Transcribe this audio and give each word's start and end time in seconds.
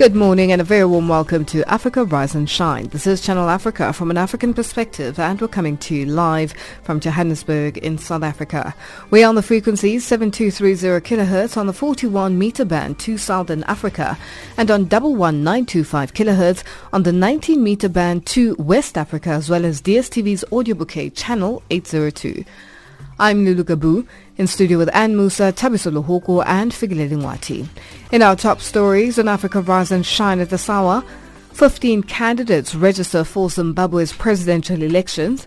Good 0.00 0.14
morning 0.14 0.50
and 0.50 0.62
a 0.62 0.64
very 0.64 0.86
warm 0.86 1.08
welcome 1.08 1.44
to 1.44 1.62
Africa 1.70 2.04
Rise 2.06 2.34
and 2.34 2.48
Shine. 2.48 2.86
This 2.86 3.06
is 3.06 3.20
Channel 3.20 3.50
Africa 3.50 3.92
from 3.92 4.10
an 4.10 4.16
African 4.16 4.54
perspective 4.54 5.18
and 5.18 5.38
we're 5.38 5.46
coming 5.46 5.76
to 5.76 5.94
you 5.94 6.06
live 6.06 6.54
from 6.84 7.00
Johannesburg 7.00 7.76
in 7.76 7.98
South 7.98 8.22
Africa. 8.22 8.74
We're 9.10 9.28
on 9.28 9.34
the 9.34 9.42
frequencies 9.42 10.06
7230 10.06 11.06
kHz 11.06 11.58
on 11.58 11.66
the 11.66 11.74
41 11.74 12.38
meter 12.38 12.64
band 12.64 12.98
to 13.00 13.18
Southern 13.18 13.62
Africa 13.64 14.16
and 14.56 14.70
on 14.70 14.88
11925 14.88 16.14
kHz 16.14 16.64
on 16.94 17.02
the 17.02 17.12
19 17.12 17.62
meter 17.62 17.90
band 17.90 18.24
to 18.24 18.54
West 18.54 18.96
Africa 18.96 19.28
as 19.28 19.50
well 19.50 19.66
as 19.66 19.82
DSTV's 19.82 20.46
audio 20.50 20.74
bouquet 20.74 21.10
channel 21.10 21.62
802. 21.68 22.42
I'm 23.18 23.44
Lulu 23.44 23.64
Gabu 23.64 24.06
in 24.40 24.46
studio 24.46 24.78
with 24.78 24.88
Ann 24.94 25.18
Musa, 25.18 25.52
Tabiso 25.52 25.92
Lohoko 25.92 26.42
and 26.46 26.72
Figileli 26.72 27.10
Ngwati. 27.10 27.68
In 28.10 28.22
our 28.22 28.34
top 28.34 28.62
stories 28.62 29.18
on 29.18 29.28
Africa 29.28 29.60
Rise 29.60 29.92
and 29.92 30.04
Shine 30.04 30.40
at 30.40 30.48
the 30.48 30.64
hour, 30.72 31.04
15 31.52 32.04
candidates 32.04 32.74
register 32.74 33.22
for 33.22 33.50
Zimbabwe's 33.50 34.14
presidential 34.14 34.80
elections 34.80 35.46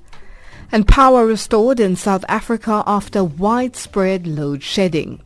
and 0.72 0.88
power 0.88 1.26
restored 1.26 1.80
in 1.80 1.96
South 1.96 2.24
Africa 2.30 2.84
after 2.86 3.24
widespread 3.24 4.28
load 4.28 4.62
shedding. 4.62 5.20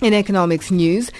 In 0.00 0.14
economics 0.14 0.70
news, 0.70 1.10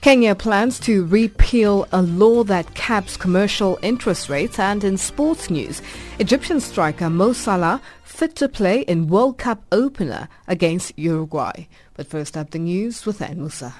Kenya 0.00 0.34
plans 0.34 0.80
to 0.80 1.04
repeal 1.04 1.86
a 1.92 2.00
law 2.00 2.42
that 2.44 2.74
caps 2.74 3.18
commercial 3.18 3.78
interest 3.82 4.30
rates 4.30 4.58
and 4.58 4.82
in 4.82 4.96
sports 4.96 5.50
news, 5.50 5.82
Egyptian 6.18 6.58
striker 6.58 7.10
Mo 7.10 7.34
Salah 7.34 7.82
fit 8.02 8.34
to 8.36 8.48
play 8.48 8.80
in 8.80 9.08
World 9.08 9.36
Cup 9.36 9.62
opener 9.70 10.26
against 10.48 10.98
Uruguay. 10.98 11.66
But 11.92 12.06
first 12.06 12.34
up 12.34 12.50
the 12.50 12.58
news 12.58 13.04
with 13.04 13.20
Ann 13.20 13.40
Musa. 13.40 13.74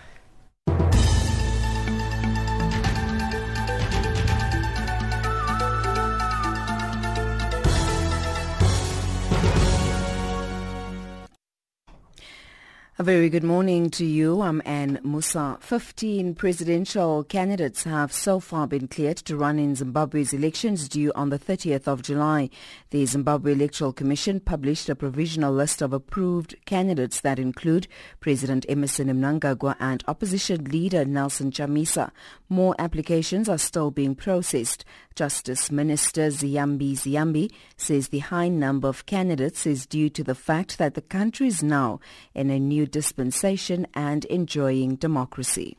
A 13.01 13.03
very 13.03 13.31
good 13.31 13.45
morning 13.45 13.89
to 13.93 14.05
you. 14.05 14.43
I'm 14.43 14.61
Anne 14.67 15.01
Musa. 15.03 15.57
15 15.63 16.35
presidential 16.35 17.25
candidates 17.25 17.85
have 17.85 18.13
so 18.13 18.41
far 18.41 18.67
been 18.67 18.89
cleared 18.89 19.17
to 19.17 19.39
run 19.39 19.59
in 19.59 19.75
Zimbabwe's 19.75 20.35
elections 20.35 20.87
due 20.87 21.11
on 21.15 21.31
the 21.31 21.39
30th 21.39 21.89
of 21.89 22.03
July. 22.03 22.51
The 22.91 23.07
Zimbabwe 23.07 23.53
Electoral 23.53 23.95
Commission 23.95 24.39
published 24.39 24.91
a 24.91 24.95
provisional 24.95 25.51
list 25.51 25.81
of 25.81 25.95
approved 25.95 26.57
candidates 26.67 27.23
that 27.23 27.39
include 27.39 27.89
President 28.21 28.67
Emmerson 28.69 29.09
Mnangagwa 29.09 29.77
and 29.81 30.05
opposition 30.07 30.65
leader 30.65 31.07
Nelson 31.07 31.53
Chamisa. 31.53 32.11
More 32.51 32.75
applications 32.79 33.49
are 33.49 33.57
still 33.57 33.91
being 33.91 34.15
processed. 34.15 34.85
Justice 35.15 35.71
Minister 35.71 36.29
Ziyambi 36.29 36.93
Ziyambi 36.93 37.51
says 37.77 38.09
the 38.09 38.19
high 38.19 38.49
number 38.49 38.89
of 38.89 39.07
candidates 39.07 39.67
is 39.67 39.87
due 39.87 40.11
to 40.11 40.23
the 40.23 40.35
fact 40.35 40.77
that 40.77 40.95
the 40.95 41.01
country 41.01 41.47
is 41.47 41.63
now 41.63 41.99
in 42.35 42.51
a 42.51 42.59
new 42.59 42.87
dispensation 42.91 43.87
and 43.95 44.25
enjoying 44.27 44.97
democracy. 44.97 45.77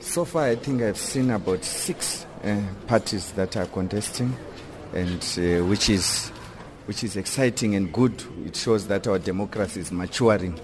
So 0.00 0.24
far, 0.24 0.44
I 0.44 0.56
think 0.56 0.82
I've 0.82 0.98
seen 0.98 1.30
about 1.30 1.64
six 1.64 2.26
uh, 2.44 2.60
parties 2.86 3.32
that 3.32 3.56
are 3.56 3.66
contesting, 3.66 4.36
and 4.92 5.22
uh, 5.38 5.64
which 5.66 5.90
is 5.90 6.28
which 6.86 7.04
is 7.04 7.16
exciting 7.16 7.74
and 7.74 7.92
good. 7.92 8.22
It 8.46 8.56
shows 8.56 8.86
that 8.88 9.06
our 9.06 9.18
democracy 9.18 9.80
is 9.80 9.90
maturing. 9.90 10.58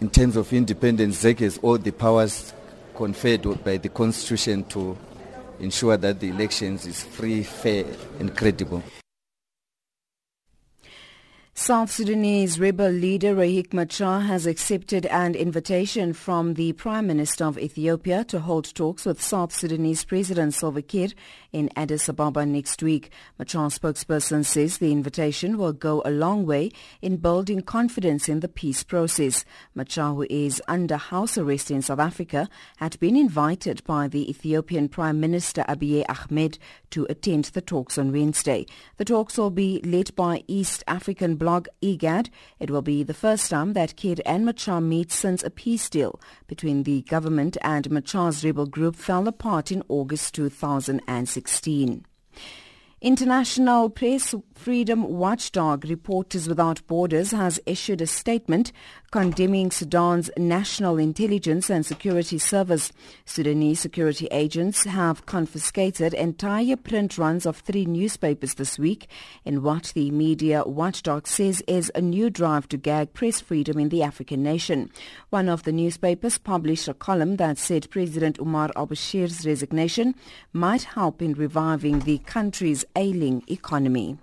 In 0.00 0.10
terms 0.10 0.36
of 0.36 0.52
independence, 0.52 1.22
ZEC 1.22 1.38
has 1.40 1.58
all 1.58 1.78
the 1.78 1.90
powers 1.90 2.52
conferred 2.94 3.64
by 3.64 3.78
the 3.78 3.88
Constitution 3.88 4.64
to 4.64 4.96
ensure 5.60 5.96
that 5.96 6.20
the 6.20 6.28
elections 6.28 6.86
is 6.86 7.02
free, 7.02 7.42
fair, 7.42 7.84
and 8.18 8.36
credible. 8.36 8.82
South 11.56 11.88
Sudanese 11.88 12.58
rebel 12.58 12.90
leader 12.90 13.32
Riek 13.36 13.72
Machar 13.72 14.22
has 14.22 14.44
accepted 14.44 15.06
an 15.06 15.36
invitation 15.36 16.12
from 16.12 16.54
the 16.54 16.72
Prime 16.72 17.06
Minister 17.06 17.44
of 17.44 17.56
Ethiopia 17.56 18.24
to 18.24 18.40
hold 18.40 18.74
talks 18.74 19.06
with 19.06 19.22
South 19.22 19.54
Sudanese 19.54 20.04
President 20.04 20.52
Salva 20.52 20.82
Kiir 20.82 21.14
in 21.54 21.70
Addis 21.76 22.08
Ababa 22.08 22.44
next 22.44 22.82
week. 22.82 23.10
Machar's 23.38 23.78
spokesperson 23.78 24.44
says 24.44 24.78
the 24.78 24.90
invitation 24.90 25.56
will 25.56 25.72
go 25.72 26.02
a 26.04 26.10
long 26.10 26.44
way 26.44 26.72
in 27.00 27.16
building 27.18 27.62
confidence 27.62 28.28
in 28.28 28.40
the 28.40 28.48
peace 28.48 28.82
process. 28.82 29.44
Machar, 29.72 30.14
who 30.14 30.26
is 30.28 30.60
under 30.66 30.96
house 30.96 31.38
arrest 31.38 31.70
in 31.70 31.80
South 31.80 32.00
Africa, 32.00 32.48
had 32.78 32.98
been 32.98 33.16
invited 33.16 33.84
by 33.84 34.08
the 34.08 34.28
Ethiopian 34.28 34.88
Prime 34.88 35.20
Minister 35.20 35.64
Abiy 35.68 36.04
Ahmed 36.08 36.58
to 36.90 37.06
attend 37.08 37.44
the 37.44 37.62
talks 37.62 37.98
on 37.98 38.10
Wednesday. 38.10 38.66
The 38.96 39.04
talks 39.04 39.38
will 39.38 39.50
be 39.50 39.80
led 39.84 40.14
by 40.16 40.42
East 40.48 40.82
African 40.88 41.36
blog 41.36 41.68
IGAD. 41.82 42.30
It 42.58 42.70
will 42.70 42.82
be 42.82 43.04
the 43.04 43.14
first 43.14 43.48
time 43.50 43.74
that 43.74 43.96
Kiir 43.96 44.18
and 44.26 44.44
Machar 44.44 44.80
meet 44.80 45.12
since 45.12 45.44
a 45.44 45.50
peace 45.50 45.88
deal 45.88 46.20
between 46.48 46.82
the 46.82 47.02
government 47.02 47.56
and 47.62 47.88
Machar's 47.92 48.44
rebel 48.44 48.66
group 48.66 48.96
fell 48.96 49.28
apart 49.28 49.70
in 49.70 49.84
August 49.88 50.34
2016. 50.34 51.43
International 53.00 53.90
Press 53.90 54.34
Freedom 54.54 55.02
Watchdog 55.02 55.84
Reporters 55.84 56.48
Without 56.48 56.86
Borders 56.86 57.32
has 57.32 57.60
issued 57.66 58.00
a 58.00 58.06
statement 58.06 58.72
condemning 59.14 59.70
Sudan's 59.70 60.28
National 60.36 60.98
Intelligence 60.98 61.70
and 61.70 61.86
Security 61.86 62.36
Service. 62.36 62.90
Sudanese 63.24 63.78
security 63.78 64.26
agents 64.32 64.82
have 64.82 65.24
confiscated 65.24 66.12
entire 66.14 66.74
print 66.74 67.16
runs 67.16 67.46
of 67.46 67.58
three 67.58 67.86
newspapers 67.86 68.54
this 68.54 68.76
week 68.76 69.06
in 69.44 69.62
what 69.62 69.92
the 69.94 70.10
media 70.10 70.64
watchdog 70.64 71.28
says 71.28 71.62
is 71.68 71.92
a 71.94 72.00
new 72.00 72.28
drive 72.28 72.66
to 72.66 72.76
gag 72.76 73.12
press 73.12 73.40
freedom 73.40 73.78
in 73.78 73.88
the 73.88 74.02
African 74.02 74.42
nation. 74.42 74.90
One 75.30 75.48
of 75.48 75.62
the 75.62 75.70
newspapers 75.70 76.36
published 76.36 76.88
a 76.88 76.94
column 76.94 77.36
that 77.36 77.56
said 77.56 77.90
President 77.90 78.40
Umar 78.40 78.70
al-Bashir's 78.74 79.46
resignation 79.46 80.16
might 80.52 80.82
help 80.82 81.22
in 81.22 81.34
reviving 81.34 82.00
the 82.00 82.18
country's 82.18 82.84
ailing 82.96 83.44
economy. 83.46 84.18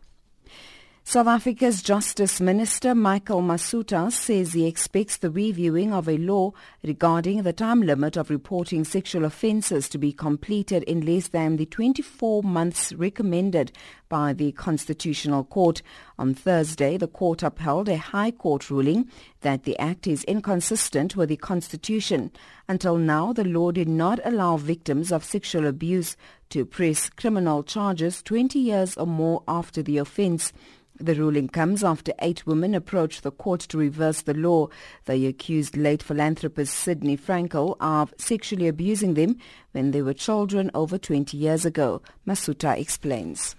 South 1.03 1.27
Africa's 1.27 1.81
Justice 1.81 2.39
Minister 2.39 2.95
Michael 2.95 3.41
Masutha 3.41 4.11
says 4.11 4.53
he 4.53 4.65
expects 4.65 5.17
the 5.17 5.31
reviewing 5.31 5.91
of 5.91 6.07
a 6.07 6.17
law 6.17 6.53
regarding 6.83 7.41
the 7.41 7.51
time 7.51 7.81
limit 7.81 8.15
of 8.15 8.29
reporting 8.29 8.85
sexual 8.85 9.25
offences 9.25 9.89
to 9.89 9.97
be 9.97 10.13
completed 10.13 10.83
in 10.83 11.01
less 11.01 11.29
than 11.29 11.57
the 11.57 11.65
24 11.65 12.43
months 12.43 12.93
recommended 12.93 13.73
by 14.07 14.31
the 14.31 14.53
Constitutional 14.53 15.43
Court. 15.43 15.81
On 16.17 16.33
Thursday, 16.33 16.97
the 16.97 17.07
court 17.07 17.43
upheld 17.43 17.89
a 17.89 17.97
High 17.97 18.31
Court 18.31 18.69
ruling 18.69 19.09
that 19.41 19.63
the 19.63 19.77
act 19.79 20.07
is 20.07 20.23
inconsistent 20.25 21.15
with 21.17 21.27
the 21.27 21.35
Constitution. 21.35 22.31
Until 22.69 22.95
now, 22.95 23.33
the 23.33 23.43
law 23.43 23.71
did 23.71 23.89
not 23.89 24.19
allow 24.23 24.55
victims 24.55 25.11
of 25.11 25.25
sexual 25.25 25.65
abuse 25.65 26.15
to 26.51 26.63
press 26.63 27.09
criminal 27.09 27.63
charges 27.63 28.21
20 28.21 28.59
years 28.59 28.95
or 28.95 29.07
more 29.07 29.43
after 29.47 29.81
the 29.81 29.97
offence. 29.97 30.53
The 31.01 31.15
ruling 31.15 31.47
comes 31.47 31.83
after 31.83 32.13
eight 32.19 32.45
women 32.45 32.75
approached 32.75 33.23
the 33.23 33.31
court 33.31 33.61
to 33.61 33.77
reverse 33.79 34.21
the 34.21 34.35
law. 34.35 34.67
They 35.05 35.25
accused 35.25 35.75
late 35.75 36.03
philanthropist 36.03 36.75
Sidney 36.75 37.17
Frankel 37.17 37.75
of 37.79 38.13
sexually 38.19 38.67
abusing 38.67 39.15
them 39.15 39.37
when 39.71 39.89
they 39.89 40.03
were 40.03 40.13
children 40.13 40.69
over 40.75 40.99
20 40.99 41.35
years 41.35 41.65
ago. 41.65 42.03
Masutha 42.27 42.77
explains. 42.77 43.55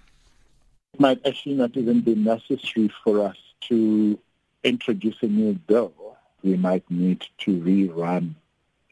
It 0.93 1.01
might 1.01 1.19
actually 1.27 1.55
not 1.55 1.75
even 1.75 1.99
be 1.99 2.15
necessary 2.15 2.89
for 3.03 3.25
us 3.25 3.35
to 3.67 4.17
introduce 4.63 5.21
a 5.21 5.27
new 5.27 5.55
bill. 5.55 5.91
We 6.43 6.55
might 6.55 6.89
need 6.89 7.25
to 7.39 7.59
rerun 7.59 8.35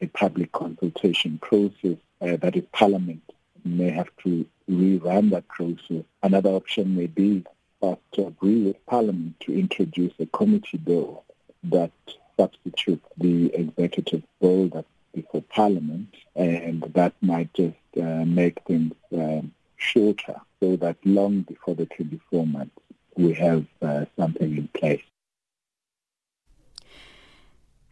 a 0.02 0.08
public 0.08 0.52
consultation 0.52 1.38
process 1.38 1.96
uh, 2.20 2.36
that 2.36 2.54
is 2.54 2.64
Parliament 2.72 3.22
may 3.64 3.88
have 3.88 4.08
to 4.24 4.44
rerun 4.68 5.30
that 5.30 5.48
process. 5.48 6.04
Another 6.22 6.50
option 6.50 6.94
may 6.94 7.06
be 7.06 7.44
us 7.82 7.98
to 8.12 8.26
agree 8.26 8.62
with 8.62 8.84
Parliament 8.86 9.38
to 9.40 9.52
introduce 9.52 10.12
a 10.18 10.26
committee 10.26 10.78
bill 10.78 11.24
that 11.64 11.92
substitutes 12.36 13.06
the 13.18 13.52
executive 13.54 14.22
bill 14.40 14.68
that's 14.68 14.86
before 15.14 15.42
Parliament, 15.42 16.08
and 16.34 16.82
that 16.94 17.14
might 17.20 17.52
just 17.54 17.76
uh, 18.00 18.24
make 18.24 18.60
things 18.66 18.94
um, 19.12 19.52
shorter 19.76 20.40
so 20.60 20.76
that 20.76 20.96
long 21.04 21.42
before 21.42 21.74
the 21.74 21.86
24 21.86 22.46
months, 22.46 22.74
we 23.16 23.34
have 23.34 23.66
uh, 23.82 24.04
something 24.16 24.56
in 24.56 24.68
place. 24.68 25.02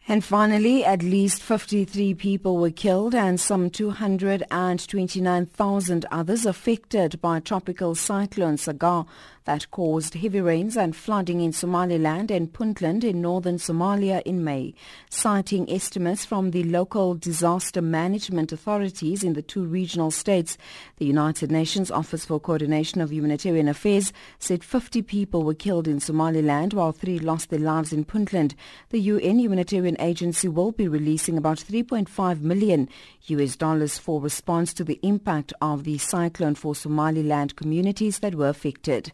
And 0.07 0.23
finally, 0.23 0.83
at 0.83 1.03
least 1.03 1.43
53 1.43 2.15
people 2.15 2.57
were 2.57 2.71
killed 2.71 3.13
and 3.13 3.39
some 3.39 3.69
229,000 3.69 6.05
others 6.11 6.43
affected 6.45 7.21
by 7.21 7.39
tropical 7.39 7.93
cyclone 7.93 8.57
Sagar 8.57 9.05
that 9.45 9.69
caused 9.71 10.13
heavy 10.13 10.39
rains 10.39 10.77
and 10.77 10.95
flooding 10.95 11.41
in 11.41 11.51
Somaliland 11.51 12.29
and 12.29 12.53
Puntland 12.53 13.03
in 13.03 13.21
northern 13.21 13.57
Somalia 13.57 14.21
in 14.23 14.43
May. 14.43 14.73
Citing 15.09 15.69
estimates 15.69 16.25
from 16.25 16.51
the 16.51 16.63
local 16.63 17.15
disaster 17.15 17.81
management 17.81 18.51
authorities 18.51 19.23
in 19.23 19.33
the 19.33 19.41
two 19.41 19.63
regional 19.63 20.11
states, 20.11 20.57
the 20.97 21.05
United 21.05 21.51
Nations 21.51 21.89
Office 21.89 22.25
for 22.25 22.39
Coordination 22.39 23.01
of 23.01 23.11
Humanitarian 23.11 23.67
Affairs 23.67 24.13
said 24.39 24.63
50 24.63 25.01
people 25.01 25.43
were 25.43 25.53
killed 25.53 25.87
in 25.87 25.99
Somaliland 25.99 26.73
while 26.73 26.91
three 26.91 27.19
lost 27.19 27.49
their 27.49 27.59
lives 27.59 27.91
in 27.91 28.05
Puntland. 28.05 28.53
The 28.89 29.01
UN 29.01 29.39
Humanitarian 29.39 29.97
Agency 29.99 30.47
will 30.47 30.71
be 30.71 30.87
releasing 30.87 31.37
about 31.37 31.57
3.5 31.57 32.41
million 32.41 32.89
US 33.27 33.55
dollars 33.55 33.97
for 33.97 34.21
response 34.21 34.73
to 34.73 34.83
the 34.83 34.99
impact 35.03 35.53
of 35.61 35.83
the 35.83 35.97
cyclone 35.97 36.55
for 36.55 36.75
Somaliland 36.75 37.55
communities 37.55 38.19
that 38.19 38.35
were 38.35 38.49
affected. 38.49 39.11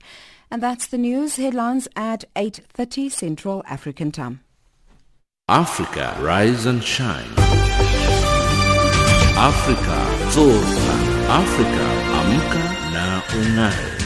And 0.49 0.63
that's 0.63 0.87
the 0.87 0.97
news 0.97 1.35
headlines 1.35 1.87
at 1.95 2.23
8.30 2.35 3.11
Central 3.11 3.63
African 3.67 4.11
Time. 4.11 4.41
Africa, 5.49 6.17
rise 6.21 6.65
and 6.65 6.83
shine. 6.83 7.33
Africa, 9.37 9.97
zorka. 10.31 10.95
Africa, 11.29 11.85
amka 12.19 12.63
na 12.93 13.21
ungae. 13.37 13.96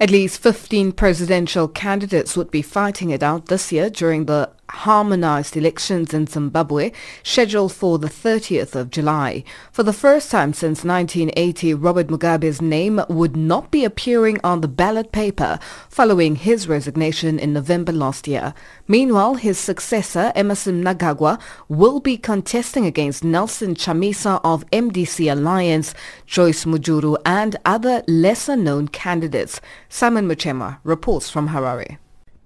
At 0.00 0.10
least 0.10 0.40
15 0.40 0.92
presidential 0.92 1.68
candidates 1.68 2.34
would 2.34 2.50
be 2.50 2.62
fighting 2.62 3.10
it 3.10 3.22
out 3.22 3.46
this 3.46 3.70
year 3.70 3.90
during 3.90 4.24
the 4.24 4.48
harmonized 4.70 5.56
elections 5.56 6.14
in 6.14 6.26
Zimbabwe 6.26 6.92
scheduled 7.22 7.72
for 7.72 7.98
the 7.98 8.08
30th 8.08 8.74
of 8.74 8.90
July. 8.90 9.44
For 9.72 9.82
the 9.82 9.92
first 9.92 10.30
time 10.30 10.52
since 10.52 10.84
1980, 10.84 11.74
Robert 11.74 12.08
Mugabe's 12.08 12.62
name 12.62 13.00
would 13.08 13.36
not 13.36 13.70
be 13.70 13.84
appearing 13.84 14.40
on 14.42 14.60
the 14.60 14.68
ballot 14.68 15.12
paper 15.12 15.58
following 15.88 16.36
his 16.36 16.68
resignation 16.68 17.38
in 17.38 17.52
November 17.52 17.92
last 17.92 18.26
year. 18.26 18.54
Meanwhile, 18.88 19.34
his 19.34 19.58
successor, 19.58 20.32
Emmerson 20.34 20.82
Mnangagwa, 20.82 21.40
will 21.68 22.00
be 22.00 22.16
contesting 22.16 22.86
against 22.86 23.24
Nelson 23.24 23.74
Chamisa 23.74 24.40
of 24.44 24.68
MDC 24.70 25.30
Alliance, 25.30 25.94
Joyce 26.26 26.64
Mujuru 26.64 27.16
and 27.26 27.56
other 27.64 28.02
lesser-known 28.06 28.88
candidates. 28.88 29.60
Simon 29.88 30.28
Muchemwa 30.28 30.78
reports 30.84 31.28
from 31.30 31.48
Harare. 31.48 31.98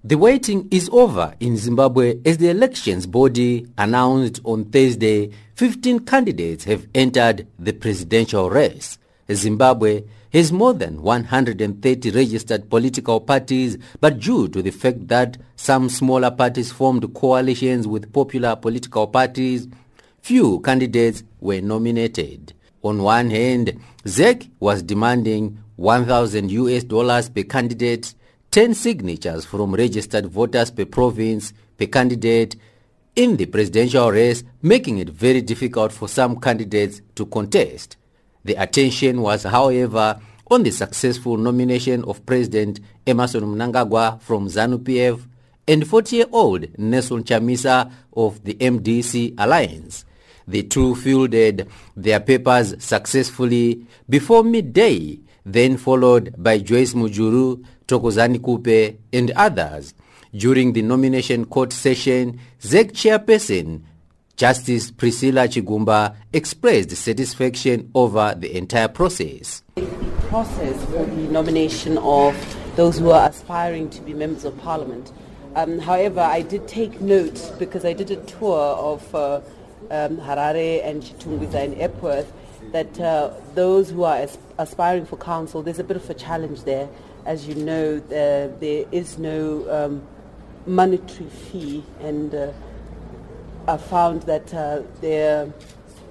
The 0.07 0.19
waiting 0.19 0.67
is 0.69 0.87
over 0.91 1.33
in 1.39 1.57
Zimbabwe 1.57 2.19
as 2.23 2.37
the 2.37 2.49
elections 2.49 3.07
body 3.07 3.65
announced 3.75 4.39
on 4.43 4.65
Thursday 4.65 5.31
15 5.55 6.01
candidates 6.01 6.65
have 6.65 6.85
entered 6.93 7.47
the 7.57 7.73
presidential 7.73 8.51
race. 8.51 8.99
Zimbabwe 9.33 10.03
has 10.31 10.51
more 10.51 10.75
than 10.75 11.01
130 11.01 12.11
registered 12.11 12.69
political 12.69 13.19
parties, 13.19 13.79
but 13.99 14.19
due 14.19 14.47
to 14.49 14.61
the 14.61 14.69
fact 14.69 15.07
that 15.07 15.37
some 15.55 15.89
smaller 15.89 16.29
parties 16.29 16.71
formed 16.71 17.11
coalitions 17.15 17.87
with 17.87 18.13
popular 18.13 18.55
political 18.55 19.07
parties, 19.07 19.67
few 20.21 20.59
candidates 20.59 21.23
were 21.39 21.61
nominated. 21.61 22.53
On 22.83 23.01
one 23.01 23.31
hand, 23.31 23.79
ZEC 24.03 24.51
was 24.59 24.83
demanding 24.83 25.57
1,000 25.77 26.51
US 26.51 26.83
dollars 26.83 27.27
per 27.27 27.41
candidate 27.41 28.13
10 28.55 28.73
signatures 28.73 29.43
from 29.43 29.75
registered 29.75 30.27
voters 30.27 30.71
per 30.71 30.85
province 30.85 31.51
per 31.77 31.87
candidate 31.87 32.55
in 33.13 33.35
the 33.35 33.45
presidential 33.47 34.09
race, 34.09 34.45
making 34.61 34.97
it 34.97 35.09
very 35.09 35.41
difficult 35.41 35.91
for 35.91 36.07
some 36.07 36.39
candidates 36.39 37.01
to 37.15 37.25
contest. 37.25 37.97
The 38.45 38.53
attention 38.53 39.21
was, 39.21 39.43
however, 39.43 40.21
on 40.49 40.63
the 40.63 40.71
successful 40.71 41.35
nomination 41.35 42.05
of 42.05 42.25
President 42.25 42.79
Emmerson 43.05 43.41
Mnangagwa 43.43 44.21
from 44.21 44.47
ZANU-PF 44.47 45.27
and 45.67 45.83
40-year-old 45.83 46.79
Nelson 46.79 47.25
Chamisa 47.25 47.91
of 48.13 48.41
the 48.45 48.53
MDC 48.53 49.33
Alliance. 49.37 50.05
The 50.47 50.63
two 50.63 50.95
fielded 50.95 51.67
their 51.97 52.21
papers 52.21 52.81
successfully 52.81 53.85
before 54.07 54.45
midday, 54.45 55.19
then 55.45 55.77
followed 55.77 56.33
by 56.37 56.57
Joyce 56.57 56.93
Mujuru, 56.93 57.63
Thokozani 57.87 58.39
Khupe, 58.39 58.97
and 59.13 59.31
others. 59.31 59.93
During 60.33 60.73
the 60.73 60.81
nomination 60.81 61.45
court 61.45 61.71
session, 61.71 62.39
ZEC 62.61 62.91
chairperson 62.91 63.83
Justice 64.35 64.91
Priscilla 64.91 65.47
Chigumba 65.47 66.13
expressed 66.33 66.89
satisfaction 66.91 67.89
over 67.95 68.35
the 68.37 68.57
entire 68.57 68.89
process. 68.89 69.63
The 69.75 69.85
process 70.27 70.83
for 70.85 71.05
the 71.05 71.27
nomination 71.31 71.97
of 71.99 72.35
those 72.75 72.99
who 72.99 73.11
are 73.11 73.29
aspiring 73.29 73.89
to 73.91 74.01
be 74.01 74.13
members 74.13 74.43
of 74.43 74.57
parliament. 74.59 75.13
Um, 75.55 75.79
however, 75.79 76.19
I 76.19 76.41
did 76.41 76.67
take 76.67 76.99
note 76.99 77.53
because 77.57 77.85
I 77.85 77.93
did 77.93 78.11
a 78.11 78.17
tour 78.17 78.59
of 78.59 79.15
uh, 79.15 79.35
um, 79.89 80.17
Harare 80.17 80.85
and 80.85 81.01
Chitungwiza 81.01 81.63
and 81.63 81.79
Epworth 81.79 82.33
that 82.73 82.99
uh, 82.99 83.31
those 83.53 83.89
who 83.89 84.03
are 84.03 84.17
as- 84.17 84.37
aspiring 84.57 85.05
for 85.05 85.17
council, 85.17 85.61
there's 85.61 85.79
a 85.79 85.83
bit 85.83 85.97
of 85.97 86.09
a 86.09 86.13
challenge 86.13 86.63
there 86.63 86.89
as 87.25 87.47
you 87.47 87.55
know, 87.55 87.99
there 87.99 88.85
is 88.91 89.17
no 89.17 89.67
um, 89.69 90.03
monetary 90.67 91.29
fee, 91.29 91.83
and 91.99 92.33
uh, 92.33 92.51
I 93.67 93.77
found 93.77 94.23
that 94.23 94.53
uh, 94.53 94.83
there 95.01 95.45
are 95.45 95.53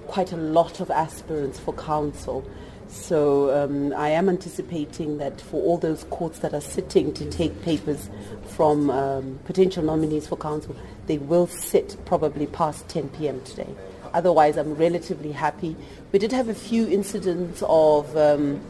quite 0.07 0.33
a 0.33 0.37
lot 0.37 0.81
of 0.81 0.91
aspirants 0.91 1.57
for 1.59 1.73
council. 1.73 2.47
So 2.87 3.63
um, 3.63 3.93
I 3.93 4.09
am 4.09 4.29
anticipating 4.29 5.17
that 5.17 5.41
for 5.41 5.61
all 5.61 5.77
those 5.77 6.03
courts 6.05 6.39
that 6.39 6.53
are 6.53 6.61
sitting 6.61 7.13
to 7.13 7.29
take 7.29 7.63
papers 7.63 8.09
from 8.49 8.89
um, 8.89 9.39
potential 9.45 9.83
nominees 9.83 10.27
for 10.27 10.37
council, 10.37 10.75
they 11.07 11.17
will 11.17 11.47
sit 11.47 11.97
probably 12.05 12.45
past 12.45 12.87
10 12.89 13.09
p.m. 13.09 13.41
today. 13.41 13.73
Otherwise, 14.15 14.57
I'm 14.57 14.73
relatively 14.75 15.33
happy. 15.33 15.75
We 16.13 16.19
did 16.19 16.31
have 16.31 16.47
a 16.47 16.53
few 16.53 16.87
incidents 16.87 17.61
of 17.67 18.15
um, 18.15 18.61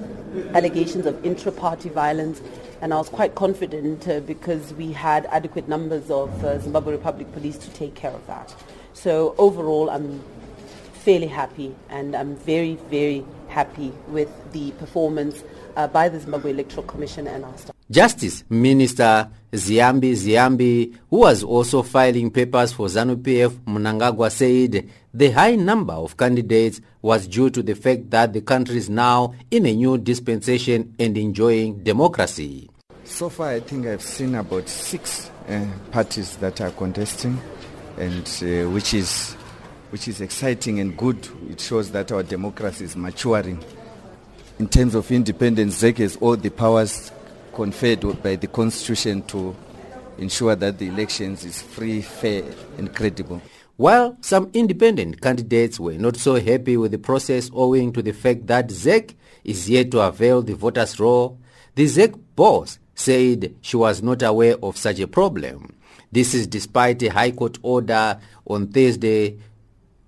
allegations 0.55 1.05
of 1.05 1.23
intra-party 1.23 1.89
violence, 1.89 2.41
and 2.81 2.91
I 2.91 2.97
was 2.97 3.09
quite 3.09 3.35
confident 3.35 4.07
uh, 4.07 4.21
because 4.21 4.73
we 4.73 4.91
had 4.91 5.27
adequate 5.27 5.69
numbers 5.69 6.09
of 6.09 6.43
uh, 6.43 6.57
Zimbabwe 6.59 6.93
Republic 6.93 7.31
Police 7.31 7.59
to 7.59 7.69
take 7.69 7.93
care 7.93 8.09
of 8.09 8.25
that. 8.25 8.55
So 8.93 9.35
overall, 9.37 9.91
I'm 9.91 10.23
fairly 10.93 11.27
happy, 11.27 11.75
and 11.89 12.15
I'm 12.15 12.35
very, 12.37 12.75
very 12.89 13.23
happy 13.47 13.93
with 14.07 14.29
the 14.51 14.71
performance 14.71 15.43
uh, 15.75 15.88
by 15.88 16.10
the 16.10 16.20
Zimbabwe 16.20 16.51
Electoral 16.51 16.84
Commission 16.84 17.27
and 17.27 17.46
our 17.46 17.58
staff. 17.58 17.75
Justice 17.89 18.44
Minister 18.50 19.29
Ziyambi 19.51 20.12
Ziyambi, 20.13 20.96
who 21.10 21.17
was 21.17 21.44
also 21.44 21.84
filing 21.84 22.32
papers 22.32 22.74
for 22.74 22.88
ZANU-PF, 22.88 23.50
Mnangagwa 23.65 24.32
said 24.32 24.89
the 25.13 25.32
high 25.32 25.55
number 25.55 25.94
of 25.94 26.17
candidates 26.17 26.82
was 27.01 27.27
due 27.27 27.50
to 27.50 27.62
the 27.63 27.75
fact 27.75 28.10
that 28.10 28.34
the 28.34 28.41
country 28.41 28.77
is 28.77 28.89
now 28.89 29.34
in 29.51 29.65
a 29.65 29.74
new 29.74 29.98
dispensation 29.98 30.94
and 31.00 31.17
enjoying 31.17 31.84
democracy. 31.84 32.70
So 33.03 33.29
far, 33.29 33.50
I 33.50 33.60
think 33.60 33.86
I've 33.86 34.01
seen 34.01 34.34
about 34.36 34.67
six 34.67 35.29
uh, 35.48 35.63
parties 35.91 36.38
that 36.38 36.60
are 36.60 36.72
contesting, 36.72 37.39
and 37.98 38.27
uh, 38.41 38.70
which 38.72 38.96
is 38.96 39.34
which 39.91 40.08
is 40.08 40.20
exciting 40.22 40.79
and 40.79 40.98
good. 40.98 41.29
It 41.50 41.60
shows 41.62 41.91
that 41.91 42.12
our 42.12 42.24
democracy 42.24 42.84
is 42.86 42.96
maturing. 42.98 43.63
In 44.57 44.69
terms 44.69 44.95
of 44.95 45.12
independence, 45.12 45.81
ZEC 45.81 45.97
has 45.97 46.15
all 46.15 46.38
the 46.38 46.50
powers 46.50 47.12
conferred 47.53 48.24
by 48.24 48.38
the 48.38 48.47
constitution 48.47 49.21
to 49.24 49.53
ensure 50.17 50.55
that 50.55 50.77
the 50.77 50.88
elections 50.88 51.43
is 51.43 51.62
free, 51.62 52.01
fair, 52.01 52.45
and 52.77 52.95
credible. 52.95 53.41
While 53.75 54.15
some 54.21 54.50
independent 54.53 55.19
candidates 55.19 55.77
were 55.77 55.95
not 55.95 56.15
so 56.15 56.35
happy 56.35 56.77
with 56.77 56.91
the 56.91 56.97
process 56.97 57.51
owing 57.53 57.91
to 57.91 58.01
the 58.01 58.13
fact 58.13 58.47
that 58.47 58.69
ZEC 58.69 59.13
is 59.43 59.69
yet 59.69 59.91
to 59.91 60.00
avail 60.00 60.41
the 60.41 60.55
voters' 60.55 60.97
roll, 61.01 61.38
the 61.75 61.83
ZEC 61.83 62.17
boss 62.38 62.79
said 62.95 63.55
she 63.59 63.75
was 63.75 64.01
not 64.01 64.21
aware 64.24 64.55
of 64.63 64.77
such 64.77 65.01
a 65.01 65.07
problem. 65.07 65.75
This 66.13 66.33
is 66.33 66.47
despite 66.47 67.03
a 67.03 67.09
High 67.09 67.31
Court 67.31 67.57
order 67.62 68.21
on 68.47 68.69
Thursday 68.69 69.38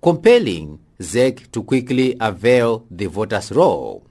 compelling 0.02 0.78
ZEC 0.98 1.52
to 1.52 1.62
quickly 1.62 2.16
avail 2.18 2.86
the 2.90 3.06
voters' 3.08 3.52
roll. 3.52 4.07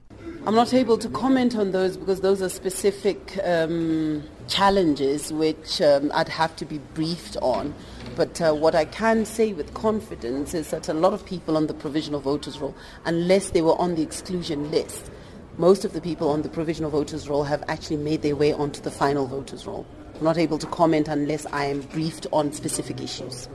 I'm 0.48 0.54
not 0.54 0.72
able 0.72 0.96
to 0.96 1.10
comment 1.10 1.56
on 1.56 1.72
those 1.72 1.98
because 1.98 2.22
those 2.22 2.40
are 2.40 2.48
specific 2.48 3.38
um, 3.44 4.22
challenges 4.46 5.30
which 5.30 5.82
um, 5.82 6.10
I'd 6.14 6.30
have 6.30 6.56
to 6.56 6.64
be 6.64 6.78
briefed 6.94 7.36
on. 7.42 7.74
But 8.16 8.40
uh, 8.40 8.54
what 8.54 8.74
I 8.74 8.86
can 8.86 9.26
say 9.26 9.52
with 9.52 9.74
confidence 9.74 10.54
is 10.54 10.70
that 10.70 10.88
a 10.88 10.94
lot 10.94 11.12
of 11.12 11.26
people 11.26 11.54
on 11.58 11.66
the 11.66 11.74
provisional 11.74 12.20
voters 12.20 12.58
roll, 12.60 12.74
unless 13.04 13.50
they 13.50 13.60
were 13.60 13.78
on 13.78 13.94
the 13.94 14.00
exclusion 14.00 14.70
list, 14.70 15.10
most 15.58 15.84
of 15.84 15.92
the 15.92 16.00
people 16.00 16.30
on 16.30 16.40
the 16.40 16.48
provisional 16.48 16.90
voters 16.90 17.28
roll 17.28 17.44
have 17.44 17.62
actually 17.68 17.98
made 17.98 18.22
their 18.22 18.34
way 18.34 18.54
onto 18.54 18.80
the 18.80 18.90
final 18.90 19.26
voters 19.26 19.66
roll. 19.66 19.84
I'm 20.18 20.24
not 20.24 20.36
able 20.38 20.58
to 20.58 20.66
comment 20.66 21.06
unless 21.06 21.46
I 21.46 21.66
am 21.66 21.80
briefed 21.80 22.26
on 22.32 22.52
specific 22.52 23.00
issues 23.00 23.48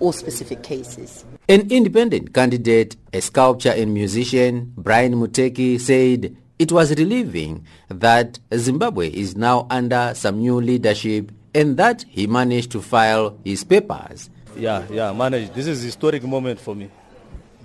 or 0.00 0.14
specific 0.14 0.62
cases. 0.62 1.26
An 1.46 1.70
independent 1.70 2.32
candidate, 2.32 2.96
a 3.12 3.20
sculptor 3.20 3.68
and 3.68 3.92
musician, 3.92 4.72
Brian 4.78 5.14
Mteki, 5.14 5.78
said 5.78 6.34
it 6.58 6.72
was 6.72 6.90
relieving 6.96 7.66
that 7.88 8.38
Zimbabwe 8.56 9.10
is 9.10 9.36
now 9.36 9.66
under 9.68 10.12
some 10.14 10.38
new 10.38 10.58
leadership 10.58 11.32
and 11.54 11.76
that 11.76 12.06
he 12.08 12.26
managed 12.26 12.70
to 12.72 12.80
file 12.80 13.38
his 13.44 13.62
papers. 13.62 14.30
Yeah, 14.56 14.86
yeah, 14.90 15.12
managed. 15.12 15.52
This 15.52 15.66
is 15.66 15.82
a 15.82 15.86
historic 15.86 16.22
moment 16.22 16.58
for 16.58 16.74
me. 16.74 16.90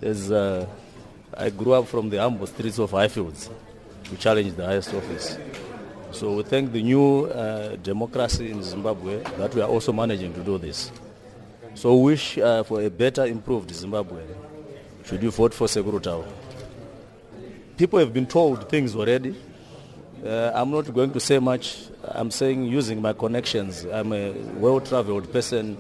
Uh, 0.04 0.66
I 1.38 1.50
grew 1.52 1.72
up 1.72 1.88
from 1.88 2.10
the 2.10 2.18
humble 2.18 2.48
streets 2.48 2.80
of 2.80 2.92
Highfields 2.92 3.50
to 4.04 4.18
challenge 4.18 4.56
the 4.58 4.66
highest 4.66 4.94
office. 4.94 5.38
So 6.12 6.34
we 6.34 6.44
thank 6.44 6.72
the 6.72 6.84
new 6.84 7.26
uh, 7.26 7.78
democracy 7.78 8.52
in 8.52 8.62
Zimbabwe 8.64 9.24
that 9.38 9.56
we 9.56 9.62
are 9.62 9.70
also 9.70 9.94
managing 9.94 10.34
to 10.34 10.42
do 10.42 10.58
this. 10.58 10.92
So 11.74 11.96
wish 11.96 12.38
uh, 12.38 12.64
for 12.64 12.82
a 12.82 12.90
better, 12.90 13.26
improved 13.26 13.74
Zimbabwe. 13.74 14.22
Should 15.06 15.24
you 15.24 15.32
vote 15.32 15.54
for 15.54 15.68
Sekuru 15.68 16.26
People 17.78 18.00
have 18.00 18.14
been 18.14 18.28
told 18.28 18.70
things 18.70 18.96
already. 18.96 19.36
Uh, 20.24 20.52
I'm 20.54 20.70
not 20.70 20.94
going 20.94 21.12
to 21.14 21.20
say 21.20 21.40
much. 21.40 21.78
I'm 22.04 22.30
saying 22.30 22.66
using 22.66 23.02
my 23.02 23.14
connections. 23.14 23.86
I'm 23.86 24.12
a 24.14 24.32
well-traveled 24.32 25.32
person. 25.32 25.78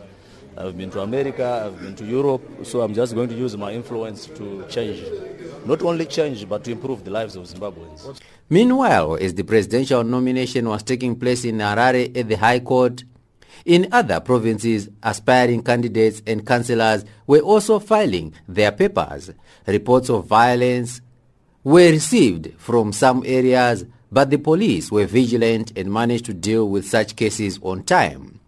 I've 0.58 0.78
been 0.78 0.92
to 0.92 1.02
America, 1.02 1.64
I've 1.66 1.82
been 1.82 1.96
to 1.96 2.06
Europe, 2.06 2.42
so 2.64 2.82
I'm 2.82 2.94
just 2.94 3.16
going 3.16 3.30
to 3.30 3.36
use 3.36 3.56
my 3.56 3.72
influence 3.72 4.26
to 4.28 4.66
change. 4.70 5.02
Not 5.66 5.82
only 5.82 6.06
change, 6.06 6.48
but 6.48 6.64
to 6.66 6.72
improve 6.72 7.04
the 7.04 7.12
lives 7.12 7.36
of 7.36 7.46
Zimbabweans. 7.46 8.20
Meanwhile, 8.50 9.18
as 9.22 9.34
the 9.34 9.44
presidential 9.44 10.04
nomination 10.04 10.68
was 10.68 10.84
taking 10.84 11.16
place 11.16 11.46
in 11.46 11.60
Harare 11.60 12.16
at 12.18 12.28
the 12.28 12.36
High 12.36 12.60
Court, 12.60 13.04
in 13.64 13.88
other 13.92 14.20
provinces, 14.20 14.90
aspiring 15.04 15.64
candidates 15.64 16.22
and 16.28 16.46
councillors 16.46 17.06
were 17.28 17.40
also 17.40 17.80
filing 17.80 18.34
their 18.48 18.72
papers. 18.72 19.32
Reports 19.68 20.10
of 20.10 20.26
violence 20.26 21.00
were 21.64 21.92
received 21.92 22.54
from 22.58 22.92
some 22.92 23.24
areas, 23.26 23.86
but 24.12 24.32
the 24.32 24.38
police 24.38 24.92
were 24.92 25.06
vigilant 25.06 25.72
and 25.78 25.94
managed 25.94 26.26
to 26.26 26.34
deal 26.34 26.68
with 26.70 26.88
such 26.88 27.16
cases 27.16 27.60
on 27.62 27.84
time. 27.84 28.41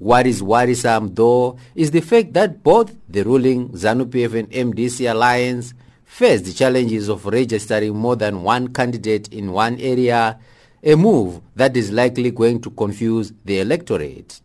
What 0.00 0.26
is 0.26 0.42
worrisome, 0.42 1.14
though, 1.14 1.58
is 1.74 1.90
the 1.90 2.00
fact 2.00 2.32
that 2.32 2.62
both 2.62 2.96
the 3.06 3.22
ruling 3.22 3.68
ZANU-PF 3.68 4.32
and 4.32 4.50
MDC 4.50 5.10
alliance 5.10 5.74
face 6.06 6.40
the 6.40 6.54
challenges 6.54 7.10
of 7.10 7.26
registering 7.26 7.94
more 7.94 8.16
than 8.16 8.42
one 8.42 8.68
candidate 8.68 9.28
in 9.28 9.52
one 9.52 9.78
area, 9.78 10.38
a 10.82 10.94
move 10.94 11.42
that 11.54 11.76
is 11.76 11.92
likely 11.92 12.30
going 12.30 12.62
to 12.62 12.70
confuse 12.70 13.34
the 13.44 13.60
electorate. 13.60 14.40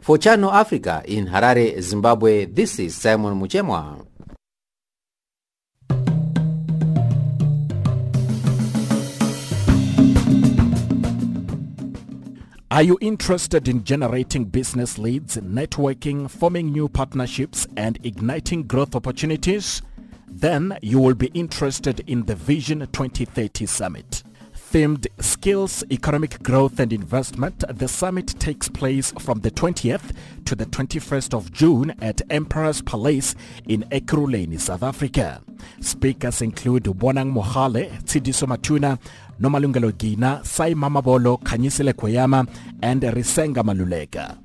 For 0.00 0.16
Channel 0.16 0.50
Africa 0.50 1.02
in 1.04 1.26
Harare, 1.26 1.78
Zimbabwe, 1.78 2.46
this 2.46 2.78
is 2.78 2.94
Simon 2.96 3.38
Muchemwa. 3.38 4.02
Are 12.68 12.82
you 12.82 12.98
interested 13.00 13.68
in 13.68 13.84
generating 13.84 14.44
business 14.44 14.98
leads, 14.98 15.36
networking, 15.36 16.28
forming 16.28 16.72
new 16.72 16.88
partnerships, 16.88 17.64
and 17.76 17.96
igniting 18.04 18.64
growth 18.64 18.96
opportunities? 18.96 19.82
Then 20.26 20.76
you 20.82 20.98
will 20.98 21.14
be 21.14 21.28
interested 21.28 22.00
in 22.08 22.24
the 22.24 22.34
Vision 22.34 22.80
2030 22.80 23.66
Summit 23.66 24.24
themed 24.76 25.06
Skills, 25.20 25.84
Economic 25.90 26.42
Growth 26.42 26.80
and 26.80 26.92
Investment, 26.92 27.64
the 27.68 27.88
summit 27.88 28.26
takes 28.38 28.68
place 28.68 29.12
from 29.20 29.40
the 29.40 29.50
20th 29.50 30.14
to 30.44 30.54
the 30.54 30.66
21st 30.66 31.32
of 31.32 31.52
June 31.52 31.94
at 32.02 32.20
Emperor's 32.30 32.82
Palace 32.82 33.34
in 33.68 33.84
Ekurhuleni, 33.84 34.60
South 34.60 34.82
Africa. 34.82 35.40
Speakers 35.80 36.42
include 36.42 36.84
Bonang 36.84 37.32
Mohale, 37.32 37.90
Tsidiso 38.02 38.46
Matuna, 38.46 38.98
Nomalungelo 39.40 39.92
Gina, 39.96 40.40
Sai 40.44 40.74
khanyisile 40.74 41.92
Koyama, 41.92 42.46
and 42.82 43.02
Risenga 43.02 43.62
Maluleka. 43.62 44.36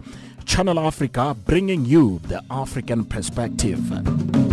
Channel 0.45 0.81
Africa 0.81 1.37
bringing 1.47 1.85
you 1.85 2.21
the 2.25 2.43
African 2.51 3.05
perspective. 3.05 4.46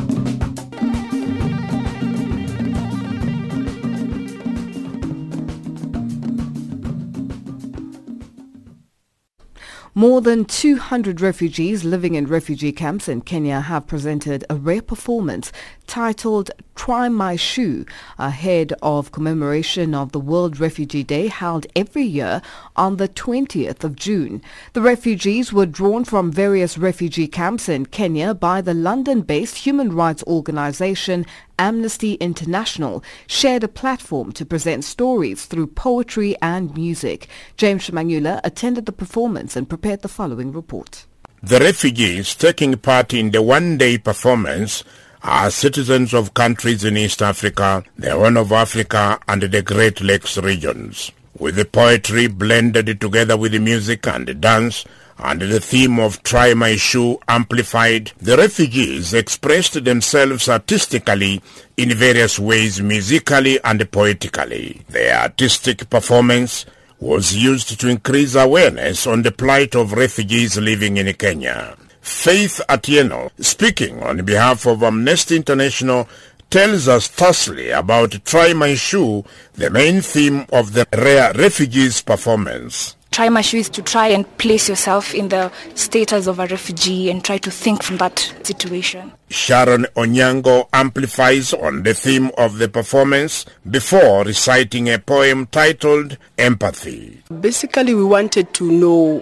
More 9.96 10.22
than 10.22 10.46
200 10.46 11.22
refugees 11.22 11.84
living 11.84 12.16
in 12.16 12.26
refugee 12.26 12.72
camps 12.72 13.08
in 13.08 13.22
Kenya 13.22 13.60
have 13.62 13.86
presented 13.86 14.44
a 14.50 14.56
rare 14.56 14.82
performance 14.82 15.52
titled 15.88 16.52
Try 16.76 17.08
My 17.08 17.36
Shoe 17.36 17.86
ahead 18.18 18.74
of 18.82 19.12
commemoration 19.12 19.94
of 19.94 20.12
the 20.12 20.20
World 20.20 20.60
Refugee 20.60 21.04
Day 21.04 21.28
held 21.28 21.68
every 21.76 22.04
year 22.04 22.42
on 22.76 22.98
the 22.98 23.08
20th 23.08 23.84
of 23.84 23.96
June. 23.96 24.42
The 24.74 24.82
refugees 24.82 25.54
were 25.54 25.66
drawn 25.66 26.04
from 26.04 26.32
various 26.32 26.78
refugee 26.78 27.28
camps 27.28 27.70
in 27.70 27.86
Kenya 27.86 28.34
by 28.34 28.62
the 28.62 28.74
London-based 28.74 29.58
human 29.58 29.94
rights 29.94 30.24
organization 30.28 31.26
Amnesty 31.60 32.16
International 32.16 33.04
shared 33.28 33.64
a 33.64 33.68
platform 33.68 34.32
to 34.34 34.46
present 34.46 34.84
stories 34.84 35.46
through 35.46 35.68
poetry 35.68 36.36
and 36.42 36.74
music. 36.76 37.28
James 37.58 37.88
Shimanyula 37.88 38.42
attended 38.44 38.86
the 38.86 38.92
performance 38.92 39.56
and 39.56 39.70
prepared 39.70 40.02
the 40.02 40.08
following 40.08 40.52
report. 40.52 41.06
The 41.44 41.60
refugees 41.60 42.36
taking 42.36 42.78
part 42.78 43.14
in 43.14 43.32
the 43.32 43.42
one-day 43.42 43.98
performance 43.98 44.84
are 45.24 45.50
citizens 45.50 46.14
of 46.14 46.34
countries 46.34 46.84
in 46.84 46.98
East 46.98 47.22
Africa, 47.22 47.84
the 47.98 48.12
Horn 48.12 48.36
of 48.36 48.52
Africa 48.52 49.20
and 49.28 49.42
the 49.42 49.62
Great 49.62 50.02
Lakes 50.02 50.38
regions. 50.38 51.12
With 51.38 51.56
the 51.56 51.66
poetry 51.66 52.28
blended 52.28 53.00
together 53.00 53.38
with 53.38 53.54
the 53.54 53.60
music 53.60 54.06
and 54.08 54.28
the 54.28 54.34
dance, 54.34 54.86
and 55.18 55.42
the 55.42 55.60
theme 55.60 56.00
of 56.00 56.22
Try 56.24 56.54
My 56.54 56.76
Shoe 56.76 57.20
amplified, 57.28 58.12
the 58.20 58.36
refugees 58.36 59.14
expressed 59.14 59.84
themselves 59.84 60.50
artistically 60.50 61.42
in 61.78 61.94
various 61.94 62.38
ways 62.38 62.82
musically 62.82 63.64
and 63.64 63.90
poetically. 63.92 64.82
Their 64.90 65.16
artistic 65.16 65.90
performance 65.90 66.66
was 67.00 67.36
used 67.36 67.80
to 67.80 67.90
increase 67.90 68.36
awareness 68.36 69.08
on 69.08 69.22
the 69.22 69.32
plight 69.32 69.76
of 69.76 69.94
refugees 69.94 70.58
living 70.58 70.98
in 70.98 71.14
Kenya. 71.14 71.78
Faith 72.04 72.60
Atieno, 72.68 73.32
speaking 73.40 74.04
on 74.04 74.26
behalf 74.26 74.66
of 74.68 74.84
Amnesty 74.84 75.38
International, 75.38 76.06
tells 76.50 76.90
us 76.90 77.08
thusly 77.08 77.70
about 77.70 78.26
Try 78.26 78.52
My 78.52 78.76
Shoe, 78.76 79.24
the 79.54 79.70
main 79.70 80.02
theme 80.02 80.46
of 80.52 80.74
the 80.74 80.86
Rare 80.92 81.32
Refugees 81.34 82.02
performance. 82.02 82.98
Try 83.12 83.30
My 83.30 83.40
Shoe 83.40 83.60
is 83.60 83.70
to 83.70 83.82
try 83.82 84.08
and 84.08 84.28
place 84.38 84.68
yourself 84.68 85.16
in 85.16 85.30
the 85.30 85.50
status 85.76 86.28
of 86.28 86.40
a 86.40 86.48
refugee 86.48 87.10
and 87.10 87.24
try 87.24 87.38
to 87.38 87.50
think 87.50 87.82
from 87.82 87.96
that 87.98 88.20
situation. 88.44 89.14
Sharon 89.30 89.86
Onyango 89.96 90.68
amplifies 90.74 91.54
on 91.54 91.84
the 91.84 91.94
theme 91.94 92.32
of 92.38 92.58
the 92.58 92.68
performance 92.68 93.46
before 93.72 94.26
reciting 94.26 94.90
a 94.90 95.00
poem 95.00 95.46
titled 95.46 96.18
Empathy. 96.38 97.24
Basically, 97.40 97.96
we 97.96 98.04
wanted 98.04 98.54
to 98.56 98.70
know 98.70 99.20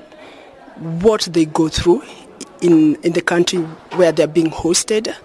what 0.78 1.22
they 1.32 1.46
go 1.46 1.70
through 1.70 2.02
in, 2.62 2.96
in 3.04 3.14
the 3.14 3.22
country 3.22 3.60
where 3.96 4.12
they're 4.12 4.28
being 4.28 4.52
hosted. 4.52 5.16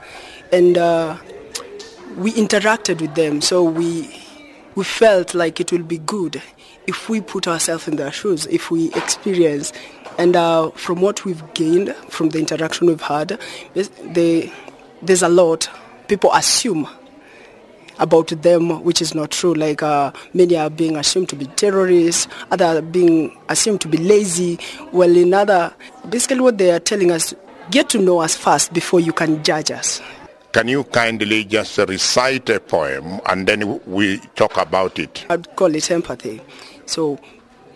And 0.53 0.79
uh, 0.79 1.17
we 2.17 2.33
interacted 2.33 3.01
with 3.01 3.15
them. 3.15 3.41
So 3.41 3.63
we 3.63 4.23
we 4.75 4.85
felt 4.85 5.35
like 5.35 5.59
it 5.59 5.73
will 5.73 5.83
be 5.83 5.99
good 5.99 6.43
if 6.87 7.09
we 7.09 7.23
put 7.23 7.49
ourselves 7.49 7.89
in 7.89 7.97
their 7.97 8.13
shoes, 8.13 8.47
if 8.47 8.71
we 8.71 8.93
experience. 8.93 9.73
And 10.19 10.37
uh, 10.37 10.71
from 10.73 11.01
what 11.01 11.25
we've 11.25 11.43
gained 11.55 11.95
from 12.11 12.29
the 12.29 12.39
interaction 12.39 12.87
we've 12.87 13.01
had, 13.01 13.41
they, 13.75 14.53
there's 15.03 15.23
a 15.23 15.29
lot 15.31 15.69
people 16.09 16.33
assume 16.33 16.89
about 17.99 18.29
them, 18.29 18.83
which 18.83 19.01
is 19.01 19.15
not 19.15 19.31
true. 19.31 19.55
Like 19.55 19.83
uh, 19.83 20.13
many 20.35 20.57
are 20.57 20.71
being 20.71 20.97
assumed 20.97 21.29
to 21.31 21.37
be 21.37 21.47
terrorists, 21.47 22.29
other 22.51 22.65
are 22.65 22.83
being 22.83 23.37
assumed 23.49 23.81
to 23.83 23.89
be 23.89 23.99
lazy. 23.99 24.59
Well, 24.93 25.17
in 25.17 25.35
other, 25.35 25.75
basically 26.09 26.41
what 26.41 26.59
they 26.59 26.71
are 26.73 26.81
telling 26.81 27.11
us, 27.11 27.35
get 27.71 27.89
to 27.91 27.99
know 27.99 28.21
us 28.21 28.37
first 28.37 28.73
before 28.73 29.01
you 29.01 29.13
can 29.13 29.43
judge 29.43 29.71
us. 29.71 30.01
Can 30.53 30.69
you 30.69 30.85
kindly 30.85 31.45
just 31.45 31.77
recite 31.79 32.49
a 32.49 32.61
poem 32.61 33.21
and 33.27 33.47
then 33.47 33.79
we 33.87 34.19
talk 34.37 34.57
about 34.57 34.99
it? 34.99 35.27
I'd 35.29 35.55
call 35.55 35.75
it 35.75 35.91
empathy. 35.91 36.41
So, 36.87 37.19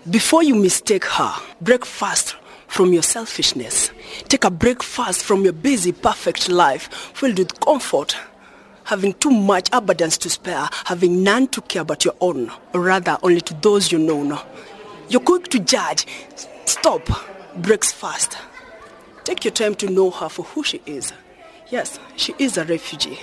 before 0.09 0.43
you 0.43 0.55
mistake 0.55 1.05
her, 1.05 1.35
break 1.61 1.85
fast 1.85 2.37
from 2.69 2.93
your 2.93 3.03
selfishness. 3.03 3.91
Take 4.29 4.45
a 4.45 4.50
break 4.50 4.83
fast 4.83 5.23
from 5.23 5.45
your 5.45 5.53
busy, 5.53 5.93
perfect 5.93 6.49
life 6.49 6.89
filled 7.15 7.39
with 7.39 7.61
comfort, 7.61 8.17
having 8.90 9.14
too 9.14 9.30
much 9.30 9.68
abundance 9.73 10.18
to 10.18 10.28
spare, 10.28 10.68
having 10.85 11.23
none 11.23 11.47
to 11.47 11.61
care 11.61 11.85
but 11.85 12.04
your 12.04 12.14
own, 12.20 12.50
or 12.75 12.80
rather 12.80 13.16
only 13.23 13.40
to 13.40 13.54
those 13.62 13.92
you 13.92 14.00
know. 14.00 14.42
You're 15.09 15.20
quick 15.20 15.47
to 15.50 15.61
judge. 15.61 16.06
Stop. 16.64 17.09
Breaks 17.56 17.92
fast. 17.92 18.37
Take 19.23 19.44
your 19.44 19.52
time 19.52 19.76
to 19.76 19.88
know 19.88 20.11
her 20.11 20.28
for 20.28 20.42
who 20.42 20.64
she 20.64 20.82
is. 20.87 21.12
Yes, 21.70 22.00
she 22.16 22.35
is 22.40 22.59
a 22.59 22.64
refugee 22.64 23.20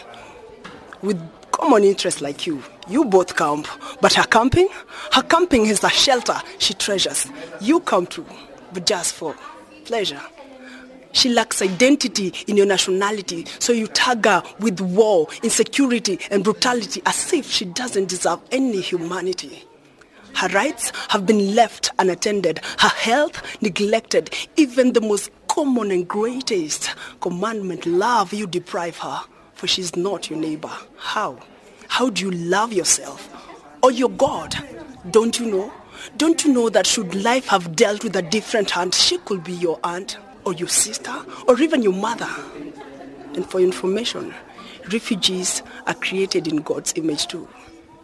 with 1.01 1.21
common 1.51 1.83
interests 1.83 2.21
like 2.21 2.47
you. 2.47 2.63
You 2.87 3.03
both 3.03 3.35
camp, 3.35 3.67
but 3.99 4.13
her 4.13 4.23
camping, 4.23 4.69
her 5.11 5.23
camping 5.23 5.65
is 5.65 5.83
a 5.83 5.89
shelter 5.89 6.41
she 6.59 6.75
treasures. 6.75 7.27
You 7.59 7.81
come 7.81 8.07
too, 8.07 8.25
but 8.71 8.85
just 8.85 9.15
for 9.15 9.35
pleasure. 9.83 10.21
She 11.17 11.29
lacks 11.29 11.63
identity 11.63 12.31
in 12.45 12.57
your 12.57 12.67
nationality, 12.67 13.47
so 13.57 13.73
you 13.73 13.87
tag 13.87 14.23
her 14.25 14.43
with 14.59 14.79
war, 14.79 15.27
insecurity, 15.41 16.19
and 16.29 16.43
brutality 16.43 17.01
as 17.07 17.33
if 17.33 17.49
she 17.49 17.65
doesn't 17.65 18.07
deserve 18.07 18.39
any 18.51 18.81
humanity. 18.81 19.63
Her 20.35 20.47
rights 20.49 20.91
have 21.09 21.25
been 21.25 21.55
left 21.55 21.89
unattended, 21.97 22.59
her 22.77 22.89
health 22.89 23.41
neglected, 23.63 24.29
even 24.57 24.93
the 24.93 25.01
most 25.01 25.31
common 25.47 25.89
and 25.89 26.07
greatest 26.07 26.93
commandment, 27.19 27.87
love, 27.87 28.31
you 28.31 28.45
deprive 28.45 28.99
her, 28.99 29.21
for 29.55 29.65
she's 29.65 29.95
not 29.95 30.29
your 30.29 30.37
neighbor. 30.37 30.71
How? 30.97 31.39
How 31.87 32.11
do 32.11 32.25
you 32.25 32.31
love 32.31 32.71
yourself 32.71 33.27
or 33.81 33.91
your 33.91 34.11
God? 34.11 34.53
Don't 35.09 35.39
you 35.39 35.47
know? 35.47 35.73
Don't 36.17 36.45
you 36.45 36.53
know 36.53 36.69
that 36.69 36.85
should 36.85 37.15
life 37.15 37.47
have 37.47 37.75
dealt 37.75 38.03
with 38.03 38.15
a 38.15 38.21
different 38.21 38.69
hand, 38.69 38.93
she 38.93 39.17
could 39.17 39.43
be 39.43 39.53
your 39.53 39.79
aunt 39.83 40.19
or 40.47 40.53
your 40.53 40.69
sister 40.69 41.13
or 41.47 41.59
even 41.59 41.83
your 41.83 41.93
mother? 41.93 42.29
And 43.35 43.45
for 43.45 43.59
information, 43.59 44.33
refugees 44.91 45.61
are 45.85 45.93
created 45.93 46.47
in 46.47 46.57
God's 46.57 46.93
image 46.95 47.27
too. 47.27 47.47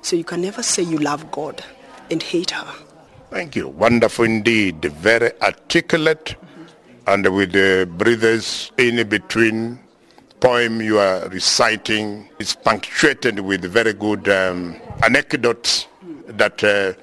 So 0.02 0.18
you 0.18 0.26
can 0.26 0.42
never 0.42 0.62
say 0.62 0.84
you 0.84 0.98
love 0.98 1.32
God 1.32 1.64
and 2.12 2.22
hate 2.22 2.52
her. 2.52 2.68
Thank 3.30 3.56
you. 3.56 3.70
Wonderful 3.70 4.26
indeed. 4.26 4.84
Very 4.84 5.32
articulate 5.42 6.36
and 7.08 7.34
with 7.36 7.54
the 7.54 7.90
breathers 7.98 8.72
in 8.78 9.08
between 9.08 9.80
poem 10.40 10.82
you 10.82 11.00
are 11.00 11.28
reciting 11.30 12.30
is 12.40 12.54
punctuated 12.54 13.40
with 13.40 13.64
very 13.64 13.94
good 13.94 14.28
um, 14.28 14.76
anecdotes 15.04 15.88
that 16.28 16.64
uh, 16.64 16.94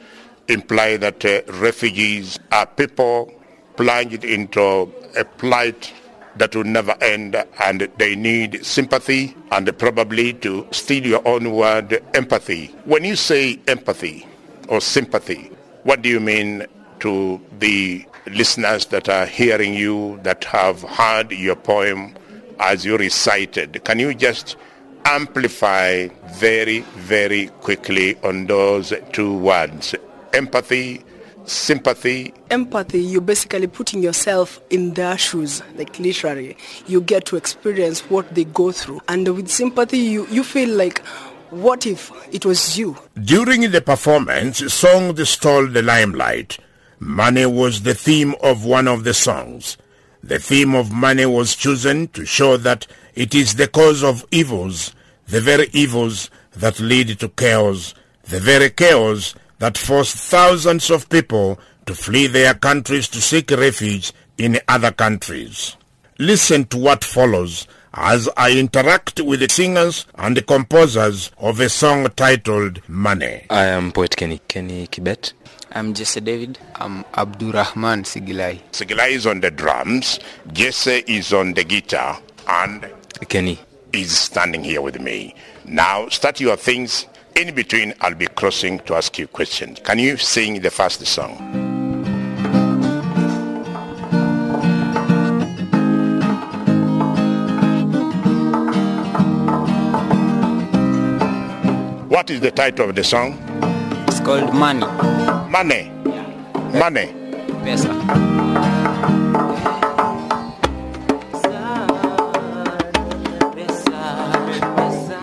imply 0.48 0.96
that 0.98 1.24
uh, 1.24 1.40
refugees 1.54 2.38
are 2.52 2.66
people 2.66 3.32
plunged 3.76 4.24
into 4.24 4.92
a 5.16 5.24
plight 5.24 5.92
that 6.36 6.54
will 6.54 6.64
never 6.64 6.94
end 7.02 7.34
and 7.64 7.88
they 7.98 8.14
need 8.14 8.64
sympathy 8.64 9.34
and 9.50 9.76
probably 9.78 10.32
to 10.32 10.66
steal 10.70 11.04
your 11.04 11.26
own 11.26 11.52
word 11.52 12.02
empathy 12.14 12.66
when 12.84 13.04
you 13.04 13.16
say 13.16 13.58
empathy 13.66 14.26
or 14.68 14.80
sympathy 14.80 15.50
what 15.82 16.02
do 16.02 16.08
you 16.08 16.20
mean 16.20 16.64
to 17.00 17.40
the 17.58 18.04
listeners 18.26 18.86
that 18.86 19.08
are 19.08 19.26
hearing 19.26 19.74
you, 19.74 20.20
that 20.22 20.44
have 20.44 20.82
heard 20.82 21.32
your 21.32 21.56
poem 21.56 22.14
as 22.58 22.84
you 22.84 22.96
recited. 22.96 23.82
Can 23.84 23.98
you 23.98 24.14
just 24.14 24.56
amplify 25.06 26.08
very, 26.28 26.80
very 26.96 27.46
quickly 27.62 28.16
on 28.22 28.46
those 28.46 28.92
two 29.12 29.36
words? 29.36 29.94
Empathy, 30.32 31.02
sympathy. 31.44 32.32
Empathy, 32.50 33.00
you're 33.00 33.20
basically 33.20 33.66
putting 33.66 34.02
yourself 34.02 34.60
in 34.70 34.94
their 34.94 35.18
shoes, 35.18 35.62
like 35.76 35.98
literally. 35.98 36.56
You 36.86 37.00
get 37.00 37.24
to 37.26 37.36
experience 37.36 38.00
what 38.10 38.34
they 38.34 38.44
go 38.44 38.72
through. 38.72 39.00
And 39.08 39.26
with 39.28 39.48
sympathy, 39.48 39.98
you, 39.98 40.26
you 40.28 40.44
feel 40.44 40.76
like, 40.76 41.00
what 41.50 41.86
if 41.86 42.12
it 42.32 42.44
was 42.44 42.78
you? 42.78 42.96
During 43.22 43.70
the 43.70 43.80
performance, 43.80 44.72
songs 44.72 45.28
stole 45.28 45.66
the 45.66 45.82
limelight. 45.82 46.58
Money 46.98 47.46
was 47.46 47.82
the 47.82 47.94
theme 47.94 48.34
of 48.42 48.64
one 48.64 48.86
of 48.86 49.04
the 49.04 49.14
songs. 49.14 49.76
The 50.22 50.38
theme 50.38 50.74
of 50.74 50.92
money 50.92 51.26
was 51.26 51.56
chosen 51.56 52.08
to 52.08 52.26
show 52.26 52.56
that 52.58 52.86
it 53.14 53.34
is 53.34 53.54
the 53.54 53.68
cause 53.68 54.04
of 54.04 54.24
evils, 54.30 54.94
the 55.26 55.40
very 55.40 55.68
evils 55.72 56.30
that 56.52 56.78
lead 56.78 57.18
to 57.20 57.28
chaos, 57.30 57.94
the 58.24 58.38
very 58.38 58.70
chaos 58.70 59.34
that 59.60 59.78
forced 59.78 60.16
thousands 60.16 60.90
of 60.90 61.08
people 61.08 61.58
to 61.86 61.94
flee 61.94 62.26
their 62.26 62.54
countries 62.54 63.08
to 63.08 63.20
seek 63.20 63.50
refuge 63.52 64.12
in 64.36 64.58
other 64.66 64.90
countries. 64.90 65.76
Listen 66.18 66.64
to 66.64 66.78
what 66.78 67.04
follows 67.04 67.66
as 67.92 68.28
I 68.36 68.52
interact 68.58 69.20
with 69.20 69.40
the 69.40 69.48
singers 69.48 70.06
and 70.14 70.36
the 70.36 70.42
composers 70.42 71.30
of 71.38 71.60
a 71.60 71.68
song 71.68 72.08
titled 72.16 72.80
Money. 72.88 73.46
I 73.50 73.66
am 73.66 73.92
poet 73.92 74.16
Kenny, 74.16 74.40
Kenny 74.48 74.86
Kibet. 74.86 75.32
I'm 75.72 75.94
Jesse 75.94 76.20
David. 76.20 76.58
I'm 76.76 77.04
Abdurrahman 77.14 78.04
Sigilai. 78.04 78.60
Sigilai 78.72 79.10
is 79.10 79.26
on 79.26 79.40
the 79.40 79.50
drums, 79.50 80.18
Jesse 80.52 81.04
is 81.06 81.32
on 81.32 81.52
the 81.54 81.64
guitar, 81.64 82.20
and 82.48 82.90
Kenny 83.28 83.60
is 83.92 84.16
standing 84.16 84.64
here 84.64 84.80
with 84.80 85.00
me. 85.00 85.34
Now, 85.64 86.08
start 86.08 86.40
your 86.40 86.56
things. 86.56 87.06
In 87.36 87.54
between, 87.54 87.94
I'll 88.00 88.14
be 88.14 88.26
crossing 88.26 88.80
to 88.80 88.94
ask 88.94 89.18
you 89.18 89.26
questions. 89.26 89.80
Can 89.82 89.98
you 89.98 90.16
sing 90.16 90.60
the 90.60 90.70
first 90.70 91.06
song? 91.06 91.36
What 102.08 102.28
is 102.30 102.40
the 102.40 102.50
title 102.50 102.90
of 102.90 102.96
the 102.96 103.04
song? 103.04 103.38
It's 104.08 104.20
called 104.20 104.52
Money. 104.52 104.86
Money. 105.48 105.90
Money. 106.78 107.06
Pesa. 107.64 107.90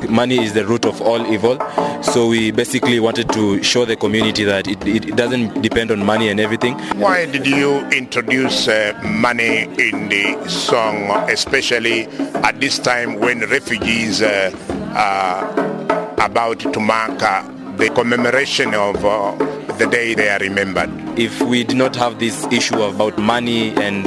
Money 0.09 0.43
is 0.43 0.53
the 0.53 0.65
root 0.65 0.85
of 0.85 1.01
all 1.01 1.25
evil. 1.31 1.59
So 2.01 2.27
we 2.27 2.51
basically 2.51 2.99
wanted 2.99 3.29
to 3.33 3.61
show 3.63 3.85
the 3.85 3.95
community 3.95 4.43
that 4.45 4.67
it, 4.67 4.85
it 4.87 5.15
doesn't 5.15 5.61
depend 5.61 5.91
on 5.91 6.05
money 6.05 6.29
and 6.29 6.39
everything. 6.39 6.77
Why 6.97 7.25
did 7.25 7.45
you 7.45 7.79
introduce 7.89 8.67
uh, 8.67 8.99
money 9.03 9.63
in 9.63 10.09
the 10.09 10.47
song, 10.49 11.09
especially 11.29 12.07
at 12.43 12.59
this 12.59 12.79
time 12.79 13.19
when 13.19 13.41
refugees 13.41 14.21
uh, 14.21 14.51
are 14.95 16.25
about 16.25 16.59
to 16.59 16.79
mark 16.79 17.21
uh, 17.21 17.43
the 17.77 17.89
commemoration 17.89 18.73
of 18.73 19.03
uh, 19.05 19.35
the 19.77 19.85
day 19.87 20.15
they 20.15 20.29
are 20.29 20.39
remembered. 20.39 20.89
If 21.19 21.39
we 21.41 21.63
did 21.63 21.77
not 21.77 21.95
have 21.95 22.19
this 22.19 22.45
issue 22.51 22.81
about 22.81 23.17
money 23.17 23.75
and 23.75 24.05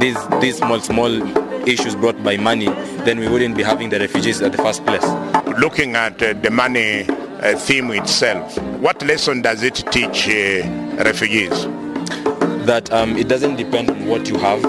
these 0.00 0.16
these 0.40 0.56
small 0.58 0.80
small 0.80 1.10
issues 1.66 1.94
brought 1.94 2.22
by 2.22 2.36
money, 2.36 2.66
then 3.04 3.18
we 3.18 3.28
wouldn't 3.28 3.56
be 3.56 3.62
having 3.62 3.90
the 3.90 3.98
refugees 3.98 4.40
at 4.40 4.52
the 4.52 4.58
first 4.58 4.84
place. 4.86 5.04
Looking 5.58 5.96
at 5.96 6.22
uh, 6.22 6.32
the 6.34 6.50
money 6.50 7.04
uh, 7.08 7.56
theme 7.58 7.90
itself, 7.90 8.58
what 8.80 9.02
lesson 9.04 9.42
does 9.42 9.62
it 9.62 9.84
teach 9.90 10.28
uh, 10.28 10.66
refugees? 11.02 11.64
That 12.66 12.90
um, 12.92 13.16
it 13.16 13.28
doesn't 13.28 13.56
depend 13.56 13.90
on 13.90 14.06
what 14.06 14.28
you 14.28 14.38
have. 14.38 14.64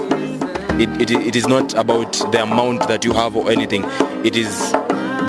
It, 0.80 0.88
it, 1.00 1.10
it 1.10 1.36
is 1.36 1.48
not 1.48 1.74
about 1.74 2.12
the 2.32 2.42
amount 2.42 2.86
that 2.88 3.04
you 3.04 3.12
have 3.12 3.36
or 3.36 3.50
anything. 3.50 3.82
It 4.24 4.36
is 4.36 4.72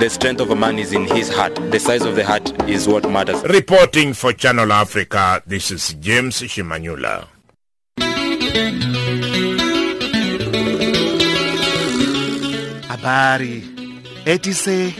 the 0.00 0.08
strength 0.08 0.40
of 0.40 0.50
a 0.50 0.56
man 0.56 0.78
is 0.78 0.92
in 0.92 1.06
his 1.06 1.28
heart. 1.28 1.54
The 1.56 1.78
size 1.78 2.04
of 2.04 2.16
the 2.16 2.24
heart 2.24 2.68
is 2.68 2.88
what 2.88 3.08
matters. 3.10 3.42
Reporting 3.44 4.14
for 4.14 4.32
Channel 4.32 4.72
Africa, 4.72 5.42
this 5.46 5.70
is 5.70 5.94
James 5.94 6.40
Shimanyula. 6.40 7.26
Habari. 13.00 13.62
Ethi 14.24 14.52
se 14.54 14.94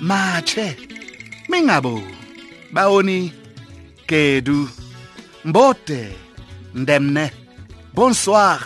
mache. 0.00 0.76
Mingabo. 1.48 2.02
Baoni, 2.72 3.32
Kedu, 4.06 4.68
Mbote, 5.44 6.12
Ndemne, 6.74 7.30
Bonsoir. 7.94 8.60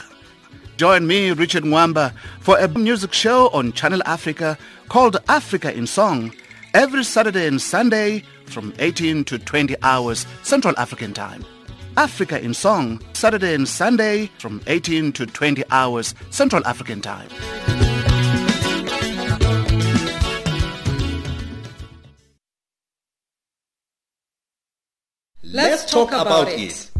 Join 0.76 1.06
me, 1.06 1.32
Richard 1.32 1.64
Mwamba, 1.64 2.12
for 2.40 2.56
a 2.58 2.68
music 2.68 3.12
show 3.12 3.48
on 3.48 3.72
Channel 3.72 4.00
Africa 4.06 4.56
called 4.88 5.16
Africa 5.28 5.74
in 5.74 5.86
Song 5.86 6.32
every 6.72 7.04
Saturday 7.04 7.46
and 7.46 7.60
Sunday 7.60 8.22
from 8.46 8.72
18 8.78 9.24
to 9.24 9.38
20 9.38 9.74
hours 9.82 10.26
Central 10.42 10.74
African 10.78 11.12
Time. 11.12 11.44
Africa 11.96 12.40
in 12.40 12.54
Song, 12.54 13.00
Saturday 13.12 13.54
and 13.54 13.68
Sunday 13.68 14.30
from 14.38 14.62
18 14.68 15.12
to 15.12 15.26
20 15.26 15.64
hours 15.70 16.14
Central 16.30 16.64
African 16.66 17.00
Time. 17.02 17.28
Let's 25.50 25.90
talk 25.90 26.08
about 26.08 26.48
it. 26.50 26.90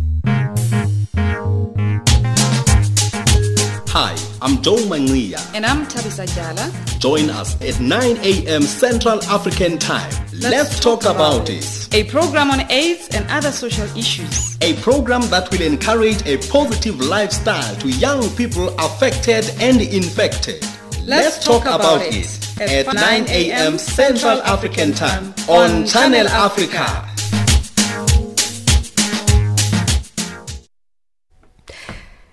Hi, 3.90 4.16
I'm 4.40 4.62
Joe 4.62 4.76
Manglia. 4.88 5.38
And 5.54 5.66
I'm 5.66 5.84
Tabisa 5.84 6.26
Jala. 6.34 6.72
Join 6.98 7.28
us 7.28 7.60
at 7.60 7.78
9 7.78 8.16
a.m. 8.22 8.62
Central 8.62 9.22
African 9.24 9.76
Time. 9.76 10.10
Let's, 10.32 10.44
Let's 10.44 10.80
talk, 10.80 11.02
talk, 11.02 11.14
about, 11.14 11.50
it. 11.50 11.88
A 11.92 12.04
program 12.04 12.50
on 12.50 12.60
AIDS 12.70 13.08
and 13.14 13.28
other 13.30 13.50
social 13.50 13.84
issues. 13.94 14.56
A 14.62 14.72
program 14.80 15.20
that 15.28 15.50
will 15.50 15.60
encourage 15.60 16.26
a 16.26 16.38
positive 16.48 17.00
lifestyle 17.00 17.76
to 17.76 17.90
young 17.90 18.30
people 18.30 18.74
affected 18.78 19.50
and 19.60 19.82
infected. 19.82 20.62
Let's, 21.04 21.06
Let's 21.06 21.44
talk, 21.44 21.64
talk, 21.64 21.80
about, 21.80 21.96
about 21.96 22.14
it 22.14 22.60
at 22.62 22.94
9 22.94 23.26
a.m. 23.28 23.76
Central 23.76 24.40
African 24.40 24.92
Time 24.92 25.34
on 25.48 25.84
Channel 25.84 26.28
Africa. 26.28 27.08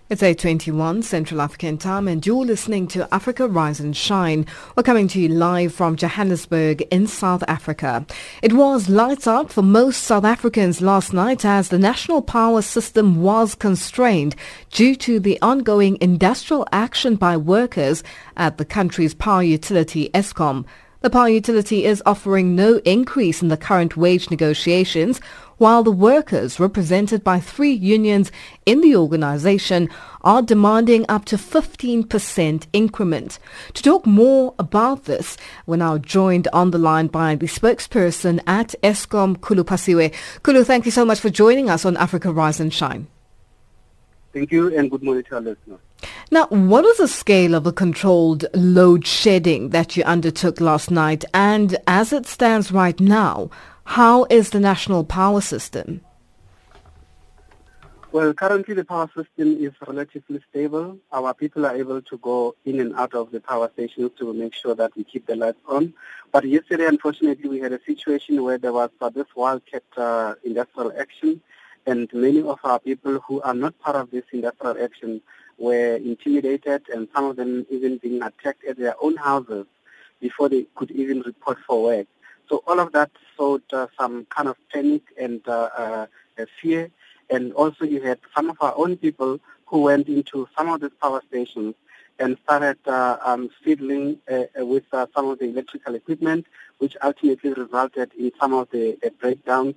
It's 0.07 0.21
8.21 0.21 1.03
Central 1.03 1.41
African 1.41 1.79
time 1.79 2.07
and 2.07 2.23
you're 2.23 2.45
listening 2.45 2.85
to 2.89 3.11
Africa 3.11 3.47
Rise 3.47 3.79
and 3.79 3.97
Shine. 3.97 4.45
We're 4.75 4.83
coming 4.83 5.07
to 5.07 5.19
you 5.19 5.29
live 5.29 5.73
from 5.73 5.95
Johannesburg 5.95 6.83
in 6.91 7.07
South 7.07 7.43
Africa. 7.47 8.05
It 8.43 8.53
was 8.53 8.87
lights 8.87 9.25
out 9.25 9.51
for 9.51 9.63
most 9.63 10.03
South 10.03 10.23
Africans 10.23 10.79
last 10.79 11.11
night 11.11 11.43
as 11.43 11.69
the 11.69 11.79
national 11.79 12.21
power 12.21 12.61
system 12.61 13.23
was 13.23 13.55
constrained 13.55 14.35
due 14.69 14.95
to 14.97 15.19
the 15.19 15.41
ongoing 15.41 15.97
industrial 15.99 16.67
action 16.71 17.15
by 17.15 17.35
workers 17.35 18.03
at 18.37 18.59
the 18.59 18.65
country's 18.65 19.15
power 19.15 19.41
utility 19.41 20.11
Eskom. 20.13 20.65
The 21.05 21.11
power 21.11 21.29
utility 21.29 21.85
is 21.85 22.01
offering 22.07 22.55
no 22.55 22.81
increase 22.83 23.43
in 23.43 23.49
the 23.49 23.57
current 23.57 23.95
wage 23.95 24.31
negotiations, 24.31 25.21
while 25.57 25.83
the 25.83 25.91
workers, 25.91 26.59
represented 26.59 27.23
by 27.23 27.39
three 27.39 27.71
unions 27.71 28.31
in 28.65 28.81
the 28.81 28.95
organization, 28.95 29.89
are 30.21 30.41
demanding 30.41 31.05
up 31.07 31.25
to 31.25 31.37
15% 31.37 32.67
increment. 32.73 33.39
To 33.73 33.83
talk 33.83 34.05
more 34.05 34.53
about 34.59 35.05
this, 35.05 35.37
we're 35.65 35.77
now 35.77 35.97
joined 35.97 36.47
on 36.51 36.71
the 36.71 36.77
line 36.77 37.07
by 37.07 37.35
the 37.35 37.47
spokesperson 37.47 38.41
at 38.47 38.75
Eskom, 38.83 39.37
Khulu 39.37 39.63
Phasiwe. 39.63 40.13
Khulu, 40.41 40.65
thank 40.65 40.85
you 40.85 40.91
so 40.91 41.05
much 41.05 41.19
for 41.19 41.29
joining 41.29 41.69
us 41.69 41.85
on 41.85 41.95
Africa 41.97 42.31
Rise 42.31 42.59
and 42.59 42.73
Shine. 42.73 43.07
Thank 44.33 44.51
you 44.51 44.77
and 44.77 44.91
good 44.91 45.01
morning 45.01 45.23
to 45.29 45.35
our 45.35 45.41
listeners. 45.41 45.79
Now, 46.29 46.47
what 46.47 46.83
was 46.83 46.97
the 46.97 47.07
scale 47.07 47.55
of 47.55 47.63
the 47.63 47.71
controlled 47.71 48.45
load 48.53 49.07
shedding 49.07 49.69
that 49.69 49.95
you 49.95 50.03
undertook 50.03 50.59
last 50.59 50.91
night? 50.91 51.23
And 51.33 51.77
as 51.87 52.11
it 52.11 52.25
stands 52.25 52.71
right 52.71 52.99
now, 52.99 53.49
how 53.85 54.25
is 54.29 54.49
the 54.49 54.59
national 54.59 55.03
power 55.03 55.41
system? 55.41 56.01
Well, 58.11 58.33
currently 58.33 58.73
the 58.73 58.85
power 58.85 59.07
system 59.07 59.57
is 59.59 59.73
relatively 59.85 60.41
stable. 60.49 60.97
Our 61.11 61.33
people 61.33 61.65
are 61.65 61.75
able 61.75 62.01
to 62.01 62.17
go 62.17 62.55
in 62.63 62.79
and 62.79 62.95
out 62.95 63.13
of 63.13 63.31
the 63.31 63.41
power 63.41 63.69
stations 63.73 64.11
to 64.19 64.33
make 64.33 64.53
sure 64.53 64.73
that 64.75 64.95
we 64.95 65.03
keep 65.03 65.25
the 65.25 65.35
lights 65.35 65.59
on. 65.67 65.93
But 66.31 66.45
yesterday, 66.45 66.85
unfortunately, 66.85 67.49
we 67.49 67.59
had 67.59 67.73
a 67.73 67.79
situation 67.85 68.41
where 68.41 68.57
there 68.57 68.71
was 68.71 68.89
uh, 69.01 69.09
this 69.09 69.27
wildcat 69.35 69.83
uh, 69.97 70.35
industrial 70.45 70.93
action 70.97 71.41
and 71.85 72.09
many 72.13 72.41
of 72.41 72.59
our 72.63 72.79
people 72.79 73.19
who 73.27 73.41
are 73.41 73.53
not 73.53 73.77
part 73.79 73.95
of 73.95 74.09
this 74.11 74.23
industrial 74.31 74.77
action 74.81 75.21
were 75.57 75.95
intimidated 75.95 76.83
and 76.93 77.07
some 77.13 77.25
of 77.25 77.35
them 77.35 77.65
even 77.69 77.97
being 77.97 78.21
attacked 78.21 78.63
at 78.65 78.77
their 78.77 78.95
own 79.01 79.15
houses 79.17 79.65
before 80.19 80.49
they 80.49 80.65
could 80.75 80.91
even 80.91 81.21
report 81.21 81.57
for 81.67 81.83
work. 81.83 82.07
So 82.49 82.63
all 82.67 82.79
of 82.79 82.91
that 82.93 83.11
sowed 83.37 83.63
uh, 83.73 83.87
some 83.99 84.25
kind 84.25 84.47
of 84.47 84.57
panic 84.71 85.03
and 85.19 85.45
uh, 85.47 85.69
uh, 85.77 86.05
fear. 86.61 86.89
And 87.29 87.53
also 87.53 87.85
you 87.85 88.01
had 88.01 88.19
some 88.35 88.49
of 88.49 88.57
our 88.61 88.73
own 88.77 88.97
people 88.97 89.39
who 89.65 89.81
went 89.81 90.07
into 90.07 90.47
some 90.57 90.69
of 90.69 90.81
these 90.81 90.91
power 91.01 91.21
stations 91.27 91.75
and 92.19 92.37
started 92.43 92.77
uh, 92.87 93.17
um, 93.25 93.49
fiddling 93.63 94.19
uh, 94.31 94.43
with 94.57 94.85
uh, 94.93 95.07
some 95.15 95.27
of 95.27 95.39
the 95.39 95.45
electrical 95.45 95.95
equipment, 95.95 96.45
which 96.77 96.95
ultimately 97.03 97.51
resulted 97.53 98.11
in 98.17 98.31
some 98.39 98.53
of 98.53 98.69
the 98.71 98.97
breakdowns 99.19 99.75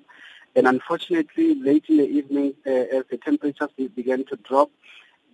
and 0.56 0.66
unfortunately, 0.66 1.54
late 1.54 1.84
in 1.88 1.98
the 1.98 2.08
evening, 2.08 2.54
as 2.64 3.04
the 3.10 3.18
temperatures 3.22 3.68
began 3.94 4.24
to 4.24 4.36
drop, 4.36 4.70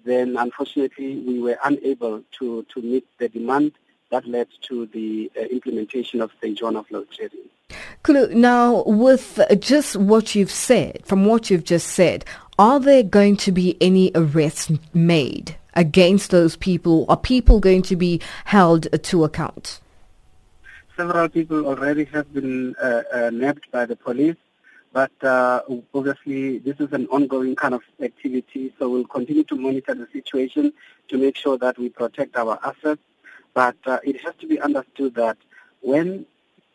then 0.05 0.37
unfortunately 0.37 1.17
we 1.21 1.41
were 1.41 1.57
unable 1.65 2.23
to, 2.33 2.67
to 2.75 2.83
meet 2.83 3.07
the 3.19 3.31
demand 3.31 3.73
that 4.15 4.29
led 4.29 4.47
to 4.69 4.87
the 4.87 5.29
uh, 5.37 5.43
implementation 5.47 6.21
of 6.21 6.31
stage 6.39 6.61
John 6.61 6.77
of 6.77 6.89
load 6.93 7.09
shedding. 7.11 7.49
Khulu, 8.05 8.31
now 8.33 8.85
with 8.85 9.41
just 9.59 9.97
what 9.97 10.37
you've 10.37 10.53
said, 10.53 11.05
from 11.05 11.25
what 11.25 11.51
you've 11.51 11.65
just 11.65 11.89
said, 11.89 12.25
are 12.57 12.79
there 12.79 13.03
going 13.03 13.37
to 13.39 13.51
be 13.51 13.77
any 13.81 14.13
arrests 14.15 14.71
made 14.93 15.57
against 15.75 16.31
those 16.31 16.55
people? 16.55 17.07
Are 17.09 17.17
people 17.17 17.59
going 17.59 17.83
to 17.83 17.97
be 17.97 18.21
held 18.45 18.87
to 19.03 19.25
account? 19.25 19.81
Several 20.97 21.29
people 21.29 21.67
already 21.67 22.05
have 22.05 22.33
been 22.33 22.77
uh, 22.81 23.03
uh, 23.13 23.31
nabbed 23.31 23.69
by 23.73 23.85
the 23.85 23.97
police. 23.97 24.37
But 24.93 25.11
uh, 25.25 25.63
obviously, 25.93 26.59
this 26.59 26.77
is 26.79 26.93
an 26.93 27.09
ongoing 27.09 27.57
kind 27.57 27.75
of 27.75 27.83
activity, 28.01 28.73
so 28.79 28.89
we'll 28.89 29.09
continue 29.09 29.43
to 29.43 29.57
monitor 29.57 29.93
the 29.93 30.07
situation 30.13 30.73
to 31.09 31.19
make 31.19 31.37
sure 31.37 31.59
that 31.59 31.77
we 31.77 31.89
protect 31.89 32.37
our 32.37 32.61
assets. 32.65 33.03
But 33.55 33.77
uh, 33.87 33.99
it 34.05 34.21
has 34.23 34.35
to 34.41 34.47
be 34.47 34.61
understood 34.61 35.15
that 35.15 35.39
when 35.81 36.27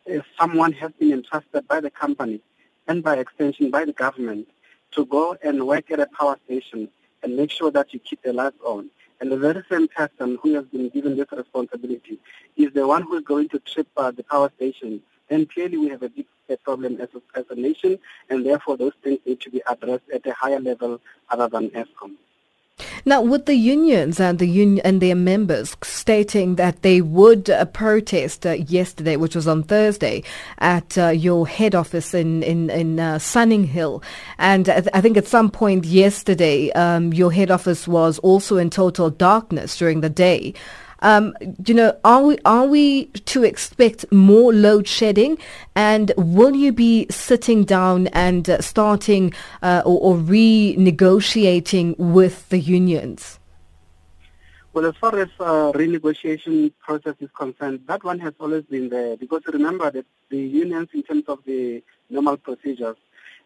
uh, 0.10 0.20
someone 0.40 0.72
has 0.74 0.92
been 1.00 1.12
entrusted 1.14 1.68
by 1.68 1.82
the 1.82 1.92
company 1.92 2.42
and 2.88 3.04
by 3.04 3.18
extension 3.18 3.70
by 3.70 3.86
the 3.86 3.94
government 3.94 4.48
to 4.92 5.06
go 5.06 5.38
and 5.44 5.68
work 5.68 5.92
at 5.92 6.00
a 6.00 6.08
power 6.08 6.38
station 6.46 6.90
and 7.22 7.36
make 7.36 7.52
sure 7.52 7.70
that 7.70 7.94
you 7.94 8.00
keep 8.00 8.22
the 8.24 8.34
lights 8.34 8.58
on, 8.64 8.90
and 9.20 9.32
the 9.32 9.38
very 9.38 9.62
same 9.70 9.88
person 9.90 10.38
who 10.42 10.56
has 10.56 10.66
been 10.66 10.90
given 10.90 11.18
this 11.18 11.28
responsibility 11.32 12.18
is 12.56 12.74
the 12.74 12.88
one 12.88 13.04
who 13.04 13.18
is 13.18 13.24
going 13.24 13.50
to 13.50 13.60
trip 13.60 13.88
uh, 13.98 14.10
the 14.12 14.24
power 14.24 14.50
station 14.56 15.02
then 15.30 15.46
clearly 15.46 15.78
we 15.78 15.90
have 15.90 16.04
a 16.04 16.10
big 16.10 16.26
problem 16.64 17.00
as 17.00 17.10
a, 17.16 17.40
as 17.40 17.46
a 17.52 17.56
nation, 17.56 18.00
and 18.30 18.46
therefore 18.46 18.76
those 18.76 18.94
things 19.04 19.20
need 19.26 19.40
to 19.42 19.52
be 19.52 19.62
addressed 19.70 20.10
at 20.14 20.26
a 20.26 20.34
higher 20.34 20.60
level 20.60 21.00
other 21.30 21.48
than 21.48 21.70
Eskom. 21.70 22.16
Now, 23.06 23.22
with 23.22 23.46
the 23.46 23.56
unions 23.56 24.20
and 24.20 24.40
the 24.40 24.48
union 24.48 24.86
and 24.86 25.02
their 25.02 25.16
members 25.16 25.76
stating 25.84 26.56
that 26.56 26.82
they 26.82 27.02
would 27.02 27.50
uh, 27.50 27.66
protest 27.66 28.46
uh, 28.46 28.52
yesterday, 28.52 29.16
which 29.16 29.36
was 29.36 29.48
on 29.48 29.64
Thursday, 29.64 30.24
at 30.60 30.98
uh, 30.98 31.10
your 31.10 31.48
head 31.48 31.76
office 31.76 32.14
in 32.14 32.44
in 32.44 32.70
in 32.70 33.00
uh, 33.00 33.20
Sunninghill, 33.20 34.04
and 34.38 34.70
I 34.70 35.02
think 35.02 35.18
at 35.18 35.28
some 35.28 35.50
point 35.50 35.86
yesterday, 35.86 36.72
um, 36.72 37.14
your 37.14 37.32
head 37.32 37.52
office 37.52 37.88
was 37.88 38.20
also 38.20 38.58
in 38.58 38.70
total 38.70 39.10
darkness 39.10 39.78
during 39.78 40.02
the 40.02 40.10
day. 40.10 40.54
Um, 41.02 41.36
you 41.66 41.74
know, 41.74 41.98
are 42.04 42.24
we 42.24 42.38
are 42.46 42.66
we 42.66 43.06
to 43.06 43.44
expect 43.44 44.12
more 44.12 44.54
load 44.54 44.88
shedding, 44.88 45.38
and 45.76 46.12
will 46.18 46.56
you 46.56 46.72
be 46.72 47.08
sitting 47.10 47.64
down 47.64 48.08
and 48.08 48.50
uh, 48.50 48.62
starting 48.62 49.34
uh, 49.62 49.82
or, 49.86 50.00
or 50.00 50.16
renegotiating 50.18 51.98
with 51.98 52.50
the 52.50 52.60
unions? 52.60 53.40
Well, 54.74 54.86
as 54.86 54.96
far 54.98 55.18
as 55.18 55.30
uh, 55.40 55.72
renegotiation 55.74 56.72
process 56.80 57.16
is 57.20 57.30
concerned, 57.32 57.82
that 57.88 58.04
one 58.04 58.20
has 58.20 58.34
always 58.40 58.66
been 58.66 58.90
there. 58.90 59.18
Because 59.18 59.42
remember 59.48 59.90
that 59.90 60.06
the 60.30 60.38
unions, 60.38 60.90
in 60.94 61.02
terms 61.04 61.24
of 61.28 61.40
the 61.46 61.82
normal 62.10 62.38
procedures, 62.38 62.98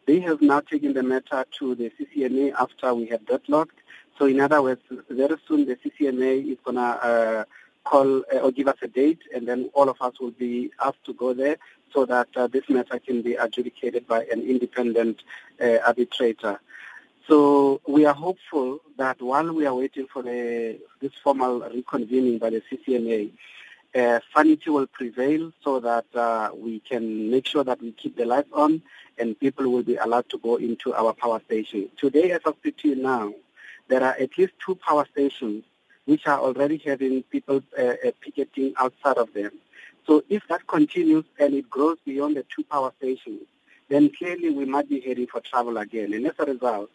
they 0.06 0.20
have 0.20 0.42
now 0.42 0.60
taken 0.60 0.94
the 0.94 1.04
matter 1.04 1.46
to 1.60 1.76
the 1.76 1.92
CCMA 1.92 2.54
after 2.60 2.94
we 2.94 3.06
had 3.08 3.26
deadlocked 3.26 3.80
so 4.18 4.26
in 4.26 4.40
other 4.40 4.62
words, 4.62 4.82
very 5.10 5.36
soon 5.48 5.66
the 5.66 5.76
CCMA 5.76 6.52
is 6.52 6.58
going 6.64 6.78
to 6.78 6.82
uh, 6.82 7.44
call 7.84 8.24
uh, 8.34 8.40
or 8.40 8.52
give 8.52 8.68
us 8.68 8.78
a 8.82 8.88
date, 8.88 9.22
and 9.34 9.48
then 9.48 9.70
all 9.74 9.90
of 9.90 9.98
us 10.02 10.20
will 10.20 10.32
be 10.32 10.72
asked 10.84 11.04
to 11.06 11.14
go 11.14 11.34
there 11.34 11.58
so 11.94 12.06
that 12.06 12.28
uh, 12.36 12.48
this 12.48 12.68
matter 12.70 13.00
can 13.00 13.22
be 13.22 13.36
adjudicated 13.36 14.08
by 14.08 14.24
an 14.26 14.42
independent 14.42 15.24
uh, 15.62 15.78
arbitrator. 15.86 16.60
So 17.28 17.82
we 17.88 18.06
are 18.06 18.14
hopeful 18.14 18.80
that 18.98 19.22
while 19.22 19.54
we 19.54 19.66
are 19.66 19.74
waiting 19.74 20.08
for 20.12 20.24
the, 20.24 20.80
this 21.02 21.14
formal 21.24 21.62
reconvening 21.62 22.40
by 22.40 22.50
the 22.50 22.62
CCMA, 22.70 23.32
uh, 23.96 24.20
sanity 24.36 24.70
will 24.70 24.88
prevail 24.88 25.52
so 25.64 25.80
that 25.80 26.06
uh, 26.16 26.50
we 26.56 26.80
can 26.80 27.30
make 27.30 27.46
sure 27.48 27.64
that 27.64 27.82
we 27.82 27.92
keep 27.92 28.18
the 28.18 28.26
lights 28.26 28.50
on 28.54 28.82
and 29.20 29.40
people 29.40 29.70
will 29.70 29.84
be 29.84 29.96
allowed 29.98 30.28
to 30.30 30.38
go 30.40 30.56
into 30.56 30.94
our 30.94 31.14
power 31.14 31.40
station. 31.46 31.90
Today, 31.98 32.32
as 32.32 32.42
I 32.46 32.52
speak 32.54 32.78
to 32.78 32.90
you 32.90 32.96
now, 32.96 33.34
there 33.88 34.04
are 34.04 34.16
at 34.20 34.38
least 34.38 34.54
two 34.66 34.76
power 34.76 35.06
stations 35.12 35.64
which 36.06 36.28
are 36.28 36.40
already 36.40 36.78
having 36.78 37.24
people 37.24 37.62
uh, 37.78 37.82
uh, 37.82 38.12
picketing 38.22 38.74
outside 38.78 39.18
of 39.18 39.34
them. 39.34 39.52
So 40.06 40.24
if 40.30 40.46
that 40.50 40.68
continues 40.68 41.26
and 41.40 41.54
it 41.54 41.70
grows 41.70 41.98
beyond 42.06 42.36
the 42.36 42.46
two 42.54 42.64
power 42.64 42.92
stations, 42.98 43.44
then 43.90 44.10
clearly 44.18 44.50
we 44.50 44.66
might 44.66 44.90
be 44.90 45.00
heading 45.00 45.28
for 45.28 45.40
trouble 45.40 45.78
again. 45.78 46.14
And 46.14 46.26
as 46.26 46.34
a 46.40 46.46
result, 46.46 46.90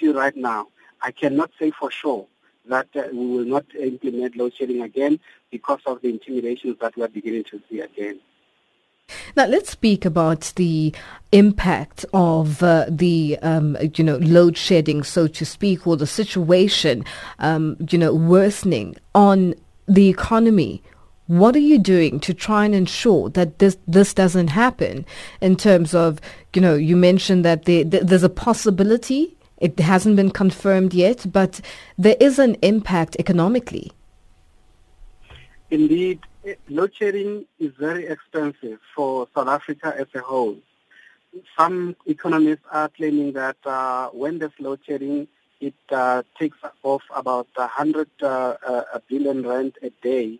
you 0.00 0.16
right 0.16 0.36
now, 0.36 0.68
I 1.02 1.10
cannot 1.10 1.50
say 1.58 1.70
for 1.70 1.90
sure 1.90 2.26
that 2.66 2.88
uh, 2.94 3.04
we 3.12 3.26
will 3.26 3.44
not 3.44 3.64
implement 3.74 4.36
load 4.36 4.54
shedding 4.54 4.82
again 4.82 5.18
because 5.50 5.80
of 5.86 6.02
the 6.02 6.10
intimidations 6.10 6.76
that 6.80 6.94
we 6.96 7.02
are 7.02 7.08
beginning 7.08 7.44
to 7.44 7.60
see 7.68 7.80
again. 7.80 8.20
Now 9.36 9.46
let's 9.46 9.70
speak 9.70 10.04
about 10.04 10.52
the 10.56 10.94
impact 11.32 12.04
of 12.12 12.62
uh, 12.62 12.86
the 12.88 13.38
um, 13.42 13.76
you 13.94 14.04
know 14.04 14.16
load 14.18 14.56
shedding, 14.56 15.02
so 15.02 15.26
to 15.26 15.44
speak, 15.44 15.86
or 15.86 15.96
the 15.96 16.06
situation 16.06 17.04
um, 17.38 17.76
you 17.90 17.98
know 17.98 18.14
worsening 18.14 18.96
on 19.14 19.54
the 19.86 20.08
economy. 20.08 20.82
What 21.26 21.54
are 21.56 21.60
you 21.60 21.78
doing 21.78 22.20
to 22.20 22.32
try 22.32 22.64
and 22.64 22.74
ensure 22.74 23.28
that 23.30 23.58
this 23.58 23.76
this 23.86 24.14
doesn't 24.14 24.48
happen? 24.48 25.04
In 25.40 25.56
terms 25.56 25.94
of 25.94 26.20
you 26.54 26.62
know, 26.62 26.74
you 26.74 26.96
mentioned 26.96 27.44
that 27.44 27.66
the, 27.66 27.82
the, 27.82 28.00
there's 28.00 28.22
a 28.22 28.28
possibility. 28.28 29.36
It 29.58 29.78
hasn't 29.80 30.16
been 30.16 30.30
confirmed 30.30 30.94
yet, 30.94 31.26
but 31.30 31.60
there 31.96 32.16
is 32.20 32.38
an 32.38 32.56
impact 32.62 33.16
economically. 33.18 33.92
Indeed, 35.70 36.20
load 36.68 36.94
shedding 36.94 37.44
is 37.58 37.72
very 37.78 38.06
expensive 38.06 38.78
for 38.94 39.28
South 39.34 39.48
Africa 39.48 39.94
as 39.98 40.06
a 40.14 40.20
whole. 40.20 40.56
Some 41.56 41.96
economists 42.06 42.64
are 42.72 42.88
claiming 42.88 43.32
that 43.34 43.56
uh, 43.64 44.08
when 44.08 44.38
there's 44.38 44.52
load 44.58 44.80
shedding, 44.86 45.28
it 45.60 45.74
uh, 45.90 46.22
takes 46.38 46.58
off 46.82 47.02
about 47.14 47.48
100 47.54 48.08
uh, 48.22 48.26
uh 48.26 48.98
billion 49.08 49.42
rand 49.46 49.76
a 49.82 49.90
day 50.02 50.38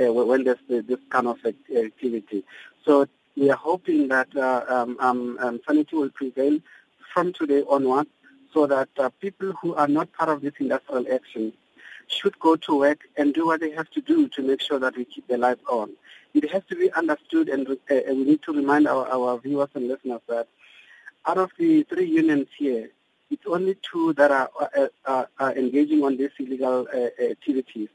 uh, 0.00 0.12
when 0.12 0.44
there's 0.44 0.58
this 0.68 0.98
kind 1.08 1.26
of 1.26 1.38
activity. 1.44 2.44
So 2.84 3.06
we 3.36 3.50
are 3.50 3.56
hoping 3.56 4.08
that 4.08 4.34
uh, 4.36 4.64
um, 4.68 4.96
um, 5.00 5.38
um, 5.40 5.60
sanity 5.66 5.96
will 5.96 6.10
prevail 6.10 6.58
from 7.12 7.32
today 7.32 7.62
onwards 7.68 8.10
so 8.52 8.66
that 8.66 8.88
people 9.20 9.52
who 9.60 9.74
are 9.74 9.88
not 9.88 10.12
part 10.12 10.28
of 10.28 10.42
this 10.42 10.52
industrial 10.58 11.06
action 11.12 11.52
should 12.10 12.38
go 12.38 12.56
to 12.56 12.78
work 12.78 13.00
and 13.16 13.32
do 13.32 13.46
what 13.46 13.60
they 13.60 13.70
have 13.70 13.90
to 13.90 14.00
do 14.00 14.28
to 14.28 14.42
make 14.42 14.60
sure 14.60 14.78
that 14.78 14.96
we 14.96 15.04
keep 15.04 15.26
the 15.28 15.38
lights 15.38 15.62
on. 15.68 15.90
It 16.34 16.50
has 16.50 16.62
to 16.68 16.76
be 16.76 16.92
understood, 16.92 17.48
and, 17.48 17.68
uh, 17.68 17.74
and 17.88 18.18
we 18.18 18.24
need 18.24 18.42
to 18.42 18.52
remind 18.52 18.86
our, 18.86 19.08
our 19.08 19.38
viewers 19.38 19.68
and 19.74 19.88
listeners 19.88 20.20
that 20.28 20.48
out 21.26 21.38
of 21.38 21.50
the 21.58 21.82
three 21.84 22.06
unions 22.06 22.48
here, 22.56 22.90
it's 23.30 23.42
only 23.46 23.76
two 23.90 24.12
that 24.14 24.30
are, 24.30 24.50
uh, 24.60 24.86
uh, 25.04 25.24
are 25.38 25.56
engaging 25.56 26.02
on 26.02 26.16
these 26.16 26.30
illegal 26.38 26.86
uh, 26.92 27.22
activities. 27.22 27.88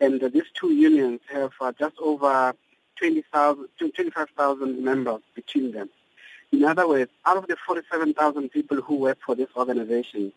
And 0.00 0.20
these 0.32 0.50
two 0.54 0.72
unions 0.72 1.20
have 1.30 1.52
uh, 1.60 1.72
just 1.78 1.96
over 1.98 2.54
20,000, 2.96 3.68
25,000 3.78 4.84
members 4.84 5.20
between 5.34 5.72
them. 5.72 5.90
In 6.52 6.64
other 6.64 6.88
words, 6.88 7.10
out 7.26 7.36
of 7.36 7.46
the 7.46 7.56
47,000 7.66 8.48
people 8.50 8.80
who 8.80 8.96
work 8.96 9.18
for 9.24 9.34
this 9.34 9.48
organization, 9.56 10.32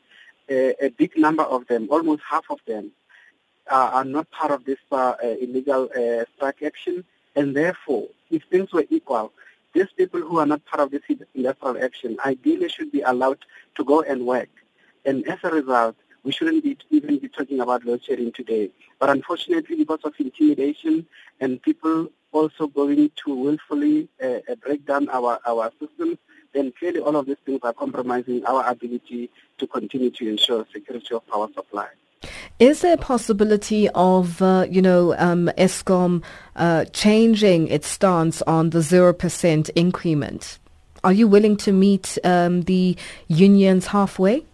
a 0.50 0.92
big 0.98 1.18
number 1.18 1.44
of 1.44 1.66
them, 1.68 1.88
almost 1.90 2.22
half 2.30 2.44
of 2.50 2.60
them, 2.68 2.92
uh, 3.72 3.90
are 3.94 4.06
not 4.06 4.30
part 4.32 4.52
of 4.52 4.66
this 4.66 4.78
uh, 4.92 5.16
uh, 5.24 5.36
illegal 5.40 5.90
strike 6.36 6.62
action, 6.62 7.04
and 7.36 7.56
therefore, 7.56 8.08
if 8.30 8.44
things 8.52 8.72
were 8.74 8.86
equal, 8.90 9.32
these 9.74 9.88
people 9.96 10.20
who 10.20 10.40
are 10.40 10.46
not 10.46 10.64
part 10.66 10.82
of 10.82 10.92
this 10.92 11.02
industrial 11.34 11.82
action 11.82 12.18
ideally 12.26 12.68
should 12.68 12.92
be 12.92 13.02
allowed 13.02 13.40
to 13.76 13.84
go 13.86 14.02
and 14.02 14.26
work. 14.26 14.50
And 15.06 15.26
as 15.28 15.40
a 15.44 15.50
result, 15.50 15.96
we 16.24 16.32
shouldn't 16.32 16.64
be 16.64 16.78
even 16.90 17.18
be 17.18 17.30
talking 17.30 17.62
about 17.62 17.86
load 17.86 18.04
shedding 18.04 18.32
today. 18.32 18.70
But 19.00 19.10
unfortunately, 19.10 19.78
because 19.78 20.02
of 20.04 20.14
intimidation 20.20 21.08
and 21.40 21.62
people 21.62 22.10
also 22.32 22.68
going 22.68 23.10
to 23.26 23.36
willfully 23.36 24.08
uh, 24.24 24.40
break 24.64 24.86
down 24.86 25.10
our, 25.10 25.40
our 25.46 25.72
systems, 25.80 26.18
then 26.54 26.74
clearly 26.78 27.00
all 27.00 27.16
of 27.16 27.26
these 27.26 27.38
things 27.46 27.62
are 27.64 27.74
compromising 27.74 28.46
our 28.46 28.70
ability 28.70 29.30
to 29.58 29.68
continue 29.68 30.12
to 30.12 30.30
ensure 30.30 30.66
security 30.72 31.16
of 31.16 31.26
power 31.28 31.48
supply. 31.56 31.88
Is 32.60 32.82
there 32.82 32.94
a 32.94 32.98
possibility 32.98 33.90
of, 33.90 34.42
uh, 34.42 34.68
you 34.70 34.82
know, 34.82 35.16
um, 35.18 35.50
Eskom 35.58 36.24
uh, 36.56 36.86
changing 36.86 37.68
its 37.70 37.88
stance 37.88 38.42
on 38.44 38.70
the 38.70 38.80
0% 38.80 39.70
increment? 39.76 40.60
Are 41.04 41.14
you 41.14 41.28
willing 41.28 41.58
to 41.58 41.72
meet 41.72 42.20
um, 42.24 42.62
the 42.64 42.96
unions 43.28 43.88
halfway? 43.88 44.46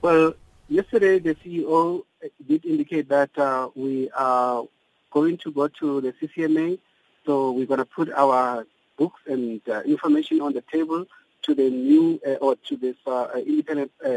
Well, 0.00 0.34
yesterday 0.68 1.18
the 1.18 1.34
CEO 1.34 2.04
did 2.48 2.64
indicate 2.64 3.08
that 3.10 3.36
uh, 3.36 3.68
we 3.74 4.10
are 4.12 4.64
going 5.10 5.36
to 5.38 5.52
go 5.52 5.68
to 5.68 6.00
the 6.00 6.12
CCMA, 6.14 6.78
so 7.26 7.50
we're 7.52 7.66
going 7.66 7.78
to 7.78 7.84
put 7.84 8.10
our 8.12 8.66
books 8.96 9.20
and 9.26 9.60
uh, 9.68 9.82
information 9.82 10.40
on 10.40 10.54
the 10.54 10.62
table 10.72 11.06
to 11.42 11.54
the 11.54 11.70
new 11.70 12.20
uh, 12.26 12.34
or 12.34 12.56
to 12.68 12.76
this 12.76 12.96
uh, 13.06 13.28
independent 13.46 13.92
uh, 14.04 14.10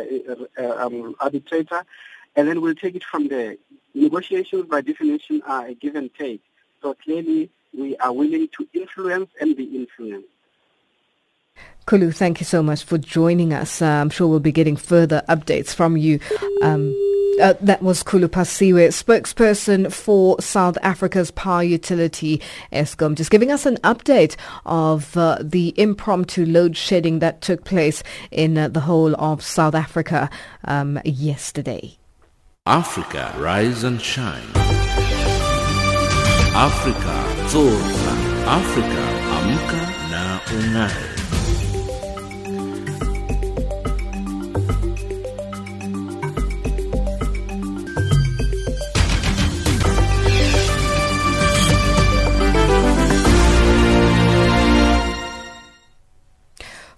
uh, 0.57 0.85
um, 0.85 1.15
arbitrator, 1.19 1.83
and 2.35 2.47
then 2.47 2.61
we'll 2.61 2.75
take 2.75 2.95
it 2.95 3.03
from 3.03 3.27
there. 3.27 3.55
Negotiations, 3.93 4.65
by 4.65 4.81
definition, 4.81 5.41
are 5.45 5.67
a 5.67 5.73
give 5.73 5.95
and 5.95 6.13
take. 6.15 6.41
So 6.81 6.95
clearly, 6.95 7.49
we 7.77 7.95
are 7.97 8.11
willing 8.11 8.49
to 8.57 8.67
influence 8.73 9.29
and 9.39 9.55
be 9.55 9.63
influenced. 9.63 10.27
Khulu, 11.85 12.15
thank 12.15 12.39
you 12.39 12.45
so 12.45 12.63
much 12.63 12.83
for 12.83 12.97
joining 12.97 13.53
us. 13.53 13.81
Uh, 13.81 13.85
I'm 13.85 14.09
sure 14.09 14.27
we'll 14.27 14.39
be 14.39 14.51
getting 14.51 14.77
further 14.77 15.21
updates 15.27 15.73
from 15.73 15.97
you. 15.97 16.19
Um, 16.61 16.95
uh, 17.41 17.53
that 17.61 17.81
was 17.81 18.03
Khulu 18.03 18.27
Phasiwe, 18.27 18.87
spokesperson 18.89 19.91
for 19.91 20.39
South 20.41 20.77
Africa's 20.81 21.31
power 21.31 21.63
utility 21.63 22.41
Eskom, 22.71 23.15
just 23.15 23.31
giving 23.31 23.51
us 23.51 23.65
an 23.65 23.77
update 23.77 24.35
of 24.65 25.15
uh, 25.17 25.37
the 25.41 25.73
impromptu 25.77 26.45
load 26.45 26.77
shedding 26.77 27.19
that 27.19 27.41
took 27.41 27.63
place 27.63 28.03
in 28.31 28.57
uh, 28.57 28.67
the 28.67 28.81
whole 28.81 29.15
of 29.15 29.43
South 29.43 29.75
Africa 29.75 30.29
um, 30.65 30.99
yesterday. 31.05 31.97
Africa, 32.65 33.33
rise 33.37 33.83
and 33.83 34.01
shine. 34.01 34.43
Africa, 36.55 37.15
zorka. 37.49 38.13
Africa, 38.45 39.03
amka 39.37 39.81
na 40.11 40.39
unai. 40.55 41.12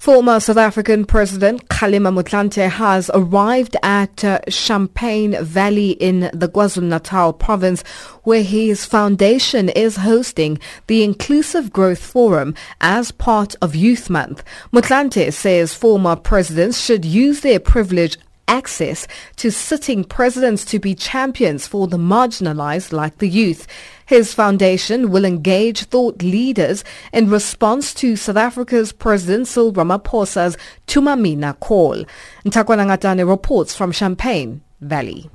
Former 0.05 0.39
South 0.39 0.57
African 0.57 1.03
President 1.05 1.67
Kgalema 1.67 2.13
Motlanthe 2.13 2.69
has 2.69 3.09
arrived 3.15 3.75
at 3.81 4.23
uh, 4.23 4.39
Champagne 4.47 5.43
Valley 5.43 5.93
in 5.93 6.29
the 6.31 6.47
KwaZulu-Natal 6.47 7.33
province 7.33 7.81
where 8.21 8.43
his 8.43 8.85
foundation 8.85 9.67
is 9.69 9.95
hosting 9.95 10.59
the 10.85 11.03
Inclusive 11.03 11.73
Growth 11.73 12.05
Forum 12.05 12.53
as 12.81 13.09
part 13.09 13.55
of 13.63 13.73
Youth 13.75 14.07
Month. 14.07 14.43
Motlanthe 14.71 15.33
says 15.33 15.73
former 15.73 16.15
presidents 16.15 16.79
should 16.79 17.03
use 17.03 17.39
their 17.39 17.59
privilege 17.59 18.19
access 18.47 19.07
to 19.37 19.51
sitting 19.51 20.03
presidents 20.03 20.65
to 20.65 20.79
be 20.79 20.95
champions 20.95 21.67
for 21.67 21.87
the 21.87 21.97
marginalized 21.97 22.91
like 22.91 23.17
the 23.17 23.27
youth. 23.27 23.67
His 24.05 24.33
foundation 24.33 25.09
will 25.09 25.25
engage 25.25 25.83
thought 25.85 26.21
leaders 26.21 26.83
in 27.11 27.29
response 27.29 27.93
to 27.95 28.15
South 28.15 28.37
Africa's 28.37 28.91
President 28.91 29.47
Cyril 29.47 29.73
Ramaphosa's 29.73 30.57
Thuma 30.87 31.19
Mina 31.19 31.55
call. 31.59 32.05
Ntakwana 32.45 33.27
reports 33.27 33.75
from 33.75 33.91
Champagne 33.91 34.61
Valley. 34.81 35.29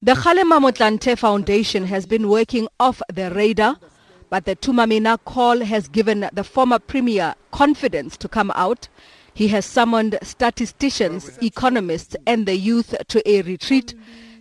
The 0.00 0.14
Kgalema 0.14 0.60
Motlanthe 0.60 1.16
Foundation 1.16 1.84
has 1.84 2.06
been 2.06 2.28
working 2.28 2.66
off 2.80 3.00
the 3.12 3.30
radar, 3.30 3.76
but 4.30 4.44
the 4.46 4.56
Thuma 4.56 4.88
Mina 4.88 5.18
call 5.18 5.60
has 5.60 5.88
given 5.88 6.28
the 6.32 6.42
former 6.42 6.78
premier 6.78 7.34
confidence 7.52 8.16
to 8.16 8.28
come 8.28 8.50
out 8.54 8.88
he 9.34 9.48
has 9.48 9.64
summoned 9.64 10.18
statisticians, 10.22 11.38
economists 11.42 12.16
and 12.26 12.46
the 12.46 12.56
youth 12.56 12.94
to 13.08 13.28
a 13.28 13.42
retreat. 13.42 13.94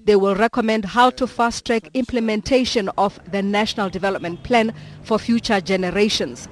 They 0.03 0.15
will 0.15 0.35
recommend 0.35 0.85
how 0.85 1.11
to 1.11 1.27
fast-track 1.27 1.89
implementation 1.93 2.89
of 2.97 3.19
the 3.31 3.41
National 3.41 3.89
Development 3.89 4.41
Plan 4.43 4.73
for 5.03 5.17
future 5.17 5.61
generations. 5.61 6.47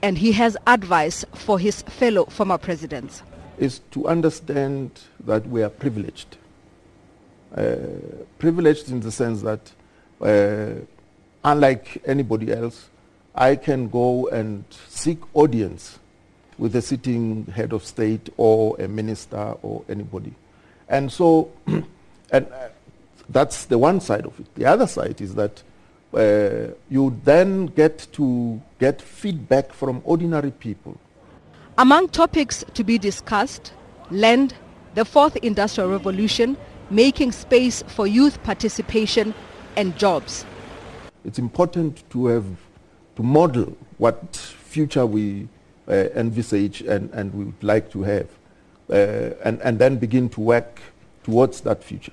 And 0.00 0.16
he 0.16 0.32
has 0.32 0.56
advice 0.66 1.24
for 1.34 1.58
his 1.58 1.82
fellow 1.82 2.26
former 2.26 2.58
presidents. 2.58 3.22
Is 3.58 3.80
to 3.90 4.08
understand 4.08 4.90
that 5.26 5.46
we 5.46 5.62
are 5.62 5.70
privileged. 5.70 6.36
Uh, 7.54 7.76
privileged 8.38 8.90
in 8.90 9.00
the 9.00 9.12
sense 9.12 9.42
that 9.42 9.72
uh, 10.20 10.80
unlike 11.44 12.02
anybody 12.06 12.52
else, 12.52 12.88
I 13.34 13.56
can 13.56 13.88
go 13.88 14.28
and 14.28 14.64
seek 14.88 15.18
audience 15.34 15.98
with 16.58 16.76
a 16.76 16.82
sitting 16.82 17.46
head 17.46 17.72
of 17.72 17.84
state 17.84 18.28
or 18.36 18.76
a 18.80 18.88
minister 18.88 19.54
or 19.62 19.84
anybody. 19.88 20.32
And 20.88 21.10
so, 21.10 21.50
and 21.66 21.84
uh, 22.32 22.68
that's 23.28 23.66
the 23.66 23.78
one 23.78 24.00
side 24.00 24.26
of 24.26 24.38
it. 24.38 24.54
The 24.54 24.66
other 24.66 24.86
side 24.86 25.20
is 25.20 25.34
that 25.34 25.62
uh, 26.12 26.72
you 26.90 27.18
then 27.24 27.66
get 27.66 28.06
to 28.12 28.60
get 28.78 29.02
feedback 29.02 29.72
from 29.72 30.00
ordinary 30.04 30.50
people. 30.52 30.98
Among 31.76 32.08
topics 32.08 32.64
to 32.74 32.84
be 32.84 32.98
discussed, 32.98 33.72
land, 34.10 34.54
the 34.94 35.04
fourth 35.04 35.36
industrial 35.36 35.90
revolution, 35.90 36.56
making 36.90 37.32
space 37.32 37.82
for 37.88 38.06
youth 38.06 38.40
participation 38.44 39.34
and 39.76 39.96
jobs. 39.98 40.44
It's 41.24 41.38
important 41.38 42.08
to 42.10 42.26
have 42.26 42.44
to 43.16 43.22
model 43.22 43.76
what 43.98 44.36
future 44.36 45.06
we 45.06 45.48
envisage 45.88 46.80
and, 46.82 47.10
and 47.10 47.34
we 47.34 47.44
would 47.44 47.62
like 47.62 47.90
to 47.92 48.02
have, 48.02 48.28
uh, 48.90 48.94
and, 49.44 49.60
and 49.62 49.78
then 49.78 49.96
begin 49.96 50.28
to 50.30 50.40
work 50.40 50.80
towards 51.22 51.60
that 51.62 51.82
future. 51.82 52.12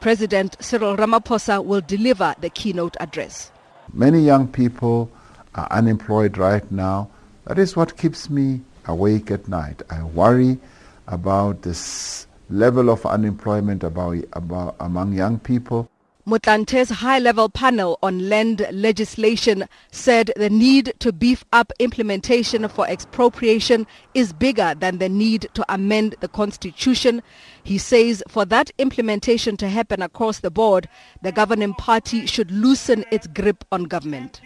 President 0.00 0.56
Cyril 0.60 0.96
Ramaphosa 0.96 1.64
will 1.64 1.80
deliver 1.80 2.34
the 2.40 2.50
keynote 2.50 2.96
address. 3.00 3.50
Many 3.92 4.20
young 4.20 4.48
people 4.48 5.10
are 5.54 5.68
unemployed 5.70 6.36
right 6.36 6.70
now. 6.70 7.08
That 7.46 7.58
is 7.58 7.76
what 7.76 7.96
keeps 7.96 8.28
me 8.28 8.60
awake 8.86 9.30
at 9.30 9.48
night. 9.48 9.82
I 9.90 10.02
worry 10.02 10.58
about 11.06 11.62
this 11.62 12.26
level 12.50 12.90
of 12.90 13.04
unemployment 13.06 13.82
about, 13.82 14.16
about, 14.32 14.76
among 14.80 15.12
young 15.12 15.38
people. 15.38 15.88
Motlanthe's 16.26 16.88
high-level 16.88 17.50
panel 17.50 17.98
on 18.02 18.30
land 18.30 18.66
legislation 18.72 19.68
said 19.90 20.32
the 20.36 20.48
need 20.48 20.94
to 21.00 21.12
beef 21.12 21.44
up 21.52 21.70
implementation 21.78 22.66
for 22.66 22.88
expropriation 22.88 23.86
is 24.14 24.32
bigger 24.32 24.74
than 24.74 24.96
the 24.96 25.08
need 25.10 25.46
to 25.52 25.62
amend 25.68 26.14
the 26.20 26.28
constitution. 26.28 27.22
He 27.62 27.76
says 27.76 28.22
for 28.26 28.46
that 28.46 28.70
implementation 28.78 29.58
to 29.58 29.68
happen 29.68 30.00
across 30.00 30.40
the 30.40 30.50
board, 30.50 30.88
the 31.20 31.30
governing 31.30 31.74
party 31.74 32.24
should 32.24 32.50
loosen 32.50 33.04
its 33.10 33.26
grip 33.26 33.62
on 33.70 33.84
government. 33.84 34.40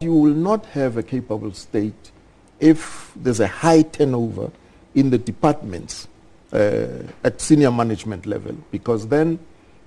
You 0.00 0.14
will 0.14 0.34
not 0.34 0.66
have 0.66 0.96
a 0.96 1.04
capable 1.04 1.52
state 1.52 2.10
if 2.58 3.12
there's 3.14 3.38
a 3.38 3.46
high 3.46 3.82
turnover 3.82 4.50
in 4.96 5.10
the 5.10 5.18
departments 5.18 6.08
uh, 6.52 7.04
at 7.22 7.40
senior 7.40 7.70
management 7.70 8.26
level 8.26 8.56
because 8.72 9.06
then 9.06 9.38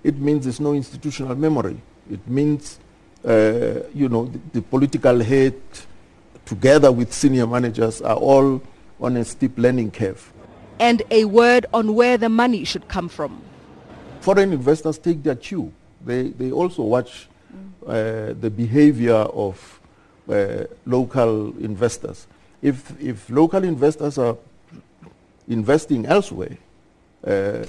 it 0.05 0.19
means 0.19 0.43
there's 0.43 0.59
no 0.59 0.73
institutional 0.75 1.35
memory. 1.35 1.77
It 2.11 2.25
means, 2.27 2.79
uh, 3.27 3.79
you 3.91 4.07
know, 4.07 4.25
the, 4.27 4.39
the, 4.53 4.61
political 4.61 5.19
head 5.19 5.59
together 6.45 6.91
with 6.91 7.11
senior 7.11 7.47
managers 7.47 8.03
are 8.03 8.15
all 8.15 8.61
on 9.01 9.17
a 9.17 9.25
steep 9.25 9.57
learning 9.57 9.89
curve. 9.89 10.31
And 10.79 11.01
a 11.09 11.25
word 11.25 11.65
on 11.73 11.95
where 11.95 12.17
the 12.19 12.29
money 12.29 12.65
should 12.65 12.87
come 12.87 13.09
from. 13.09 13.41
Foreign 14.19 14.53
investors 14.53 14.99
take 14.99 15.23
their 15.23 15.35
cue. 15.35 15.73
They, 16.05 16.29
they 16.29 16.51
also 16.51 16.83
watch 16.83 17.27
uh, 17.87 18.33
the 18.39 18.51
behavior 18.55 19.15
of 19.15 19.81
uh, 20.29 20.65
local 20.85 21.57
investors. 21.57 22.27
If, 22.61 22.93
if 23.01 23.27
local 23.31 23.63
investors 23.63 24.19
are 24.19 24.37
investing 25.47 26.05
elsewhere, 26.05 26.57
uh, 27.25 27.65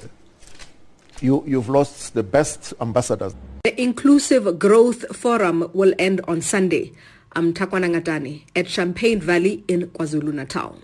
you, 1.23 1.43
you've 1.47 1.69
lost 1.69 2.15
the 2.15 2.23
best 2.23 2.75
ambassadors. 2.81 3.35
The 3.65 3.81
Inclusive 3.81 4.59
Growth 4.59 5.17
Forum 5.17 5.71
will 5.73 5.95
end 5.99 6.21
on 6.29 6.41
Sunday. 6.43 6.93
I'm 7.33 7.53
Takwana 7.53 7.91
Ngatani 7.91 8.43
at 8.55 8.69
Champagne 8.69 9.21
Valley 9.21 9.65
in 9.69 9.89
KwaZulu-Natal. 9.89 10.79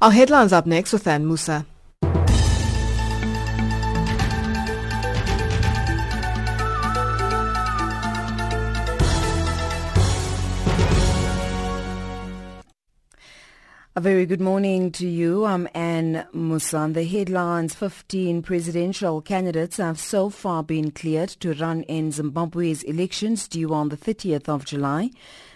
Our 0.00 0.10
headlines 0.10 0.52
up 0.52 0.66
next 0.66 0.92
with 0.92 1.06
Ann 1.06 1.26
Musa. 1.26 1.66
A 14.00 14.02
very 14.02 14.24
good 14.24 14.40
morning 14.40 14.92
to 14.92 15.06
you. 15.06 15.44
I'm 15.44 15.68
Anne 15.74 16.26
Musan. 16.34 16.94
The 16.94 17.04
headlines 17.04 17.74
15 17.74 18.40
presidential 18.40 19.20
candidates 19.20 19.76
have 19.76 20.00
so 20.00 20.30
far 20.30 20.62
been 20.62 20.90
cleared 20.90 21.28
to 21.40 21.52
run 21.52 21.82
in 21.82 22.10
Zimbabwe's 22.10 22.82
elections 22.84 23.46
due 23.46 23.74
on 23.74 23.90
the 23.90 23.98
30th 23.98 24.48
of 24.48 24.64
July. 24.64 25.10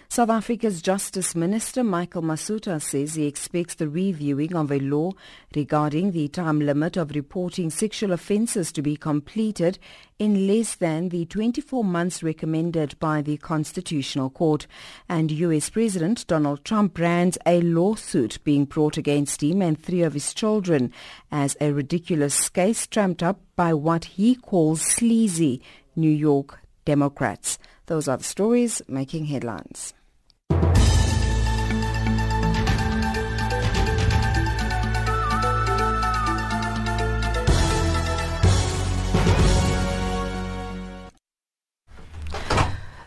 South 0.07 0.29
Africa's 0.29 0.81
Justice 0.81 1.35
Minister 1.35 1.83
Michael 1.83 2.21
Masutha 2.21 2.81
says 2.81 3.15
he 3.15 3.25
expects 3.25 3.75
the 3.75 3.89
reviewing 3.89 4.55
of 4.55 4.71
a 4.71 4.79
law 4.79 5.11
regarding 5.55 6.11
the 6.11 6.27
time 6.27 6.59
limit 6.59 6.95
of 6.95 7.15
reporting 7.15 7.69
sexual 7.69 8.11
offences 8.11 8.71
to 8.71 8.81
be 8.81 8.95
completed 8.95 9.79
in 10.19 10.47
less 10.47 10.75
than 10.75 11.09
the 11.09 11.25
24 11.25 11.83
months 11.83 12.21
recommended 12.21 12.97
by 12.99 13.21
the 13.21 13.35
Constitutional 13.37 14.29
Court. 14.29 14.67
And 15.09 15.31
US 15.31 15.69
President 15.69 16.25
Donald 16.27 16.63
Trump 16.63 16.93
brands 16.93 17.37
a 17.45 17.59
lawsuit 17.61 18.37
being 18.43 18.65
brought 18.65 18.97
against 18.97 19.41
him 19.41 19.61
and 19.61 19.81
three 19.81 20.03
of 20.03 20.13
his 20.13 20.33
children 20.33 20.93
as 21.31 21.57
a 21.59 21.73
ridiculous 21.73 22.47
case 22.47 22.85
trumped 22.85 23.23
up 23.23 23.41
by 23.55 23.73
what 23.73 24.05
he 24.05 24.35
calls 24.35 24.81
sleazy 24.81 25.61
New 25.95 26.11
York 26.11 26.59
Democrats. 26.85 27.57
Those 27.87 28.07
are 28.07 28.17
the 28.17 28.23
stories 28.23 28.81
making 28.87 29.25
headlines. 29.25 29.93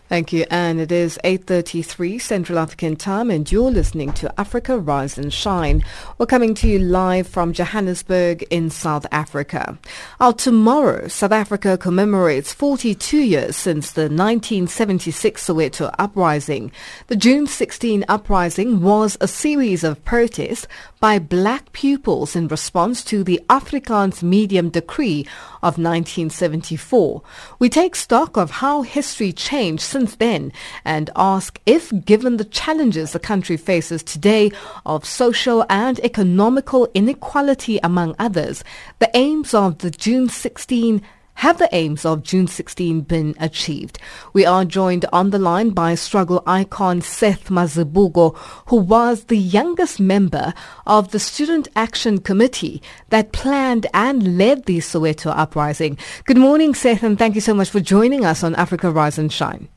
Thank 0.09 0.33
you, 0.33 0.47
and 0.51 0.81
it 0.81 0.91
is 0.91 1.19
8.33 1.23 2.19
Central 2.19 2.59
African 2.59 2.97
Time 2.97 3.31
and 3.31 3.53
you're 3.53 3.71
listening 3.71 4.11
to 4.15 4.41
Africa 4.41 4.79
Rise 4.79 5.19
and 5.19 5.31
Shine. 5.31 5.85
We're 6.17 6.25
coming 6.25 6.55
to 6.55 6.67
you 6.67 6.79
live 6.79 7.27
from 7.27 7.53
Johannesburg 7.53 8.43
in 8.49 8.71
South 8.71 9.05
Africa. 9.13 9.77
Our 10.19 10.33
tomorrow, 10.33 11.09
South 11.09 11.33
Africa 11.33 11.77
commemorates 11.77 12.55
42 12.55 13.19
years 13.19 13.55
since 13.55 13.93
the 13.93 14.05
1976 14.05 15.47
Soweto 15.47 15.95
uprising. 15.99 16.73
The 17.09 17.17
June 17.17 17.47
16 17.47 18.07
uprising 18.09 18.81
was 18.81 19.19
a 19.21 19.29
series 19.29 19.85
of 19.85 20.03
protests 20.07 20.67
by 21.01 21.19
black 21.19 21.71
pupils 21.73 22.35
in 22.35 22.49
response 22.49 23.05
to 23.05 23.23
the 23.23 23.43
Afrikaans 23.51 24.23
Medium 24.23 24.71
Decree 24.71 25.27
of 25.63 25.77
1974. 25.77 27.23
We 27.59 27.69
take 27.69 27.95
stock 27.95 28.39
of 28.39 28.51
how 28.53 28.83
history 28.83 29.35
changed 29.35 29.83
since 29.99 30.15
then 30.15 30.53
and 30.85 31.11
ask 31.17 31.59
if 31.67 31.93
given 32.05 32.37
the 32.37 32.45
challenges 32.45 33.11
the 33.11 33.19
country 33.19 33.57
faces 33.57 34.01
today 34.01 34.49
of 34.87 35.05
social 35.05 35.67
and 35.69 35.99
economical 36.01 36.89
inequality 36.95 37.81
among 37.83 38.15
others, 38.17 38.63
the 39.01 39.11
aims 39.15 39.55
of 39.55 39.79
the 39.79 39.91
June 39.91 40.29
16 40.29 41.03
have 41.35 41.59
the 41.59 41.69
aims 41.73 42.05
of 42.05 42.23
June 42.23 42.47
16 42.47 43.01
been 43.03 43.35
achieved? 43.41 43.99
We 44.33 44.47
are 44.47 44.65
joined 44.65 45.05
on 45.13 45.31
the 45.31 45.39
line 45.39 45.71
by 45.71 45.97
struggle 45.97 46.45
icon 46.47 47.01
Seth 47.01 47.49
Mazibuko, 47.49 48.37
who 48.67 48.77
was 48.77 49.25
the 49.25 49.39
youngest 49.39 49.99
member 49.99 50.55
of 50.87 51.11
the 51.11 51.19
Student 51.21 51.69
Action 51.75 52.19
Committee 52.19 52.83
that 53.11 53.33
planned 53.33 53.87
and 53.95 54.39
led 54.39 54.67
the 54.67 54.79
Soweto 54.79 55.33
uprising. 55.37 55.99
Good 56.25 56.39
morning, 56.39 56.75
Seth, 56.75 57.03
and 57.03 57.19
thank 57.19 57.35
you 57.37 57.41
so 57.41 57.55
much 57.55 57.71
for 57.71 57.81
joining 57.81 58.25
us 58.25 58.43
on 58.45 58.55
Africa 58.57 58.91
Rise 58.91 59.19
and 59.19 59.33
Shine. 59.33 59.69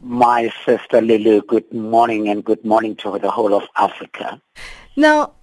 My 0.00 0.52
sister 0.64 1.00
Lulu, 1.00 1.42
good 1.42 1.72
morning 1.72 2.28
and 2.28 2.44
good 2.44 2.64
morning 2.64 2.96
to 2.96 3.18
the 3.18 3.30
whole 3.30 3.54
of 3.54 3.64
Africa. 3.76 4.40
Now, 4.96 5.34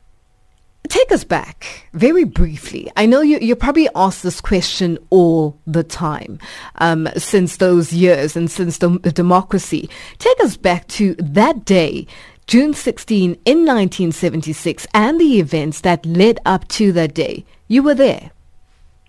Take 0.88 1.12
us 1.12 1.24
back 1.24 1.90
very 1.94 2.24
briefly. 2.24 2.92
I 2.96 3.06
know 3.06 3.22
you, 3.22 3.40
you 3.40 3.56
probably 3.56 3.90
asked 3.96 4.24
this 4.24 4.40
question 4.40 4.98
all 5.10 5.60
the 5.66 5.84
time 5.84 6.40
um, 6.76 7.10
since 7.18 7.58
those 7.58 7.92
years 7.92 8.36
and 8.36 8.52
since 8.52 8.78
the, 8.78 8.90
the 9.00 9.12
democracy. 9.12 9.90
Take 10.20 10.40
us 10.42 10.58
back 10.58 10.88
to 10.90 11.16
that 11.16 11.66
day, 11.66 12.08
June 12.48 12.74
16 12.74 13.32
in 13.46 13.58
1976, 13.66 14.86
and 14.94 15.20
the 15.20 15.40
events 15.40 15.82
that 15.82 16.06
led 16.06 16.40
up 16.46 16.68
to 16.70 16.92
that 16.92 17.14
day. 17.14 17.46
You 17.68 17.82
were 17.82 17.96
there. 17.96 18.32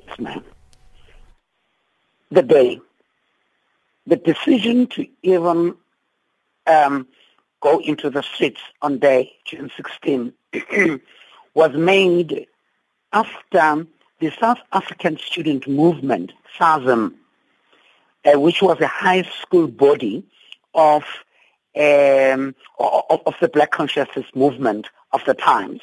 Yes, 0.07 0.19
ma'am. 0.19 0.45
The 2.31 2.43
day, 2.43 2.81
the 4.07 4.17
decision 4.17 4.87
to 4.89 5.07
even 5.23 5.75
um, 6.67 7.07
go 7.61 7.79
into 7.81 8.11
the 8.11 8.23
streets 8.23 8.61
on 8.83 8.99
day 8.99 9.33
June 9.45 9.71
16 9.77 10.33
was 11.55 11.73
made 11.73 12.47
after 13.13 13.87
the 14.19 14.31
South 14.41 14.59
African 14.73 15.19
Student 15.19 15.69
Movement, 15.69 16.33
SASM, 16.59 17.15
uh, 18.25 18.41
which 18.41 18.63
was 18.63 18.81
a 18.81 18.87
high 18.87 19.23
school 19.23 19.67
body 19.67 20.25
of 20.75 21.05
um, 21.77 22.55
of, 22.79 23.21
of 23.27 23.35
the 23.41 23.49
black 23.49 23.71
consciousness 23.71 24.27
movement 24.35 24.89
of 25.13 25.23
the 25.27 25.35
times, 25.35 25.81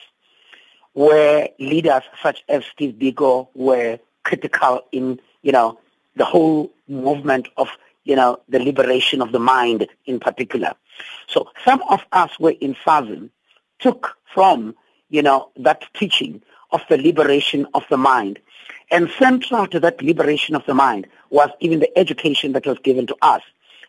where 0.94 1.50
leaders 1.60 2.04
such 2.22 2.44
as 2.50 2.64
Steve 2.66 2.96
Biko 2.96 3.48
were 3.54 4.00
critical 4.24 4.82
in, 4.92 5.20
you 5.44 5.52
know, 5.52 5.80
the 6.16 6.26
whole 6.26 6.72
movement 6.88 7.48
of, 7.58 7.68
you 8.04 8.16
know, 8.16 8.40
the 8.50 8.60
liberation 8.60 9.22
of 9.22 9.32
the 9.32 9.40
mind 9.40 9.88
in 10.06 10.20
particular. 10.20 10.74
So 11.28 11.50
some 11.64 11.82
of 11.90 12.02
us 12.12 12.38
were 12.40 12.56
in 12.62 12.76
Southern, 12.84 13.30
took 13.80 14.16
from, 14.34 14.76
you 15.10 15.22
know, 15.22 15.50
that 15.58 15.84
teaching 15.94 16.42
of 16.72 16.82
the 16.90 16.98
liberation 16.98 17.68
of 17.74 17.84
the 17.90 17.98
mind. 17.98 18.40
And 18.92 19.10
central 19.18 19.68
to 19.68 19.80
that 19.80 20.02
liberation 20.02 20.56
of 20.56 20.66
the 20.66 20.74
mind 20.74 21.08
was 21.30 21.50
even 21.60 21.80
the 21.80 21.98
education 21.98 22.54
that 22.54 22.66
was 22.66 22.78
given 22.80 23.08
to 23.08 23.16
us. 23.22 23.42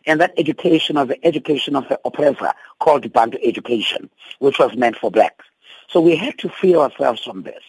And 0.07 0.21
that 0.21 0.33
education 0.37 0.95
was 0.95 1.07
the 1.07 1.25
education 1.25 1.75
of 1.75 1.87
the 1.89 1.99
oppressor 2.05 2.53
called 2.79 3.11
Bantu 3.11 3.39
education, 3.43 4.09
which 4.39 4.59
was 4.59 4.75
meant 4.75 4.97
for 4.97 5.11
blacks. 5.11 5.45
So 5.87 5.99
we 5.99 6.15
had 6.15 6.37
to 6.39 6.49
free 6.49 6.75
ourselves 6.75 7.23
from 7.23 7.43
this. 7.43 7.63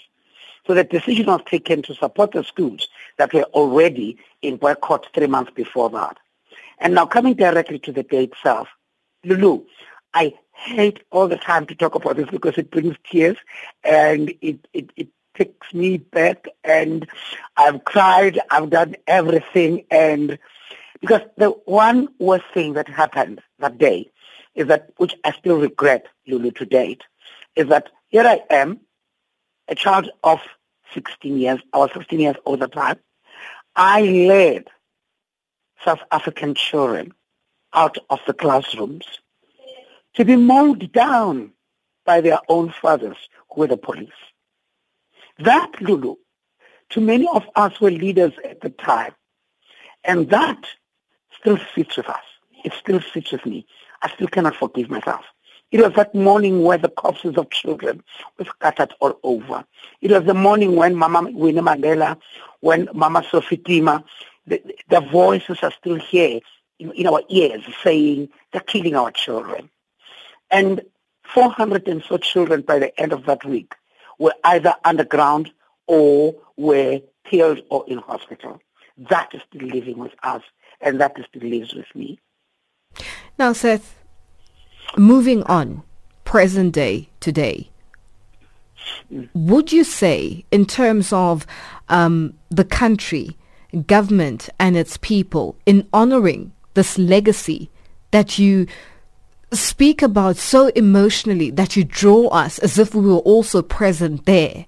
So 0.66 0.74
the 0.74 0.84
decision 0.84 1.26
was 1.26 1.42
taken 1.46 1.82
to 1.82 1.94
support 1.94 2.32
the 2.32 2.42
schools 2.44 2.88
that 3.18 3.32
were 3.32 3.44
already 3.44 4.18
in 4.42 4.56
boycott 4.56 5.06
three 5.14 5.28
months 5.28 5.52
before 5.54 5.90
that. 5.90 6.18
And 6.78 6.94
now 6.94 7.06
coming 7.06 7.34
directly 7.34 7.78
to 7.80 7.92
the 7.92 8.02
day 8.02 8.24
itself, 8.24 8.68
Lulu, 9.24 9.64
I 10.14 10.34
hate 10.52 11.00
all 11.10 11.28
the 11.28 11.36
time 11.36 11.66
to 11.66 11.74
talk 11.74 11.94
about 11.94 12.16
this 12.16 12.28
because 12.30 12.56
it 12.58 12.70
brings 12.70 12.96
tears 13.10 13.36
and 13.84 14.32
it, 14.40 14.66
it, 14.72 14.90
it 14.96 15.08
takes 15.34 15.74
me 15.74 15.98
back 15.98 16.46
and 16.64 17.06
I've 17.56 17.84
cried, 17.84 18.40
I've 18.50 18.70
done 18.70 18.96
everything 19.06 19.84
and 19.90 20.38
because 21.00 21.22
the 21.36 21.50
one 21.66 22.08
worst 22.18 22.46
thing 22.54 22.72
that 22.74 22.88
happened 22.88 23.40
that 23.58 23.78
day 23.78 24.10
is 24.54 24.66
that, 24.68 24.90
which 24.96 25.14
I 25.24 25.32
still 25.32 25.58
regret, 25.60 26.06
Lulu, 26.26 26.50
to 26.52 26.64
date, 26.64 27.02
is 27.54 27.68
that 27.68 27.90
here 28.08 28.26
I 28.26 28.40
am, 28.50 28.80
a 29.68 29.74
child 29.74 30.08
of 30.24 30.40
16 30.94 31.36
years, 31.36 31.60
I 31.72 31.78
was 31.78 31.90
16 31.92 32.18
years 32.18 32.36
old 32.46 32.62
at 32.62 32.70
the 32.70 32.76
time. 32.76 32.98
I 33.74 34.00
led 34.02 34.68
South 35.84 36.00
African 36.10 36.54
children 36.54 37.12
out 37.72 37.98
of 38.10 38.20
the 38.26 38.32
classrooms 38.32 39.04
to 40.14 40.24
be 40.24 40.36
mowed 40.36 40.90
down 40.92 41.52
by 42.04 42.20
their 42.20 42.40
own 42.48 42.72
fathers 42.80 43.16
who 43.50 43.60
were 43.60 43.66
the 43.66 43.76
police. 43.76 44.08
That, 45.38 45.70
Lulu, 45.80 46.16
to 46.90 47.00
many 47.00 47.28
of 47.34 47.44
us 47.54 47.80
were 47.80 47.90
leaders 47.90 48.32
at 48.44 48.60
the 48.60 48.70
time. 48.70 49.12
And 50.04 50.30
that 50.30 50.64
still 51.38 51.58
sits 51.74 51.96
with 51.96 52.08
us. 52.08 52.22
It 52.64 52.72
still 52.72 53.00
sits 53.12 53.32
with 53.32 53.44
me. 53.44 53.66
I 54.02 54.08
still 54.10 54.28
cannot 54.28 54.56
forgive 54.56 54.88
myself. 54.88 55.24
It 55.72 55.80
was 55.80 55.92
that 55.94 56.14
morning 56.14 56.62
where 56.62 56.78
the 56.78 56.88
corpses 56.88 57.36
of 57.36 57.50
children 57.50 58.02
were 58.38 58.44
scattered 58.44 58.94
all 59.00 59.18
over. 59.24 59.64
It 60.00 60.12
was 60.12 60.24
the 60.24 60.34
morning 60.34 60.76
when 60.76 60.94
Mama 60.94 61.28
Winnie 61.32 61.60
Mandela, 61.60 62.16
when 62.60 62.88
Mama 62.94 63.24
Sophie 63.28 63.56
Tema, 63.56 64.04
the, 64.46 64.62
the 64.88 65.00
voices 65.00 65.58
are 65.62 65.72
still 65.72 65.96
here 65.96 66.40
in, 66.78 66.92
in 66.92 67.06
our 67.06 67.22
ears 67.28 67.62
saying 67.82 68.28
they're 68.52 68.60
killing 68.60 68.94
our 68.94 69.10
children. 69.10 69.70
And 70.50 70.82
400 71.34 71.88
and 71.88 72.02
so 72.02 72.18
children 72.18 72.62
by 72.62 72.78
the 72.78 72.98
end 73.00 73.12
of 73.12 73.26
that 73.26 73.44
week 73.44 73.74
were 74.18 74.34
either 74.44 74.74
underground 74.84 75.50
or 75.86 76.34
were 76.56 77.00
killed 77.24 77.62
or 77.70 77.84
in 77.88 77.98
hospital. 77.98 78.60
That 79.10 79.34
is 79.34 79.42
still 79.48 79.68
living 79.68 79.98
with 79.98 80.12
us, 80.22 80.42
and 80.80 81.00
that 81.00 81.16
still 81.28 81.48
lives 81.48 81.74
with 81.74 81.86
me. 81.94 82.18
Now, 83.38 83.52
Seth, 83.52 84.02
moving 84.96 85.42
on, 85.42 85.82
present 86.24 86.72
day, 86.72 87.10
today, 87.20 87.70
would 89.34 89.72
you 89.72 89.84
say, 89.84 90.44
in 90.50 90.64
terms 90.64 91.12
of 91.12 91.46
um, 91.88 92.34
the 92.50 92.64
country, 92.64 93.36
government, 93.82 94.48
and 94.58 94.76
its 94.76 94.96
people, 94.96 95.56
in 95.66 95.88
honoring 95.92 96.52
this 96.74 96.98
legacy 96.98 97.70
that 98.10 98.38
you 98.38 98.66
speak 99.52 100.02
about 100.02 100.36
so 100.36 100.68
emotionally 100.68 101.50
that 101.50 101.76
you 101.76 101.84
draw 101.84 102.28
us 102.28 102.58
as 102.58 102.78
if 102.78 102.94
we 102.94 103.02
were 103.08 103.18
also 103.18 103.62
present 103.62 104.26
there. 104.26 104.66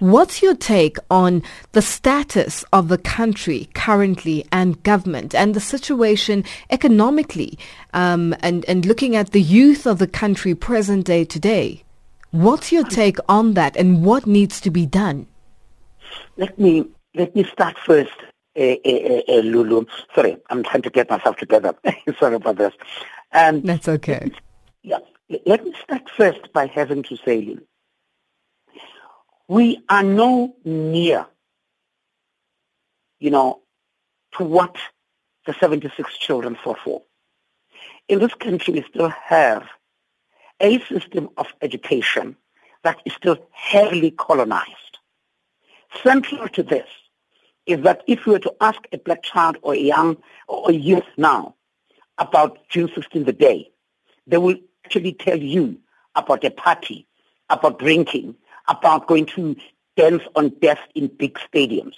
What's 0.00 0.42
your 0.42 0.56
take 0.56 0.96
on 1.10 1.42
the 1.72 1.82
status 1.82 2.64
of 2.72 2.88
the 2.88 2.98
country 2.98 3.68
currently 3.74 4.44
and 4.50 4.82
government 4.82 5.34
and 5.34 5.54
the 5.54 5.60
situation 5.60 6.44
economically 6.70 7.58
um, 7.94 8.34
and, 8.40 8.64
and 8.66 8.84
looking 8.84 9.14
at 9.14 9.30
the 9.30 9.40
youth 9.40 9.86
of 9.86 9.98
the 9.98 10.08
country 10.08 10.54
present 10.54 11.06
day 11.06 11.24
today? 11.24 11.84
What's 12.30 12.72
your 12.72 12.84
take 12.84 13.18
on 13.28 13.54
that 13.54 13.76
and 13.76 14.04
what 14.04 14.26
needs 14.26 14.60
to 14.62 14.70
be 14.70 14.84
done? 14.84 15.26
Let 16.36 16.58
me 16.58 16.88
let 17.14 17.34
me 17.34 17.44
start 17.44 17.76
first, 17.78 18.12
uh, 18.58 18.76
uh, 18.84 19.20
uh, 19.28 19.40
Lulu. 19.40 19.86
Sorry, 20.14 20.36
I'm 20.50 20.62
trying 20.62 20.82
to 20.82 20.90
get 20.90 21.10
myself 21.10 21.36
together. 21.36 21.74
Sorry 22.18 22.36
about 22.36 22.56
this. 22.56 22.74
Um, 23.32 23.62
That's 23.62 23.88
okay. 23.88 24.30
Yeah. 24.82 24.98
Let 25.44 25.64
me 25.64 25.74
start 25.82 26.08
first 26.16 26.52
by 26.52 26.66
having 26.66 27.02
to 27.04 27.16
say, 27.16 27.58
we 29.46 29.82
are 29.88 30.02
no 30.02 30.54
near, 30.64 31.26
you 33.18 33.30
know, 33.30 33.60
to 34.36 34.44
what 34.44 34.76
the 35.46 35.54
76 35.54 36.16
children 36.18 36.56
fought 36.62 36.78
for. 36.82 37.02
In 38.08 38.20
this 38.20 38.34
country, 38.34 38.74
we 38.74 38.84
still 38.88 39.10
have 39.10 39.64
a 40.60 40.78
system 40.86 41.28
of 41.36 41.46
education 41.60 42.36
that 42.84 42.98
is 43.04 43.12
still 43.14 43.36
heavily 43.52 44.10
colonized. 44.12 44.87
Central 46.02 46.48
to 46.48 46.62
this 46.62 46.88
is 47.66 47.82
that 47.82 48.02
if 48.06 48.26
you 48.26 48.32
were 48.32 48.38
to 48.38 48.54
ask 48.60 48.80
a 48.92 48.98
black 48.98 49.22
child 49.22 49.58
or 49.62 49.74
a 49.74 49.78
young 49.78 50.16
or 50.46 50.70
a 50.70 50.74
youth 50.74 51.04
now 51.16 51.54
about 52.18 52.58
June 52.68 52.90
16 52.94 53.24
the 53.24 53.32
day. 53.32 53.70
They 54.26 54.38
will 54.38 54.56
actually 54.84 55.14
tell 55.14 55.38
you 55.38 55.78
about 56.14 56.44
a 56.44 56.50
party, 56.50 57.06
about 57.48 57.78
drinking, 57.78 58.34
about 58.68 59.06
going 59.06 59.26
to 59.26 59.56
dance 59.96 60.22
on 60.36 60.50
death 60.60 60.80
in 60.94 61.06
big 61.06 61.38
stadiums. 61.38 61.94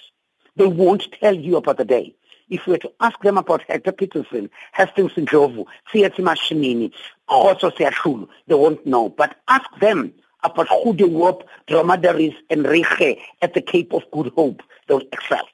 They 0.55 0.67
won't 0.67 1.11
tell 1.19 1.35
you 1.35 1.57
about 1.57 1.77
the 1.77 1.85
day. 1.85 2.15
If 2.49 2.67
you 2.67 2.71
were 2.73 2.79
to 2.79 2.91
ask 2.99 3.19
them 3.21 3.37
about 3.37 3.63
Hector 3.67 3.93
Pieterson, 3.93 4.49
Hastings 4.73 5.13
Ndlovu, 5.13 5.65
Tsietsi 5.91 6.19
Mashinini, 6.19 6.91
Khotso 7.29 7.71
Seatlholo, 7.71 8.27
they 8.47 8.55
won't 8.55 8.85
know. 8.85 9.09
But 9.09 9.37
ask 9.47 9.67
them 9.79 10.13
about 10.43 10.67
who 10.69 10.93
Goede 10.93 11.11
Hoop, 11.11 11.43
dromedaries, 11.67 12.33
and 12.49 12.65
Rege 12.65 13.17
at 13.41 13.53
the 13.53 13.61
Cape 13.61 13.93
of 13.93 14.03
Good 14.11 14.31
Hope. 14.35 14.61
They'll 14.87 15.01
excel. 15.11 15.47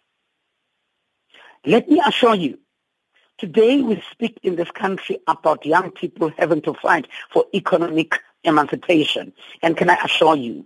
Let 1.66 1.90
me 1.90 2.02
assure 2.06 2.36
you, 2.36 2.58
Today 3.38 3.82
we 3.82 4.02
speak 4.12 4.40
in 4.42 4.56
this 4.56 4.72
country 4.72 5.20
about 5.28 5.64
young 5.64 5.92
people 5.92 6.32
having 6.40 6.60
to 6.64 6.74
fight 6.74 7.08
for 7.32 7.46
economic 7.54 8.20
emancipation. 8.44 9.32
And 9.62 9.78
can 9.78 9.92
I 9.92 9.98
assure 10.04 10.36
you, 10.36 10.66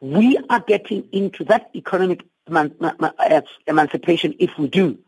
we 0.00 0.38
are 0.48 0.60
getting 0.60 1.06
into 1.12 1.44
that 1.44 1.70
economic 1.74 2.24
uh, 2.50 3.42
emancipation 3.66 4.34
if 4.38 4.56
we 4.58 4.68
do, 4.68 4.98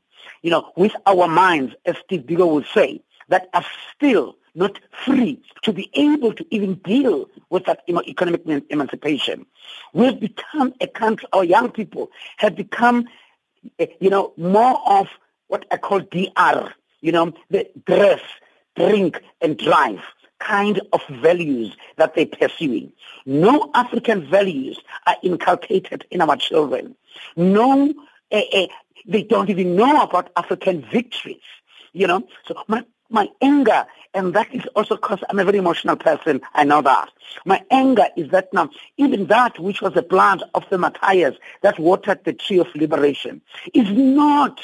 you 0.43 0.51
know, 0.51 0.70
with 0.76 0.93
our 1.07 1.28
minds, 1.28 1.74
as 1.86 1.97
Steve 2.05 2.24
Biko 2.24 2.53
would 2.53 2.66
say, 2.66 3.03
that 3.28 3.49
are 3.55 3.64
still 3.97 4.36
not 4.55 4.78
free 5.05 5.40
to 5.62 5.72
be 5.72 5.90
able 5.94 6.32
to 6.34 6.44
even 6.50 6.74
deal 6.74 7.28
with 7.50 7.64
that 7.64 7.82
economic 7.88 8.42
emancipation. 8.70 9.46
We've 9.94 10.18
become 10.18 10.74
a 10.80 10.86
country, 10.86 11.26
our 11.32 11.44
young 11.44 11.70
people 11.70 12.11
have 12.38 12.55
become, 12.55 13.07
eh, 13.78 13.86
you 14.00 14.11
know, 14.11 14.32
more 14.36 14.78
of 14.86 15.09
what 15.48 15.66
I 15.70 15.76
call 15.76 16.00
DR, 16.00 16.72
you 17.00 17.12
know, 17.12 17.32
the 17.50 17.68
dress, 17.86 18.20
drink, 18.76 19.22
and 19.40 19.57
drive 19.59 20.00
kind 20.38 20.80
of 20.92 21.00
values 21.09 21.76
that 21.96 22.14
they're 22.14 22.26
pursuing. 22.26 22.92
No 23.26 23.70
African 23.74 24.28
values 24.28 24.80
are 25.07 25.16
inculcated 25.22 26.05
in 26.11 26.20
our 26.20 26.36
children. 26.36 26.96
No, 27.36 27.92
uh, 28.32 28.40
uh, 28.53 28.66
they 29.07 29.22
don't 29.22 29.50
even 29.50 29.76
know 29.76 30.03
about 30.03 30.30
African 30.36 30.84
victories. 30.90 31.36
You 31.92 32.07
know, 32.07 32.26
so 32.46 32.55
my 32.68 32.84
my 33.12 33.28
anger, 33.40 33.86
and 34.14 34.34
that 34.34 34.54
is 34.54 34.64
also 34.74 34.96
because 34.96 35.20
I'm 35.28 35.38
a 35.38 35.44
very 35.44 35.58
emotional 35.58 35.96
person. 35.96 36.40
I 36.54 36.64
know 36.64 36.82
that. 36.82 37.10
My 37.44 37.62
anger 37.70 38.08
is 38.16 38.30
that 38.30 38.52
now, 38.52 38.70
even 38.96 39.26
that 39.26 39.58
which 39.58 39.80
was 39.80 39.94
the 39.94 40.02
blood 40.02 40.42
of 40.54 40.64
the 40.70 40.78
martyrs 40.78 41.36
that 41.62 41.78
watered 41.78 42.24
the 42.24 42.32
tree 42.32 42.58
of 42.58 42.68
liberation 42.74 43.42
is 43.74 43.90
not 43.90 44.60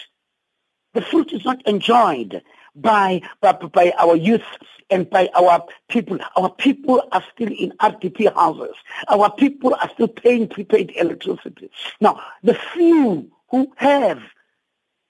the 0.95 1.03
fruit 1.03 1.33
is 1.33 1.45
not 1.45 1.65
enjoyed 1.67 2.43
by, 2.75 3.21
by, 3.41 3.53
by 3.53 3.93
our 3.99 4.17
youth 4.17 4.43
and 4.91 5.09
by 5.09 5.29
our 5.37 5.65
people. 5.89 6.19
Our 6.37 6.51
people 6.51 7.07
are 7.13 7.23
still 7.35 7.53
in 7.53 7.73
RDP 7.81 8.35
houses. 8.35 8.75
Our 9.09 9.31
people 9.33 9.75
are 9.75 9.91
still 9.91 10.09
paying 10.09 10.49
prepaid 10.49 10.93
electricity. 10.97 11.71
Now, 12.01 12.21
the 12.43 12.55
few 12.55 13.31
who 13.51 13.73
have 13.77 14.21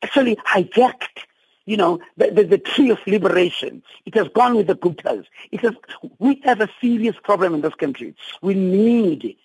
actually 0.03 0.37
hijacked, 0.37 1.25
you 1.69 1.77
know, 1.77 2.01
the, 2.17 2.31
the, 2.31 2.45
the 2.45 2.59
tree 2.59 2.91
of 2.91 2.99
liberation. 3.07 3.83
It 4.07 4.15
has 4.15 4.29
gone 4.29 4.57
with 4.57 4.69
the 4.69 4.75
Guptas. 4.75 5.27
It 5.53 5.61
has, 5.61 5.75
we 6.19 6.41
have 6.45 6.63
a 6.63 6.69
serious 6.81 7.15
problem 7.23 7.55
in 7.55 7.61
this 7.61 7.75
country. 7.75 8.15
We 8.41 8.55
need 8.55 9.37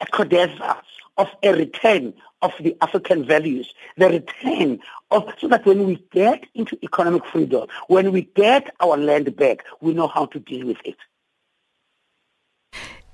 a 0.00 0.06
CODESA 0.06 0.80
of 1.18 1.28
a 1.42 1.52
return 1.52 2.14
of 2.40 2.52
the 2.60 2.76
African 2.80 3.26
values, 3.26 3.74
the 3.96 4.08
return 4.08 4.80
of, 5.10 5.28
so 5.38 5.48
that 5.48 5.66
when 5.66 5.84
we 5.84 6.04
get 6.12 6.44
into 6.54 6.78
economic 6.84 7.24
freedom, 7.26 7.66
when 7.88 8.12
we 8.12 8.22
get 8.22 8.72
our 8.80 8.96
land 8.96 9.34
back, 9.36 9.64
we 9.80 9.92
know 9.92 10.06
how 10.06 10.26
to 10.26 10.38
deal 10.38 10.66
with 10.66 10.78
it. 10.84 10.96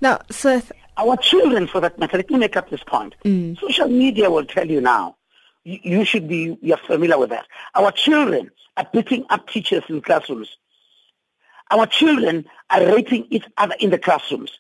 Now, 0.00 0.20
Seth. 0.30 0.72
Our 0.96 1.16
children, 1.16 1.68
for 1.68 1.80
that 1.80 1.98
matter, 1.98 2.16
let 2.16 2.28
me 2.28 2.38
make 2.38 2.56
up 2.56 2.70
this 2.70 2.82
point. 2.82 3.14
Mm. 3.24 3.58
Social 3.60 3.88
media 3.88 4.28
will 4.30 4.44
tell 4.44 4.68
you 4.68 4.80
now, 4.80 5.16
you, 5.68 6.04
should 6.04 6.28
be, 6.28 6.56
you're 6.62 6.78
familiar 6.78 7.18
with 7.18 7.30
that. 7.30 7.46
Our 7.74 7.92
children 7.92 8.50
are 8.76 8.86
beating 8.92 9.26
up 9.30 9.48
teachers 9.48 9.82
in 9.88 10.00
classrooms. 10.00 10.56
Our 11.70 11.86
children 11.86 12.46
are 12.70 12.84
raping 12.86 13.26
each 13.30 13.44
other 13.58 13.74
in 13.78 13.90
the 13.90 13.98
classrooms. 13.98 14.50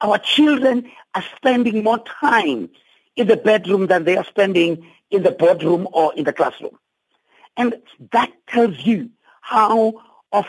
Our 0.00 0.18
children 0.18 0.90
are 1.14 1.24
spending 1.36 1.82
more 1.82 1.98
time 1.98 2.70
in 3.16 3.26
the 3.26 3.36
bedroom 3.36 3.88
than 3.88 4.04
they 4.04 4.16
are 4.16 4.24
spending 4.24 4.86
in 5.10 5.22
the 5.22 5.32
boardroom 5.32 5.86
or 5.92 6.14
in 6.14 6.24
the 6.24 6.32
classroom. 6.32 6.78
And 7.56 7.74
that 8.12 8.32
tells 8.46 8.78
you 8.86 9.10
how 9.40 10.00
of, 10.32 10.46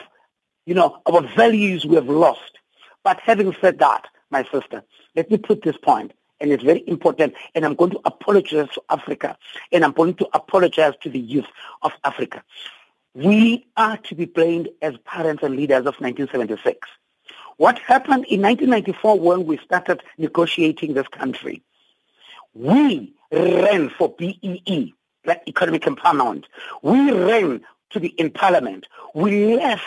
you 0.66 0.76
know, 0.76 1.02
our 1.08 1.22
values 1.36 1.86
we 1.86 1.96
have 1.96 2.08
lost. 2.08 2.60
But 3.04 3.20
having 3.22 3.54
said 3.60 3.80
that, 3.80 4.06
my 4.30 4.44
sister, 4.52 4.84
let 5.16 5.32
me 5.32 5.38
put 5.38 5.64
this 5.64 5.78
point, 5.78 6.14
and 6.42 6.52
it's 6.52 6.64
very 6.64 6.88
important, 6.88 7.34
and 7.56 7.66
I'm 7.66 7.76
going 7.76 7.92
to 7.92 8.02
apologize 8.06 8.70
to 8.74 8.84
Africa, 8.90 9.38
and 9.72 9.84
I'm 9.84 9.92
going 9.92 10.16
to 10.16 10.28
apologize 10.34 10.94
to 11.02 11.10
the 11.10 11.20
youth 11.20 11.48
of 11.82 11.92
Africa. 12.04 12.44
We 13.14 13.68
are 13.76 13.98
to 13.98 14.16
be 14.16 14.26
blamed 14.26 14.70
as 14.82 14.96
parents 15.06 15.44
and 15.44 15.56
leaders 15.56 15.80
of 15.80 15.96
1976. 16.00 16.88
What 17.58 17.80
happened 17.80 18.26
in 18.26 18.42
1994 18.42 19.20
when 19.20 19.46
we 19.46 19.58
started 19.58 20.02
negotiating 20.18 20.94
this 20.94 21.08
country? 21.10 21.62
We 22.54 23.14
ran 23.32 23.90
for 23.90 24.10
BEE, 24.18 24.94
Black 25.26 25.44
Economic 25.48 25.82
Empowerment. 25.84 26.46
We 26.82 27.12
ran 27.12 27.62
to 27.90 28.00
be 28.00 28.10
in 28.10 28.30
parliament. 28.30 28.88
We 29.14 29.56
left 29.58 29.84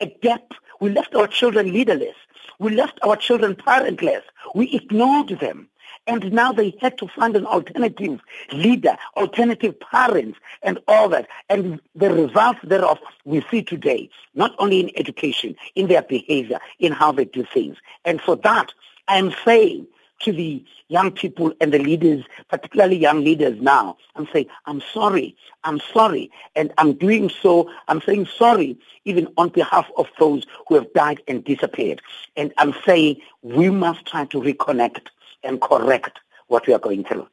a 0.00 0.06
gap. 0.06 0.52
We 0.80 0.90
left 0.90 1.14
our 1.14 1.26
children 1.26 1.72
leaderless. 1.72 2.14
We 2.58 2.76
left 2.76 2.98
our 3.02 3.16
children 3.16 3.54
parentless. 3.54 4.22
We 4.54 4.70
ignored 4.72 5.30
them. 5.40 5.69
And 6.06 6.32
now 6.32 6.52
they 6.52 6.76
had 6.80 6.98
to 6.98 7.08
find 7.08 7.36
an 7.36 7.46
alternative 7.46 8.20
leader, 8.52 8.96
alternative 9.16 9.78
parents, 9.78 10.38
and 10.62 10.78
all 10.88 11.08
that. 11.10 11.28
And 11.48 11.80
the 11.94 12.12
results 12.12 12.60
thereof 12.64 12.98
we 13.24 13.44
see 13.50 13.62
today, 13.62 14.10
not 14.34 14.54
only 14.58 14.80
in 14.80 14.90
education, 14.96 15.56
in 15.74 15.88
their 15.88 16.02
behavior, 16.02 16.58
in 16.78 16.92
how 16.92 17.12
they 17.12 17.26
do 17.26 17.44
things. 17.44 17.76
And 18.04 18.20
for 18.20 18.36
that, 18.36 18.72
I'm 19.08 19.32
saying 19.44 19.86
to 20.20 20.32
the 20.32 20.64
young 20.88 21.10
people 21.12 21.52
and 21.60 21.72
the 21.72 21.78
leaders, 21.78 22.24
particularly 22.48 22.96
young 22.96 23.24
leaders 23.24 23.60
now, 23.60 23.96
I'm 24.16 24.28
saying, 24.32 24.46
I'm 24.66 24.82
sorry, 24.92 25.36
I'm 25.64 25.80
sorry, 25.92 26.30
and 26.56 26.72
I'm 26.78 26.92
doing 26.94 27.30
so, 27.30 27.70
I'm 27.88 28.02
saying 28.02 28.26
sorry 28.26 28.78
even 29.04 29.28
on 29.36 29.48
behalf 29.48 29.88
of 29.96 30.06
those 30.18 30.44
who 30.68 30.74
have 30.74 30.92
died 30.92 31.22
and 31.26 31.44
disappeared. 31.44 32.02
And 32.36 32.52
I'm 32.58 32.74
saying 32.84 33.16
we 33.42 33.70
must 33.70 34.06
try 34.06 34.26
to 34.26 34.40
reconnect 34.40 35.06
and 35.42 35.60
correct 35.60 36.18
what 36.48 36.66
we 36.66 36.72
are 36.74 36.78
going 36.78 37.04
through. 37.04 37.26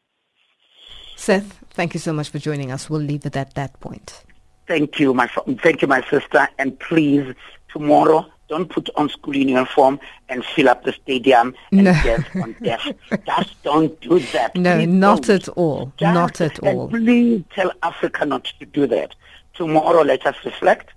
Seth, 1.15 1.59
thank 1.71 1.93
you 1.93 1.99
so 1.99 2.13
much 2.13 2.29
for 2.29 2.39
joining 2.39 2.71
us. 2.71 2.89
We'll 2.89 3.01
leave 3.01 3.25
it 3.25 3.35
at 3.35 3.53
that 3.55 3.79
point. 3.79 4.23
Thank 4.67 4.99
you, 4.99 5.13
my 5.13 5.27
thank 5.63 5.81
you, 5.81 5.87
my 5.87 6.01
sister, 6.09 6.47
and 6.59 6.77
please 6.79 7.33
tomorrow 7.71 8.25
don't 8.49 8.69
put 8.69 8.89
on 8.95 9.09
school 9.09 9.35
uniform 9.35 9.99
and 10.29 10.43
fill 10.43 10.69
up 10.69 10.83
the 10.83 10.93
stadium 10.93 11.53
and 11.71 11.85
No. 11.85 11.93
dance 11.93 12.25
on 12.35 12.55
death. 12.61 12.85
Just 13.25 13.63
don't 13.63 13.99
do 14.01 14.19
that. 14.19 14.55
No, 14.55 14.75
Please 14.77 14.87
not 14.87 15.21
don't. 15.23 15.35
at 15.41 15.49
all. 15.49 15.91
Just- 15.97 16.13
Not 16.13 16.41
at 16.41 16.59
all. 16.59 16.89
please 16.89 17.43
tell 17.53 17.71
Africa 17.83 18.25
not 18.25 18.45
to 18.59 18.65
do 18.65 18.87
that. 18.87 19.15
Tomorrow, 19.53 20.03
let 20.03 20.25
us 20.27 20.35
reflect 20.45 20.91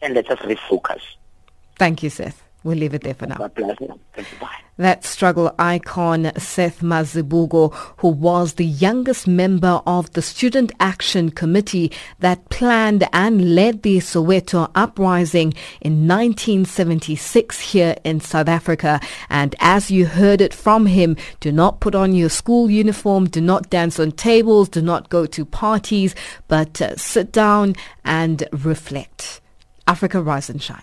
and 0.00 0.14
let 0.14 0.30
us 0.30 0.38
refocus. 0.40 1.00
Thank 1.76 2.02
you, 2.02 2.10
Seth. 2.10 2.42
We'll 2.64 2.78
leave 2.78 2.94
it 2.94 3.02
there 3.02 3.14
for 3.14 3.26
now. 3.26 3.36
Bless 3.36 3.78
you. 3.78 4.00
Thank 4.14 4.32
you. 4.32 4.38
Bye. 4.38 4.64
That 4.78 5.04
struggle 5.04 5.54
icon, 5.56 6.32
Seth 6.36 6.80
Mazibuko, 6.80 7.72
who 7.98 8.08
was 8.08 8.54
the 8.54 8.64
youngest 8.64 9.28
member 9.28 9.82
of 9.86 10.10
the 10.14 10.22
Student 10.22 10.72
Action 10.80 11.30
Committee 11.30 11.92
that 12.18 12.48
planned 12.48 13.06
and 13.12 13.54
led 13.54 13.82
the 13.82 13.98
Soweto 13.98 14.70
uprising 14.74 15.52
in 15.80 16.08
1976 16.08 17.60
here 17.60 17.96
in 18.02 18.18
South 18.18 18.48
Africa. 18.48 18.98
And 19.28 19.54
as 19.60 19.92
you 19.92 20.06
heard 20.06 20.40
it 20.40 20.54
from 20.54 20.86
him, 20.86 21.16
do 21.40 21.52
not 21.52 21.80
put 21.80 21.94
on 21.94 22.14
your 22.14 22.30
school 22.30 22.68
uniform, 22.68 23.26
do 23.26 23.42
not 23.42 23.70
dance 23.70 24.00
on 24.00 24.10
tables, 24.10 24.70
do 24.70 24.82
not 24.82 25.08
go 25.10 25.26
to 25.26 25.44
parties, 25.44 26.16
but 26.48 26.80
uh, 26.80 26.96
sit 26.96 27.30
down 27.30 27.76
and 28.04 28.48
reflect. 28.50 29.40
Africa 29.86 30.20
Rise 30.22 30.48
and 30.48 30.62
Shine. 30.62 30.82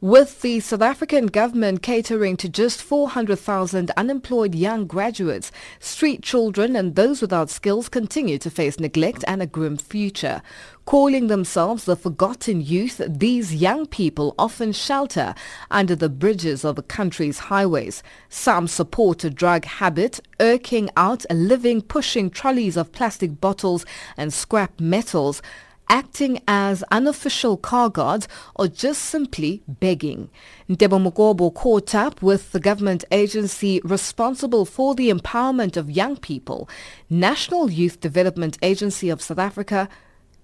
With 0.00 0.42
the 0.42 0.60
South 0.60 0.82
African 0.82 1.26
government 1.26 1.82
catering 1.82 2.36
to 2.36 2.48
just 2.48 2.80
400,000 2.80 3.90
unemployed 3.96 4.54
young 4.54 4.86
graduates, 4.86 5.50
street 5.80 6.22
children 6.22 6.76
and 6.76 6.94
those 6.94 7.20
without 7.20 7.50
skills 7.50 7.88
continue 7.88 8.38
to 8.38 8.48
face 8.48 8.78
neglect 8.78 9.24
and 9.26 9.42
a 9.42 9.46
grim 9.46 9.76
future. 9.76 10.40
Calling 10.84 11.26
themselves 11.26 11.82
the 11.82 11.96
forgotten 11.96 12.60
youth, 12.60 13.00
these 13.08 13.56
young 13.56 13.86
people 13.86 14.36
often 14.38 14.70
shelter 14.70 15.34
under 15.68 15.96
the 15.96 16.08
bridges 16.08 16.64
of 16.64 16.76
the 16.76 16.82
country's 16.82 17.40
highways. 17.40 18.04
Some 18.28 18.68
support 18.68 19.24
a 19.24 19.30
drug 19.30 19.64
habit, 19.64 20.20
irking 20.38 20.90
out 20.96 21.26
a 21.28 21.34
living 21.34 21.82
pushing 21.82 22.30
trolleys 22.30 22.76
of 22.76 22.92
plastic 22.92 23.40
bottles 23.40 23.84
and 24.16 24.32
scrap 24.32 24.78
metals 24.78 25.42
acting 25.88 26.40
as 26.46 26.82
unofficial 26.90 27.56
car 27.56 27.88
guards 27.88 28.28
or 28.54 28.68
just 28.68 29.02
simply 29.02 29.62
begging. 29.66 30.30
Ndebo 30.68 30.98
Mugobo 31.00 31.52
caught 31.52 31.94
up 31.94 32.22
with 32.22 32.52
the 32.52 32.60
government 32.60 33.04
agency 33.10 33.80
responsible 33.84 34.64
for 34.64 34.94
the 34.94 35.10
empowerment 35.10 35.76
of 35.76 35.90
young 35.90 36.16
people, 36.16 36.68
National 37.08 37.70
Youth 37.70 38.00
Development 38.00 38.58
Agency 38.62 39.08
of 39.08 39.22
South 39.22 39.38
Africa, 39.38 39.88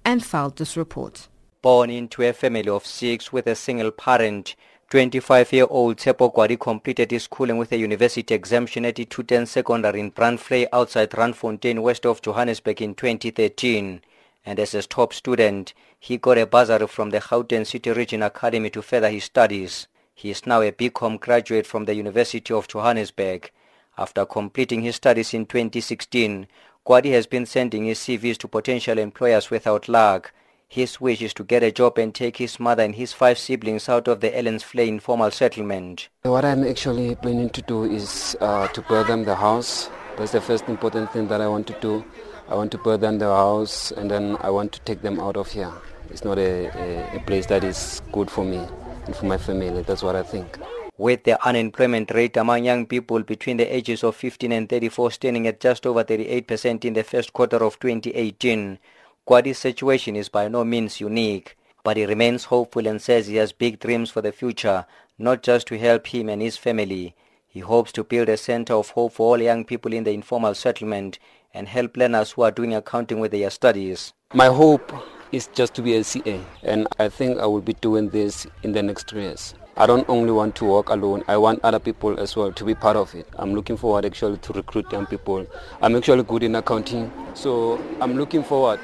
and 0.04 0.24
filed 0.24 0.56
this 0.56 0.76
report. 0.76 1.28
Born 1.62 1.90
into 1.90 2.22
a 2.22 2.32
family 2.32 2.68
of 2.68 2.84
six 2.84 3.32
with 3.32 3.46
a 3.46 3.54
single 3.54 3.90
parent, 3.90 4.54
25-year-old 4.90 5.96
Tepo 5.96 6.32
Kwari 6.32 6.60
completed 6.60 7.10
his 7.10 7.24
schooling 7.24 7.56
with 7.56 7.72
a 7.72 7.76
university 7.76 8.34
exemption 8.34 8.84
at 8.84 8.96
Ituten 8.96 9.48
Secondary 9.48 9.98
in 9.98 10.12
Brandvlei 10.12 10.66
outside 10.72 11.10
Randfontein 11.10 11.80
west 11.80 12.04
of 12.04 12.20
Johannesburg 12.20 12.82
in 12.82 12.94
2013 12.94 14.02
and 14.44 14.60
as 14.60 14.74
a 14.74 14.82
top 14.82 15.12
student, 15.12 15.72
he 15.98 16.18
got 16.18 16.38
a 16.38 16.46
bursary 16.46 16.86
from 16.86 17.10
the 17.10 17.20
Gauteng 17.20 17.66
City 17.66 17.90
Region 17.90 18.22
Academy 18.22 18.70
to 18.70 18.82
further 18.82 19.08
his 19.08 19.24
studies. 19.24 19.86
He 20.14 20.30
is 20.30 20.46
now 20.46 20.60
a 20.60 20.70
BCom 20.70 21.18
graduate 21.18 21.66
from 21.66 21.86
the 21.86 21.94
University 21.94 22.52
of 22.52 22.68
Johannesburg. 22.68 23.50
After 23.96 24.26
completing 24.26 24.82
his 24.82 24.96
studies 24.96 25.34
in 25.34 25.46
2016, 25.46 26.46
Kwadi 26.86 27.12
has 27.12 27.26
been 27.26 27.46
sending 27.46 27.86
his 27.86 27.98
CVs 28.00 28.36
to 28.38 28.48
potential 28.48 28.98
employers 28.98 29.50
without 29.50 29.88
luck. 29.88 30.32
His 30.68 31.00
wish 31.00 31.22
is 31.22 31.32
to 31.34 31.44
get 31.44 31.62
a 31.62 31.72
job 31.72 31.98
and 31.98 32.14
take 32.14 32.36
his 32.36 32.58
mother 32.58 32.82
and 32.82 32.94
his 32.94 33.12
five 33.12 33.38
siblings 33.38 33.88
out 33.88 34.08
of 34.08 34.20
the 34.20 34.30
Ellensflay 34.30 34.88
informal 34.88 35.30
settlement. 35.30 36.08
What 36.22 36.44
I'm 36.44 36.64
actually 36.64 37.14
planning 37.14 37.50
to 37.50 37.62
do 37.62 37.84
is 37.84 38.36
uh, 38.40 38.68
to 38.68 38.82
build 38.82 39.06
them 39.06 39.24
the 39.24 39.36
house. 39.36 39.88
That's 40.18 40.32
the 40.32 40.40
first 40.40 40.68
important 40.68 41.12
thing 41.12 41.28
that 41.28 41.40
I 41.40 41.48
want 41.48 41.66
to 41.68 41.80
do. 41.80 42.04
I 42.46 42.54
want 42.54 42.72
to 42.72 42.96
them 42.98 43.18
the 43.18 43.26
house 43.26 43.90
and 43.92 44.10
then 44.10 44.36
I 44.40 44.50
want 44.50 44.72
to 44.72 44.80
take 44.80 45.00
them 45.00 45.18
out 45.18 45.36
of 45.36 45.50
here. 45.50 45.72
It's 46.10 46.24
not 46.24 46.38
a, 46.38 46.66
a, 46.66 47.16
a 47.16 47.20
place 47.20 47.46
that 47.46 47.64
is 47.64 48.02
good 48.12 48.30
for 48.30 48.44
me 48.44 48.66
and 49.06 49.16
for 49.16 49.24
my 49.24 49.38
family. 49.38 49.82
That's 49.82 50.02
what 50.02 50.14
I 50.14 50.22
think. 50.22 50.58
With 50.98 51.24
the 51.24 51.42
unemployment 51.44 52.12
rate 52.12 52.36
among 52.36 52.64
young 52.64 52.86
people 52.86 53.22
between 53.22 53.56
the 53.56 53.74
ages 53.74 54.04
of 54.04 54.14
15 54.14 54.52
and 54.52 54.68
34 54.68 55.10
standing 55.12 55.46
at 55.46 55.58
just 55.58 55.86
over 55.86 56.04
38% 56.04 56.84
in 56.84 56.92
the 56.92 57.02
first 57.02 57.32
quarter 57.32 57.64
of 57.64 57.80
2018, 57.80 58.78
Kwadi's 59.26 59.58
situation 59.58 60.14
is 60.14 60.28
by 60.28 60.46
no 60.46 60.64
means 60.64 61.00
unique, 61.00 61.56
but 61.82 61.96
he 61.96 62.04
remains 62.04 62.44
hopeful 62.44 62.86
and 62.86 63.00
says 63.00 63.26
he 63.26 63.36
has 63.36 63.52
big 63.52 63.80
dreams 63.80 64.10
for 64.10 64.20
the 64.20 64.32
future, 64.32 64.84
not 65.18 65.42
just 65.42 65.66
to 65.68 65.78
help 65.78 66.06
him 66.08 66.28
and 66.28 66.42
his 66.42 66.58
family. 66.58 67.16
He 67.48 67.60
hopes 67.60 67.90
to 67.92 68.04
build 68.04 68.28
a 68.28 68.36
center 68.36 68.74
of 68.74 68.90
hope 68.90 69.14
for 69.14 69.30
all 69.30 69.42
young 69.42 69.64
people 69.64 69.92
in 69.94 70.04
the 70.04 70.10
informal 70.12 70.54
settlement 70.54 71.18
and 71.54 71.68
help 71.68 71.96
learners 71.96 72.32
who 72.32 72.42
are 72.42 72.50
doing 72.50 72.74
accounting 72.74 73.20
with 73.20 73.30
their 73.30 73.48
studies. 73.50 74.12
My 74.34 74.46
hope 74.46 74.92
is 75.32 75.48
just 75.54 75.74
to 75.74 75.82
be 75.82 75.94
a 75.96 76.04
CA 76.04 76.40
and 76.62 76.86
I 76.98 77.08
think 77.08 77.38
I 77.38 77.46
will 77.46 77.60
be 77.60 77.72
doing 77.74 78.10
this 78.10 78.46
in 78.62 78.72
the 78.72 78.82
next 78.82 79.08
three 79.08 79.22
years. 79.22 79.54
I 79.76 79.86
don't 79.86 80.08
only 80.08 80.30
want 80.30 80.54
to 80.56 80.64
work 80.66 80.88
alone. 80.90 81.24
I 81.26 81.36
want 81.36 81.58
other 81.64 81.80
people 81.80 82.20
as 82.20 82.36
well 82.36 82.52
to 82.52 82.64
be 82.64 82.74
part 82.74 82.96
of 82.96 83.12
it. 83.14 83.26
I'm 83.36 83.54
looking 83.54 83.76
forward 83.76 84.04
actually 84.04 84.38
to 84.38 84.52
recruit 84.52 84.92
young 84.92 85.06
people. 85.06 85.46
I'm 85.82 85.96
actually 85.96 86.22
good 86.22 86.44
in 86.44 86.54
accounting. 86.54 87.10
So 87.34 87.82
I'm 88.00 88.16
looking 88.16 88.44
forward 88.44 88.80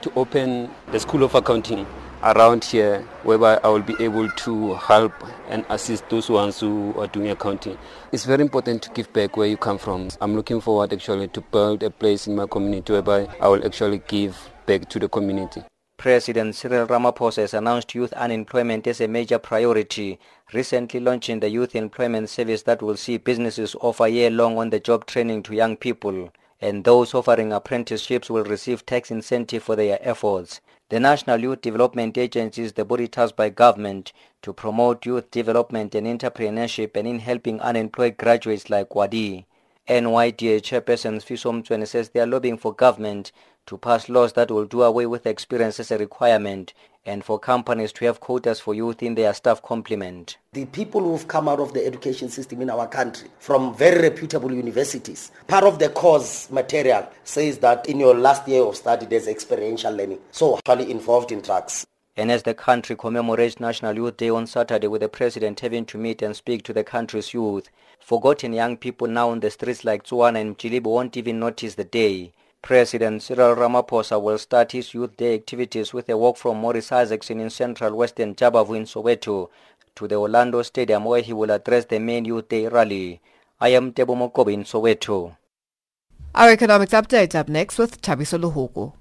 to 0.00 0.12
open 0.16 0.68
the 0.90 0.98
School 0.98 1.22
of 1.22 1.36
Accounting 1.36 1.86
around 2.22 2.64
here 2.64 3.00
whereby 3.24 3.58
I 3.64 3.68
will 3.68 3.82
be 3.82 3.96
able 3.98 4.30
to 4.30 4.74
help 4.74 5.12
and 5.48 5.64
assist 5.68 6.08
those 6.08 6.30
ones 6.30 6.60
who 6.60 6.94
are 6.98 7.08
doing 7.08 7.30
accounting. 7.30 7.76
It's 8.12 8.24
very 8.24 8.42
important 8.42 8.82
to 8.82 8.90
give 8.90 9.12
back 9.12 9.36
where 9.36 9.48
you 9.48 9.56
come 9.56 9.78
from. 9.78 10.08
I'm 10.20 10.36
looking 10.36 10.60
forward 10.60 10.92
actually 10.92 11.28
to 11.28 11.40
build 11.40 11.82
a 11.82 11.90
place 11.90 12.26
in 12.26 12.36
my 12.36 12.46
community 12.46 12.92
whereby 12.92 13.28
I 13.40 13.48
will 13.48 13.64
actually 13.64 14.02
give 14.06 14.50
back 14.66 14.88
to 14.90 14.98
the 14.98 15.08
community. 15.08 15.62
President 15.96 16.54
Cyril 16.56 16.86
Ramaphosa 16.88 17.42
has 17.42 17.54
announced 17.54 17.94
youth 17.94 18.12
unemployment 18.14 18.86
as 18.88 19.00
a 19.00 19.06
major 19.06 19.38
priority, 19.38 20.18
recently 20.52 20.98
launching 20.98 21.38
the 21.38 21.48
Youth 21.48 21.76
Employment 21.76 22.28
Service 22.28 22.62
that 22.62 22.82
will 22.82 22.96
see 22.96 23.18
businesses 23.18 23.76
offer 23.80 24.08
year-long 24.08 24.58
on-the-job 24.58 25.06
training 25.06 25.44
to 25.44 25.54
young 25.54 25.76
people, 25.76 26.30
and 26.60 26.82
those 26.82 27.14
offering 27.14 27.52
apprenticeships 27.52 28.28
will 28.28 28.42
receive 28.42 28.84
tax 28.84 29.12
incentive 29.12 29.62
for 29.62 29.76
their 29.76 29.98
efforts. 30.00 30.60
The 30.92 31.00
National 31.00 31.40
Youth 31.40 31.62
Development 31.62 32.18
Agency 32.18 32.64
is 32.64 32.74
the 32.74 32.84
body 32.84 33.08
tasked 33.08 33.34
by 33.34 33.48
government 33.48 34.12
to 34.42 34.52
promote 34.52 35.06
youth 35.06 35.30
development 35.30 35.94
and 35.94 36.06
entrepreneurship 36.06 36.94
and 36.98 37.08
in 37.08 37.20
helping 37.20 37.62
unemployed 37.62 38.18
graduates 38.18 38.68
like 38.68 38.94
Wadi. 38.94 39.46
NYDA 39.88 40.60
chairperson 40.60 41.22
Fiso 41.24 41.50
Mtsweni 41.50 41.88
says 41.88 42.10
they 42.10 42.20
are 42.20 42.26
lobbying 42.26 42.58
for 42.58 42.74
government 42.74 43.32
to 43.64 43.78
pass 43.78 44.10
laws 44.10 44.34
that 44.34 44.50
will 44.50 44.66
do 44.66 44.82
away 44.82 45.06
with 45.06 45.26
experience 45.26 45.80
as 45.80 45.90
a 45.90 45.96
requirement 45.96 46.74
and 47.04 47.24
for 47.24 47.38
companies 47.38 47.92
to 47.92 48.04
have 48.04 48.20
quotas 48.20 48.60
for 48.60 48.74
youth 48.74 49.02
in 49.02 49.14
their 49.14 49.34
staff 49.34 49.60
complement. 49.62 50.36
The 50.52 50.66
people 50.66 51.00
who've 51.00 51.26
come 51.26 51.48
out 51.48 51.60
of 51.60 51.72
the 51.72 51.84
education 51.84 52.28
system 52.28 52.62
in 52.62 52.70
our 52.70 52.86
country 52.86 53.28
from 53.38 53.74
very 53.74 54.02
reputable 54.02 54.52
universities, 54.52 55.32
part 55.48 55.64
of 55.64 55.78
the 55.78 55.88
course 55.88 56.50
material 56.50 57.08
says 57.24 57.58
that 57.58 57.88
in 57.88 57.98
your 57.98 58.14
last 58.14 58.46
year 58.46 58.62
of 58.62 58.76
study 58.76 59.06
there's 59.06 59.26
experiential 59.26 59.92
learning, 59.92 60.20
so 60.30 60.56
actually 60.58 60.90
involved 60.90 61.32
in 61.32 61.42
tracks. 61.42 61.86
And 62.14 62.30
as 62.30 62.42
the 62.42 62.52
country 62.52 62.94
commemorates 62.94 63.58
National 63.58 63.96
Youth 63.96 64.18
Day 64.18 64.28
on 64.28 64.46
Saturday 64.46 64.86
with 64.86 65.00
the 65.00 65.08
president 65.08 65.60
having 65.60 65.86
to 65.86 65.96
meet 65.96 66.20
and 66.20 66.36
speak 66.36 66.62
to 66.64 66.74
the 66.74 66.84
country's 66.84 67.32
youth, 67.32 67.70
forgotten 67.98 68.52
young 68.52 68.76
people 68.76 69.08
now 69.08 69.30
on 69.30 69.40
the 69.40 69.50
streets 69.50 69.82
like 69.82 70.04
Tsuwana 70.04 70.40
and 70.40 70.58
Mjilibo 70.58 70.88
won't 70.88 71.16
even 71.16 71.40
notice 71.40 71.74
the 71.74 71.84
day. 71.84 72.32
President 72.62 73.20
Cyril 73.20 73.56
Ramaphosa 73.56 74.22
will 74.22 74.38
start 74.38 74.70
his 74.70 74.94
Youth 74.94 75.16
Day 75.16 75.34
activities 75.34 75.92
with 75.92 76.08
a 76.08 76.16
walk 76.16 76.36
from 76.36 76.58
Morris 76.58 76.92
Isaacson 76.92 77.40
in 77.40 77.50
central 77.50 77.96
western 77.96 78.36
Jabavu 78.36 78.76
in 78.76 78.84
Soweto 78.84 79.50
to 79.96 80.06
the 80.06 80.14
Orlando 80.14 80.62
Stadium 80.62 81.04
where 81.04 81.22
he 81.22 81.32
will 81.32 81.50
address 81.50 81.86
the 81.86 81.98
main 81.98 82.24
Youth 82.24 82.48
Day 82.48 82.68
rally. 82.68 83.20
I 83.60 83.70
am 83.70 83.92
Tebo 83.92 84.14
Mokobi 84.16 84.52
in 84.54 84.62
Soweto. 84.62 85.36
Our 86.36 86.50
economics 86.50 86.92
update 86.92 87.34
up 87.34 87.48
next 87.48 87.78
with 87.78 88.00
Tabiso 88.00 88.38
Luhuku. 88.40 88.92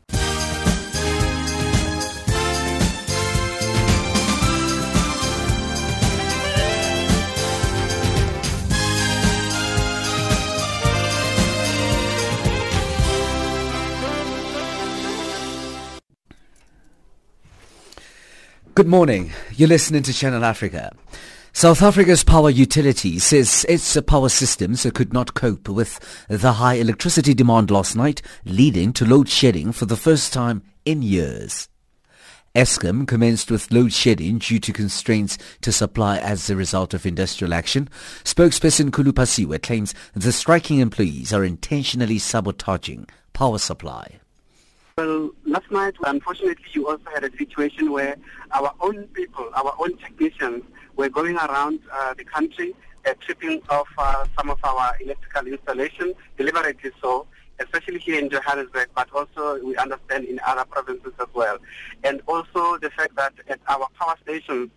Good 18.81 18.87
morning. 18.87 19.31
You're 19.55 19.69
listening 19.69 20.01
to 20.01 20.11
Channel 20.11 20.43
Africa. 20.43 20.91
South 21.53 21.83
Africa's 21.83 22.23
power 22.23 22.49
utility 22.49 23.19
says 23.19 23.63
its 23.69 23.95
power 24.07 24.27
systems 24.27 24.87
could 24.95 25.13
not 25.13 25.35
cope 25.35 25.69
with 25.69 25.99
the 26.27 26.53
high 26.53 26.73
electricity 26.73 27.35
demand 27.35 27.69
last 27.69 27.95
night, 27.95 28.23
leading 28.43 28.91
to 28.93 29.05
load 29.05 29.29
shedding 29.29 29.71
for 29.71 29.85
the 29.85 29.95
first 29.95 30.33
time 30.33 30.63
in 30.83 31.03
years. 31.03 31.69
Eskom 32.55 33.07
commenced 33.07 33.51
with 33.51 33.71
load 33.71 33.93
shedding 33.93 34.39
due 34.39 34.59
to 34.59 34.73
constraints 34.73 35.37
to 35.61 35.71
supply 35.71 36.17
as 36.17 36.49
a 36.49 36.55
result 36.55 36.95
of 36.95 37.05
industrial 37.05 37.53
action. 37.53 37.87
Spokesperson 38.23 38.89
Khulu 38.89 39.61
claims 39.61 39.93
the 40.15 40.31
striking 40.31 40.79
employees 40.79 41.31
are 41.31 41.45
intentionally 41.45 42.17
sabotaging 42.17 43.05
power 43.31 43.59
supply. 43.59 44.20
Well, 45.01 45.31
last 45.47 45.71
night, 45.71 45.95
unfortunately, 46.05 46.63
you 46.73 46.87
also 46.87 47.09
had 47.11 47.23
a 47.23 47.35
situation 47.35 47.91
where 47.91 48.17
our 48.51 48.71
own 48.81 49.07
people, 49.13 49.49
our 49.55 49.73
own 49.79 49.97
technicians, 49.97 50.63
were 50.95 51.09
going 51.09 51.37
around 51.37 51.79
uh, 51.91 52.13
the 52.13 52.23
country 52.23 52.75
uh, 53.07 53.15
tripping 53.19 53.63
off 53.69 53.87
uh, 53.97 54.27
some 54.37 54.51
of 54.51 54.59
our 54.63 54.93
electrical 55.01 55.47
installations, 55.47 56.13
deliberately 56.37 56.91
so, 57.01 57.25
especially 57.57 57.97
here 57.97 58.19
in 58.19 58.29
Johannesburg, 58.29 58.89
but 58.93 59.11
also 59.11 59.59
we 59.63 59.75
understand 59.75 60.25
in 60.25 60.39
other 60.45 60.65
provinces 60.65 61.13
as 61.19 61.27
well. 61.33 61.57
And 62.03 62.21
also 62.27 62.77
the 62.77 62.91
fact 62.91 63.15
that 63.15 63.33
at 63.47 63.59
our 63.69 63.87
power 63.99 64.13
stations, 64.21 64.69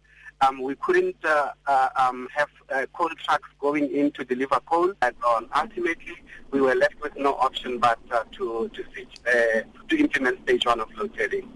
um, 0.45 0.63
we 0.63 0.75
couldn't 0.77 1.17
uh, 1.25 1.51
uh, 1.67 1.89
um, 1.97 2.29
have 2.35 2.49
uh, 2.75 2.87
coal 2.93 3.11
trucks 3.25 3.49
going 3.59 3.91
in 3.95 4.11
to 4.13 4.25
deliver 4.25 4.61
coal. 4.67 4.93
And 5.03 5.15
um, 5.29 5.49
ultimately, 5.55 6.15
we 6.51 6.61
were 6.61 6.75
left 6.75 7.01
with 7.03 7.17
no 7.17 7.35
option 7.35 7.79
but 7.79 7.99
uh, 8.11 8.25
to 8.33 8.71
to, 8.75 8.83
uh, 9.27 9.63
to 9.89 9.99
implement 9.99 10.43
stage 10.43 10.67
one 10.67 10.81
of 10.81 10.89
load 10.97 11.13
shedding. 11.17 11.49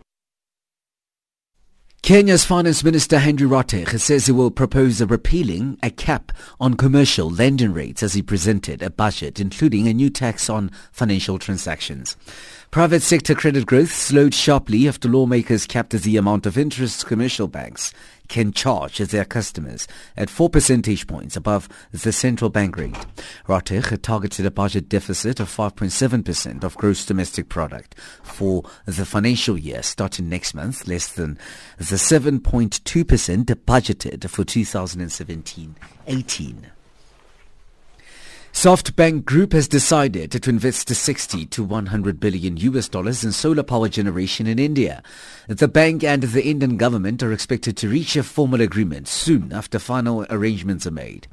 Kenya's 2.02 2.44
Finance 2.44 2.82
Minister 2.84 3.18
Henry 3.18 3.46
Rotich 3.46 4.00
says 4.00 4.24
he 4.26 4.32
will 4.32 4.50
propose 4.50 5.00
a 5.00 5.06
repealing 5.06 5.78
a 5.82 5.90
cap 5.90 6.32
on 6.58 6.72
commercial 6.74 7.28
lending 7.28 7.74
rates 7.74 8.02
as 8.02 8.14
he 8.14 8.22
presented 8.22 8.80
a 8.80 8.88
budget 8.88 9.38
including 9.38 9.86
a 9.86 9.92
new 9.92 10.08
tax 10.08 10.48
on 10.48 10.70
financial 10.90 11.38
transactions. 11.38 12.16
Private 12.70 13.02
sector 13.02 13.34
credit 13.34 13.66
growth 13.66 13.92
slowed 13.92 14.32
sharply 14.32 14.88
after 14.88 15.08
lawmakers 15.08 15.66
capped 15.66 15.90
the 15.90 16.16
amount 16.16 16.46
of 16.46 16.56
interest 16.56 17.04
commercial 17.04 17.48
banks 17.48 17.92
can 18.28 18.52
charge 18.52 18.98
their 18.98 19.24
customers 19.24 19.88
at 20.16 20.30
4 20.30 20.50
percentage 20.50 21.06
points 21.06 21.36
above 21.36 21.68
the 21.90 22.12
central 22.12 22.50
bank 22.50 22.76
rate. 22.76 22.94
Rotich 23.46 24.00
targeted 24.02 24.46
a 24.46 24.50
budget 24.50 24.88
deficit 24.88 25.40
of 25.40 25.48
5.7% 25.48 26.62
of 26.62 26.76
gross 26.76 27.04
domestic 27.04 27.48
product 27.48 27.96
for 28.22 28.62
the 28.86 29.06
financial 29.06 29.58
year 29.58 29.82
starting 29.82 30.28
next 30.28 30.54
month, 30.54 30.86
less 30.86 31.10
than 31.10 31.38
the 31.78 31.96
7.2% 31.96 33.44
budgeted 33.44 34.28
for 34.28 34.44
2017-18. 34.44 36.77
SoftBank 38.52 39.24
Group 39.24 39.52
has 39.52 39.68
decided 39.68 40.32
to 40.32 40.50
invest 40.50 40.88
60 40.88 41.46
to 41.46 41.62
100 41.62 42.18
billion 42.18 42.56
US 42.56 42.88
dollars 42.88 43.22
in 43.22 43.30
solar 43.30 43.62
power 43.62 43.88
generation 43.88 44.48
in 44.48 44.58
India. 44.58 45.02
The 45.46 45.68
bank 45.68 46.02
and 46.02 46.24
the 46.24 46.44
Indian 46.44 46.76
government 46.76 47.22
are 47.22 47.32
expected 47.32 47.76
to 47.76 47.88
reach 47.88 48.16
a 48.16 48.24
formal 48.24 48.60
agreement 48.60 49.06
soon 49.06 49.52
after 49.52 49.78
final 49.78 50.26
arrangements 50.28 50.86
are 50.86 50.92
made. 50.92 51.28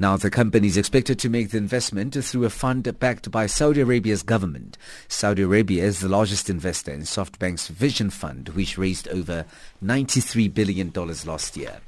Now, 0.00 0.16
the 0.16 0.30
company 0.30 0.68
is 0.68 0.76
expected 0.76 1.18
to 1.18 1.28
make 1.28 1.50
the 1.50 1.58
investment 1.58 2.14
through 2.14 2.44
a 2.44 2.50
fund 2.50 2.98
backed 3.00 3.30
by 3.32 3.46
Saudi 3.46 3.80
Arabia's 3.80 4.22
government. 4.22 4.78
Saudi 5.08 5.42
Arabia 5.42 5.84
is 5.84 5.98
the 5.98 6.08
largest 6.08 6.48
investor 6.48 6.92
in 6.92 7.00
SoftBank's 7.00 7.66
Vision 7.66 8.08
Fund, 8.08 8.50
which 8.50 8.78
raised 8.78 9.08
over 9.08 9.44
$93 9.84 10.54
billion 10.54 10.92
last 10.94 11.56
year. 11.56 11.80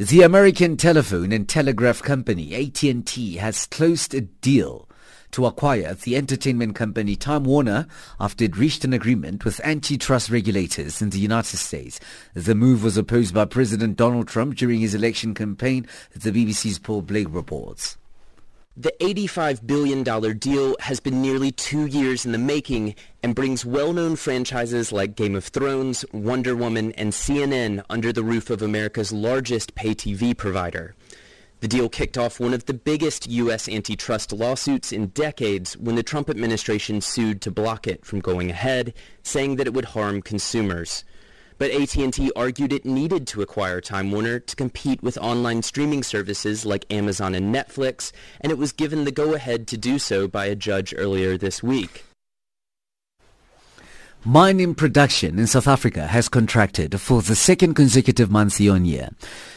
The 0.00 0.22
American 0.22 0.78
telephone 0.78 1.30
and 1.30 1.46
telegraph 1.46 2.00
company 2.00 2.54
AT&T 2.54 3.36
has 3.36 3.66
closed 3.66 4.14
a 4.14 4.22
deal 4.22 4.88
to 5.32 5.44
acquire 5.44 5.92
the 5.92 6.16
entertainment 6.16 6.74
company 6.74 7.16
Time 7.16 7.44
Warner 7.44 7.86
after 8.18 8.46
it 8.46 8.56
reached 8.56 8.82
an 8.86 8.94
agreement 8.94 9.44
with 9.44 9.60
antitrust 9.62 10.30
regulators 10.30 11.02
in 11.02 11.10
the 11.10 11.18
United 11.18 11.58
States. 11.58 12.00
The 12.32 12.54
move 12.54 12.82
was 12.82 12.96
opposed 12.96 13.34
by 13.34 13.44
President 13.44 13.98
Donald 13.98 14.26
Trump 14.26 14.54
during 14.54 14.80
his 14.80 14.94
election 14.94 15.34
campaign, 15.34 15.86
the 16.16 16.32
BBC's 16.32 16.78
Paul 16.78 17.02
Blake 17.02 17.28
reports. 17.28 17.98
The 18.78 18.94
$85 19.00 19.66
billion 19.66 20.02
deal 20.38 20.76
has 20.80 21.00
been 21.00 21.20
nearly 21.20 21.52
two 21.52 21.84
years 21.84 22.24
in 22.24 22.32
the 22.32 22.38
making 22.38 22.94
and 23.22 23.34
brings 23.34 23.64
well-known 23.64 24.16
franchises 24.16 24.92
like 24.92 25.16
Game 25.16 25.34
of 25.34 25.44
Thrones, 25.44 26.04
Wonder 26.12 26.56
Woman, 26.56 26.92
and 26.92 27.12
CNN 27.12 27.84
under 27.90 28.12
the 28.12 28.22
roof 28.22 28.50
of 28.50 28.62
America's 28.62 29.12
largest 29.12 29.74
pay 29.74 29.94
TV 29.94 30.36
provider. 30.36 30.94
The 31.60 31.68
deal 31.68 31.90
kicked 31.90 32.16
off 32.16 32.40
one 32.40 32.54
of 32.54 32.64
the 32.64 32.72
biggest 32.72 33.28
U.S. 33.28 33.68
antitrust 33.68 34.32
lawsuits 34.32 34.92
in 34.92 35.08
decades 35.08 35.76
when 35.76 35.94
the 35.94 36.02
Trump 36.02 36.30
administration 36.30 37.02
sued 37.02 37.42
to 37.42 37.50
block 37.50 37.86
it 37.86 38.06
from 38.06 38.20
going 38.20 38.50
ahead, 38.50 38.94
saying 39.22 39.56
that 39.56 39.66
it 39.66 39.74
would 39.74 39.86
harm 39.86 40.22
consumers. 40.22 41.04
But 41.58 41.70
AT&T 41.72 42.32
argued 42.34 42.72
it 42.72 42.86
needed 42.86 43.26
to 43.26 43.42
acquire 43.42 43.82
Time 43.82 44.10
Warner 44.10 44.40
to 44.40 44.56
compete 44.56 45.02
with 45.02 45.18
online 45.18 45.60
streaming 45.60 46.02
services 46.02 46.64
like 46.64 46.90
Amazon 46.90 47.34
and 47.34 47.54
Netflix, 47.54 48.12
and 48.40 48.50
it 48.50 48.56
was 48.56 48.72
given 48.72 49.04
the 49.04 49.12
go-ahead 49.12 49.66
to 49.66 49.76
do 49.76 49.98
so 49.98 50.26
by 50.26 50.46
a 50.46 50.56
judge 50.56 50.94
earlier 50.96 51.36
this 51.36 51.62
week. 51.62 52.06
Mining 54.24 54.74
production 54.74 55.38
in 55.38 55.46
South 55.46 55.66
Africa 55.66 56.06
has 56.06 56.28
contracted 56.28 57.00
for 57.00 57.22
the 57.22 57.34
second 57.34 57.72
consecutive 57.72 58.30
month 58.30 58.60
year 58.60 58.74
on 58.74 58.84
year. 58.84 59.08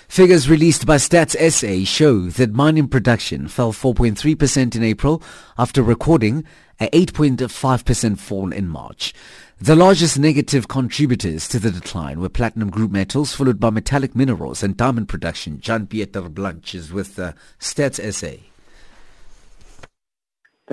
Figures 0.08 0.50
released 0.50 0.86
by 0.86 0.96
Stats 0.96 1.36
SA 1.52 1.84
show 1.84 2.30
that 2.30 2.54
mining 2.54 2.88
production 2.88 3.50
fell 3.50 3.74
4.3% 3.74 4.74
in 4.74 4.82
April 4.82 5.22
after 5.58 5.84
recording 5.84 6.46
a 6.80 6.88
8.5% 6.92 8.18
fall 8.18 8.54
in 8.54 8.70
March. 8.70 9.14
The 9.60 9.76
largest 9.76 10.18
negative 10.18 10.70
contributors 10.70 11.50
to 11.50 11.60
the 11.60 11.72
decline 11.72 12.22
were 12.22 12.30
platinum 12.30 12.70
group 12.70 12.92
metals, 12.92 13.34
followed 13.34 13.60
by 13.60 13.70
metallic 13.70 14.16
minerals 14.16 14.64
and 14.64 14.78
diamond 14.78 15.10
production. 15.10 15.60
John 15.60 15.88
Pieter 15.88 16.30
Blanch 16.30 16.74
is 16.74 16.94
with 16.94 17.20
uh, 17.20 17.34
Stats 17.60 18.00
SA. 18.14 18.53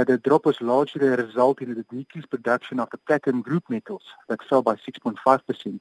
That 0.00 0.06
the 0.06 0.16
drop 0.16 0.46
was 0.46 0.58
largely 0.62 1.06
a 1.06 1.16
result 1.16 1.60
in 1.60 1.74
the 1.74 1.84
decreased 1.94 2.30
production 2.30 2.80
of 2.80 2.88
the 2.90 2.96
platinum 2.96 3.42
group 3.42 3.64
metals 3.68 4.02
that 4.28 4.42
fell 4.48 4.62
by 4.62 4.74
6.5%. 4.76 5.80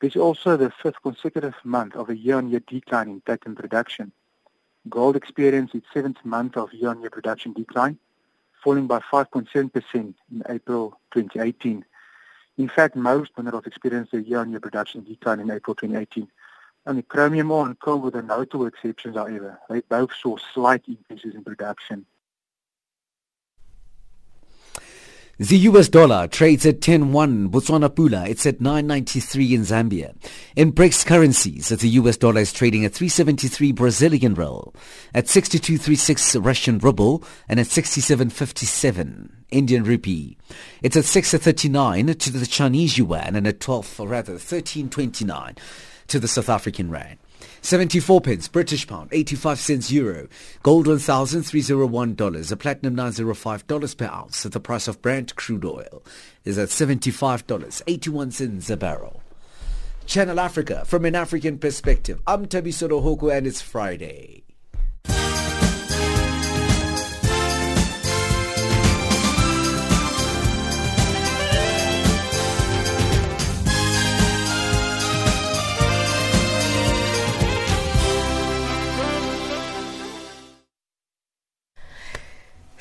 This 0.00 0.16
is 0.16 0.22
also 0.22 0.56
the 0.56 0.72
fifth 0.82 1.02
consecutive 1.02 1.54
month 1.62 1.94
of 1.96 2.08
a 2.08 2.16
year-on-year 2.16 2.62
decline 2.66 3.10
in 3.10 3.20
platinum 3.20 3.56
production. 3.56 4.12
Gold 4.88 5.16
experienced 5.16 5.74
its 5.74 5.86
seventh 5.92 6.24
month 6.24 6.56
of 6.56 6.72
year-on-year 6.72 7.10
production 7.10 7.52
decline, 7.52 7.98
falling 8.64 8.86
by 8.86 9.00
5.7% 9.00 9.74
in 9.94 10.14
April 10.48 10.98
2018. 11.12 11.84
In 12.56 12.68
fact, 12.70 12.96
most 12.96 13.32
minerals 13.36 13.66
experienced 13.66 14.14
a 14.14 14.22
year-on-year 14.22 14.60
production 14.60 15.04
decline 15.04 15.40
in 15.40 15.50
April 15.50 15.74
2018. 15.74 16.26
Only 16.86 17.02
chromium 17.02 17.50
ore 17.50 17.66
and 17.66 17.78
coal 17.78 17.98
were 18.00 18.12
the 18.12 18.22
notable 18.22 18.64
exceptions, 18.64 19.16
however. 19.16 19.60
They 19.68 19.82
both 19.82 20.12
saw 20.14 20.38
slight 20.54 20.84
increases 20.88 21.34
in 21.34 21.44
production. 21.44 22.06
The 25.40 25.56
US 25.70 25.88
dollar 25.88 26.26
trades 26.26 26.66
at 26.66 26.80
10.1 26.80 27.48
Botswana 27.48 27.88
Pula. 27.88 28.28
It's 28.28 28.44
at 28.44 28.58
9.93 28.58 29.52
in 29.52 29.62
Zambia. 29.62 30.14
In 30.54 30.70
BRICS 30.70 31.06
currencies, 31.06 31.70
the 31.70 31.88
US 31.88 32.18
dollar 32.18 32.42
is 32.42 32.52
trading 32.52 32.84
at 32.84 32.92
373 32.92 33.72
Brazilian 33.72 34.34
real, 34.34 34.74
at 35.14 35.24
62.36 35.24 36.44
Russian 36.44 36.76
ruble, 36.76 37.24
and 37.48 37.58
at 37.58 37.68
67.57 37.68 39.30
Indian 39.50 39.82
rupee. 39.82 40.36
It's 40.82 40.98
at 40.98 41.04
6.39 41.04 42.18
to 42.18 42.32
the 42.32 42.44
Chinese 42.44 42.98
yuan 42.98 43.34
and 43.34 43.46
at 43.46 43.60
12, 43.60 43.98
or 43.98 44.08
rather 44.08 44.34
13.29 44.34 45.56
to 46.08 46.20
the 46.20 46.28
South 46.28 46.50
African 46.50 46.90
rand. 46.90 47.16
74 47.62 48.20
pence 48.20 48.48
British 48.48 48.86
pound, 48.86 49.08
85 49.12 49.58
cents 49.58 49.92
euro. 49.92 50.28
Gold 50.62 50.86
$1,301. 50.86 52.52
A 52.52 52.56
platinum 52.56 52.96
$905 52.96 53.96
per 53.96 54.06
ounce. 54.06 54.46
At 54.46 54.52
the 54.52 54.60
price 54.60 54.88
of 54.88 55.02
Brent 55.02 55.36
crude 55.36 55.64
oil 55.64 56.02
is 56.44 56.58
at 56.58 56.68
$75.81 56.68 58.70
a 58.70 58.76
barrel. 58.76 59.22
Channel 60.06 60.40
Africa 60.40 60.84
from 60.86 61.04
an 61.04 61.14
African 61.14 61.58
perspective. 61.58 62.20
I'm 62.26 62.46
Tabisoto 62.46 63.02
Hoko 63.02 63.36
and 63.36 63.46
it's 63.46 63.60
Friday. 63.60 64.44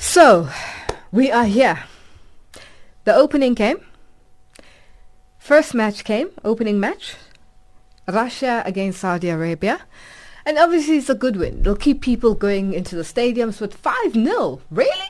So, 0.02 0.47
we 1.12 1.30
are 1.30 1.43
here. 1.43 1.84
The 3.04 3.14
opening 3.14 3.54
came. 3.54 3.80
First 5.38 5.74
match 5.76 6.06
came, 6.06 6.30
opening 6.45 6.80
match. 6.80 7.16
Russia 8.08 8.64
against 8.66 9.02
Saudi 9.02 9.30
Arabia. 9.30 9.82
And 10.45 10.58
obviously 10.58 10.97
it's 10.97 11.10
a 11.10 11.16
good 11.16 11.36
win. 11.36 11.60
It'll 11.60 11.76
keep 11.76 12.02
people 12.02 12.34
going 12.34 12.74
into 12.74 12.95
the 12.95 13.04
stadiums 13.04 13.60
with 13.60 13.76
5-0. 13.84 14.62
Really? 14.72 15.10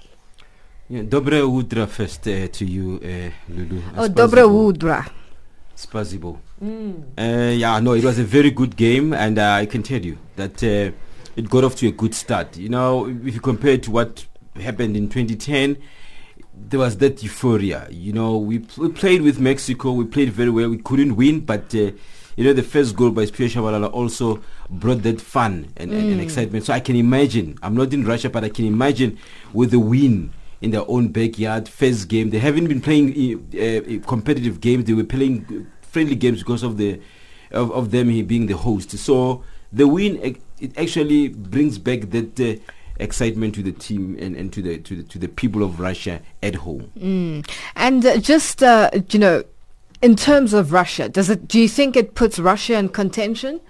Yeah, 0.90 1.04
dobre 1.04 1.40
udra 1.44 1.88
first 1.88 2.28
uh, 2.28 2.48
to 2.48 2.66
you, 2.66 3.00
uh, 3.04 3.30
Lulu. 3.48 3.82
Oh, 3.96 4.10
dobre 4.10 4.42
udra. 4.42 5.06
Spazibo. 5.78 6.40
Mm. 6.62 7.04
Uh, 7.16 7.52
yeah, 7.52 7.80
no, 7.80 7.94
it 7.94 8.04
was 8.04 8.18
a 8.18 8.24
very 8.24 8.50
good 8.50 8.76
game, 8.76 9.14
and 9.14 9.38
uh, 9.38 9.52
I 9.52 9.68
can 9.68 9.84
tell 9.84 10.04
you 10.04 10.18
that 10.36 10.64
uh, 10.64 10.92
it 11.36 11.48
got 11.48 11.64
off 11.64 11.76
to 11.76 11.88
a 11.88 11.92
good 11.92 12.16
start. 12.16 12.58
You 12.58 12.70
know, 12.70 13.06
if 13.08 13.36
you 13.36 13.40
compare 13.40 13.74
it 13.74 13.84
to 13.84 13.92
what 13.92 14.26
happened 14.56 14.96
in 14.98 15.10
2010, 15.10 15.78
there 16.54 16.80
was 16.80 16.98
that 16.98 17.24
euphoria. 17.24 17.88
You 17.90 18.14
know, 18.14 18.38
we, 18.38 18.60
pl- 18.60 18.88
we 18.88 18.94
played 18.94 19.22
with 19.22 19.40
Mexico, 19.40 19.92
we 19.94 20.06
played 20.06 20.30
very 20.32 20.50
well, 20.50 20.70
we 20.70 20.78
couldn't 20.78 21.16
win, 21.16 21.42
but 21.42 21.74
uh, 21.76 21.92
you 22.36 22.44
know, 22.46 22.54
the 22.54 22.64
first 22.64 22.96
goal 22.96 23.12
by 23.12 23.26
Siphiwe 23.26 23.50
Tshabalala 23.52 23.92
also 23.92 24.42
brought 24.70 25.04
that 25.04 25.20
fun 25.20 25.72
and, 25.78 25.92
and, 25.92 26.12
and 26.12 26.20
Mm. 26.20 26.24
excitement. 26.24 26.66
So 26.66 26.74
I 26.74 26.80
can 26.80 26.96
imagine, 26.96 27.58
I'm 27.62 27.76
not 27.76 27.94
in 27.94 28.06
Russia, 28.06 28.30
but 28.30 28.44
I 28.44 28.50
can 28.50 28.66
imagine 28.66 29.18
with 29.54 29.72
the 29.72 29.80
win 29.80 30.32
in 30.62 30.72
their 30.72 30.84
own 30.90 31.10
backyard, 31.10 31.68
first 31.70 32.08
game. 32.08 32.30
They 32.30 32.40
haven't 32.40 32.68
been 32.68 32.82
playing 32.82 33.48
uh, 33.54 33.58
uh, 33.60 34.08
competitive 34.08 34.62
games. 34.62 34.86
They 34.86 34.94
were 34.94 35.04
playing 35.06 35.68
friendly 35.82 36.16
games 36.16 36.40
because 36.40 36.64
of 36.64 36.78
the 36.78 37.00
of, 37.52 37.72
of 37.72 37.92
them 37.92 38.10
he 38.10 38.22
being 38.22 38.46
the 38.46 38.56
host. 38.58 38.92
So 38.98 39.44
the 39.74 39.88
win 39.88 40.38
it 40.60 40.78
actually 40.78 41.30
brings 41.30 41.78
back 41.78 42.10
that 42.12 42.40
uh, 42.40 42.56
excitement 43.00 43.56
to 43.56 43.64
the 43.64 43.72
team 43.72 44.18
and, 44.20 44.36
and 44.36 44.54
to 44.54 44.62
the 44.62 44.78
to 44.80 44.98
the 44.98 45.04
to 45.04 45.20
the 45.20 45.28
people 45.28 45.64
of 45.64 45.80
Russia 45.80 46.22
at 46.44 46.56
home. 46.56 46.92
Mm. 46.98 47.50
And 47.76 48.06
uh, 48.06 48.18
just, 48.18 48.62
uh, 48.62 48.92
you 49.10 49.20
know, 49.20 49.44
in 50.02 50.16
terms 50.16 50.54
of 50.54 50.72
Russia, 50.72 51.10
does 51.10 51.30
it? 51.30 51.48
Do 51.48 51.60
you 51.60 51.68
think 51.68 51.96
it 51.96 52.16
puts 52.16 52.40
Russia 52.40 52.78
in 52.78 52.90
contention? 52.90 53.62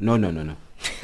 No, 0.00 0.16
no, 0.16 0.30
no, 0.30 0.42
no. 0.42 0.56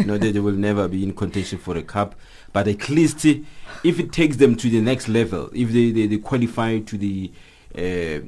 no, 0.05 0.19
they, 0.19 0.33
they 0.33 0.41
will 0.41 0.55
never 0.55 0.89
be 0.89 1.05
in 1.05 1.15
contention 1.15 1.59
for 1.59 1.77
a 1.77 1.83
cup. 1.83 2.17
But 2.53 2.67
at 2.67 2.89
least 2.89 3.25
if 3.25 4.01
it 4.01 4.13
takes 4.13 4.37
them 4.37 4.57
to 4.57 4.69
the 4.69 4.81
next 4.81 5.09
level, 5.09 5.51
if 5.55 5.71
they, 5.71 5.93
they, 5.93 6.07
they 6.07 6.19
qualify 6.19 6.81
to 6.81 6.99
the 6.99 7.31
uh, 7.77 7.81
uh, 7.81 8.21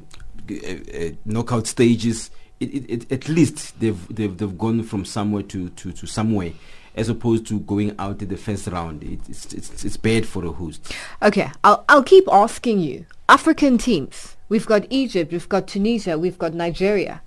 uh, 0.49 1.09
knockout 1.25 1.67
stages, 1.67 2.31
it, 2.59 2.73
it, 2.73 2.89
it, 2.89 3.11
at 3.11 3.27
least 3.27 3.79
they've, 3.79 4.15
they've 4.15 4.37
they've 4.37 4.57
gone 4.57 4.83
from 4.83 5.03
somewhere 5.03 5.43
to, 5.43 5.69
to, 5.69 5.91
to 5.91 6.07
somewhere, 6.07 6.53
as 6.95 7.09
opposed 7.09 7.47
to 7.47 7.59
going 7.61 7.95
out 7.99 8.21
in 8.21 8.27
the 8.29 8.37
first 8.37 8.67
round. 8.67 9.03
It, 9.03 9.19
it's, 9.29 9.53
it's 9.53 9.85
it's 9.85 9.97
bad 9.97 10.25
for 10.25 10.41
the 10.41 10.51
host. 10.51 10.93
Okay, 11.21 11.49
I'll 11.63 11.83
I'll 11.89 12.03
keep 12.03 12.25
asking 12.31 12.79
you. 12.79 13.05
African 13.29 13.77
teams. 13.77 14.35
We've 14.49 14.65
got 14.65 14.85
Egypt, 14.89 15.31
we've 15.31 15.47
got 15.47 15.67
Tunisia, 15.67 16.17
we've 16.19 16.37
got 16.37 16.53
Nigeria. 16.53 17.21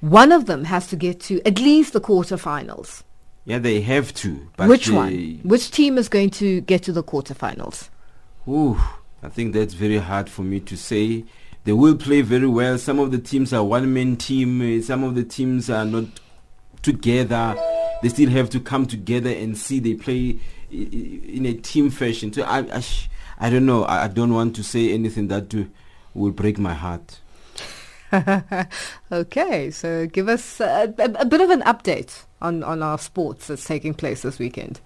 One 0.00 0.32
of 0.32 0.46
them 0.46 0.64
has 0.64 0.88
to 0.88 0.96
get 0.96 1.20
to 1.20 1.40
at 1.46 1.60
least 1.60 1.92
the 1.92 2.00
quarterfinals. 2.00 3.02
Yeah, 3.44 3.60
they 3.60 3.80
have 3.82 4.12
to. 4.14 4.48
But 4.56 4.68
Which 4.68 4.90
one? 4.90 5.40
Which 5.44 5.70
team 5.70 5.96
is 5.98 6.08
going 6.08 6.30
to 6.30 6.60
get 6.62 6.82
to 6.82 6.92
the 6.92 7.04
quarterfinals? 7.04 7.88
Ooh, 8.48 8.76
I 9.22 9.28
think 9.28 9.54
that's 9.54 9.74
very 9.74 9.98
hard 9.98 10.28
for 10.28 10.42
me 10.42 10.58
to 10.60 10.76
say. 10.76 11.24
They 11.62 11.72
will 11.72 11.96
play 11.96 12.22
very 12.22 12.48
well. 12.48 12.76
Some 12.78 12.98
of 12.98 13.12
the 13.12 13.18
teams 13.18 13.52
are 13.52 13.62
one-man 13.62 14.16
team. 14.16 14.60
uh, 14.60 14.82
Some 14.82 15.04
of 15.04 15.14
the 15.14 15.22
teams 15.24 15.70
are 15.70 15.84
not 15.84 16.06
together. 16.82 17.54
They 18.02 18.08
still 18.08 18.30
have 18.30 18.50
to 18.50 18.60
come 18.60 18.86
together 18.86 19.30
and 19.30 19.56
see 19.56 19.78
they 19.80 19.94
play 19.94 20.38
in 20.70 21.46
a 21.46 21.54
team 21.54 21.90
fashion. 21.90 22.32
So 22.32 22.42
I, 22.42 22.58
I, 22.60 22.84
I 23.38 23.50
don't 23.50 23.66
know. 23.66 23.84
I, 23.84 24.04
I 24.04 24.08
don't 24.08 24.32
want 24.32 24.56
to 24.56 24.62
say 24.62 24.92
anything 24.92 25.28
that 25.28 25.54
uh, 25.54 25.64
will 26.14 26.32
break 26.32 26.58
my 26.58 26.74
heart. 26.74 27.20
okay, 29.12 29.70
so 29.70 30.06
give 30.06 30.28
us 30.28 30.60
a, 30.60 30.94
a, 30.98 31.22
a 31.22 31.24
bit 31.24 31.40
of 31.40 31.50
an 31.50 31.62
update 31.62 32.24
on, 32.40 32.62
on 32.62 32.82
our 32.82 32.98
sports 32.98 33.48
that's 33.48 33.64
taking 33.64 33.94
place 33.94 34.22
this 34.22 34.38
weekend. 34.38 34.80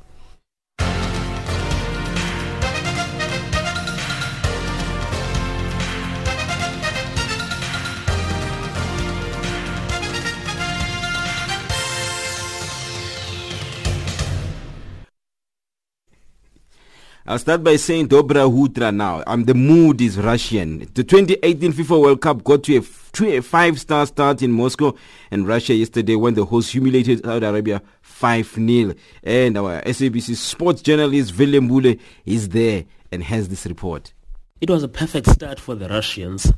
I'll 17.30 17.38
start 17.38 17.62
by 17.62 17.76
saying 17.76 18.08
Dobra 18.08 18.50
Hutra 18.50 18.92
now. 18.92 19.22
Um, 19.24 19.44
the 19.44 19.54
mood 19.54 20.00
is 20.00 20.18
Russian. 20.18 20.80
The 20.94 21.04
2018 21.04 21.72
FIFA 21.74 22.00
World 22.00 22.20
Cup 22.20 22.42
got 22.42 22.64
to 22.64 22.78
a, 22.78 22.80
to 22.80 23.36
a 23.36 23.40
five-star 23.40 24.06
start 24.06 24.42
in 24.42 24.50
Moscow, 24.50 24.96
and 25.30 25.46
Russia 25.46 25.72
yesterday 25.72 26.16
when 26.16 26.34
the 26.34 26.44
host 26.44 26.72
humiliated 26.72 27.24
Saudi 27.24 27.46
Arabia 27.46 27.82
5-0. 28.04 28.96
And 29.22 29.56
our 29.56 29.80
SABC 29.82 30.34
sports 30.34 30.82
journalist 30.82 31.38
Willem 31.38 31.68
Bule 31.68 31.94
is 32.26 32.48
there 32.48 32.84
and 33.12 33.22
has 33.22 33.48
this 33.48 33.64
report. 33.64 34.12
It 34.60 34.68
was 34.68 34.82
a 34.82 34.88
perfect 34.88 35.28
start 35.28 35.60
for 35.60 35.76
the 35.76 35.88
Russians 35.88 36.52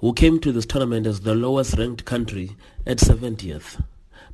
who 0.00 0.12
came 0.12 0.40
to 0.40 0.50
this 0.50 0.66
tournament 0.66 1.06
as 1.06 1.20
the 1.20 1.36
lowest 1.36 1.78
ranked 1.78 2.04
country 2.04 2.56
at 2.84 2.96
70th, 2.96 3.80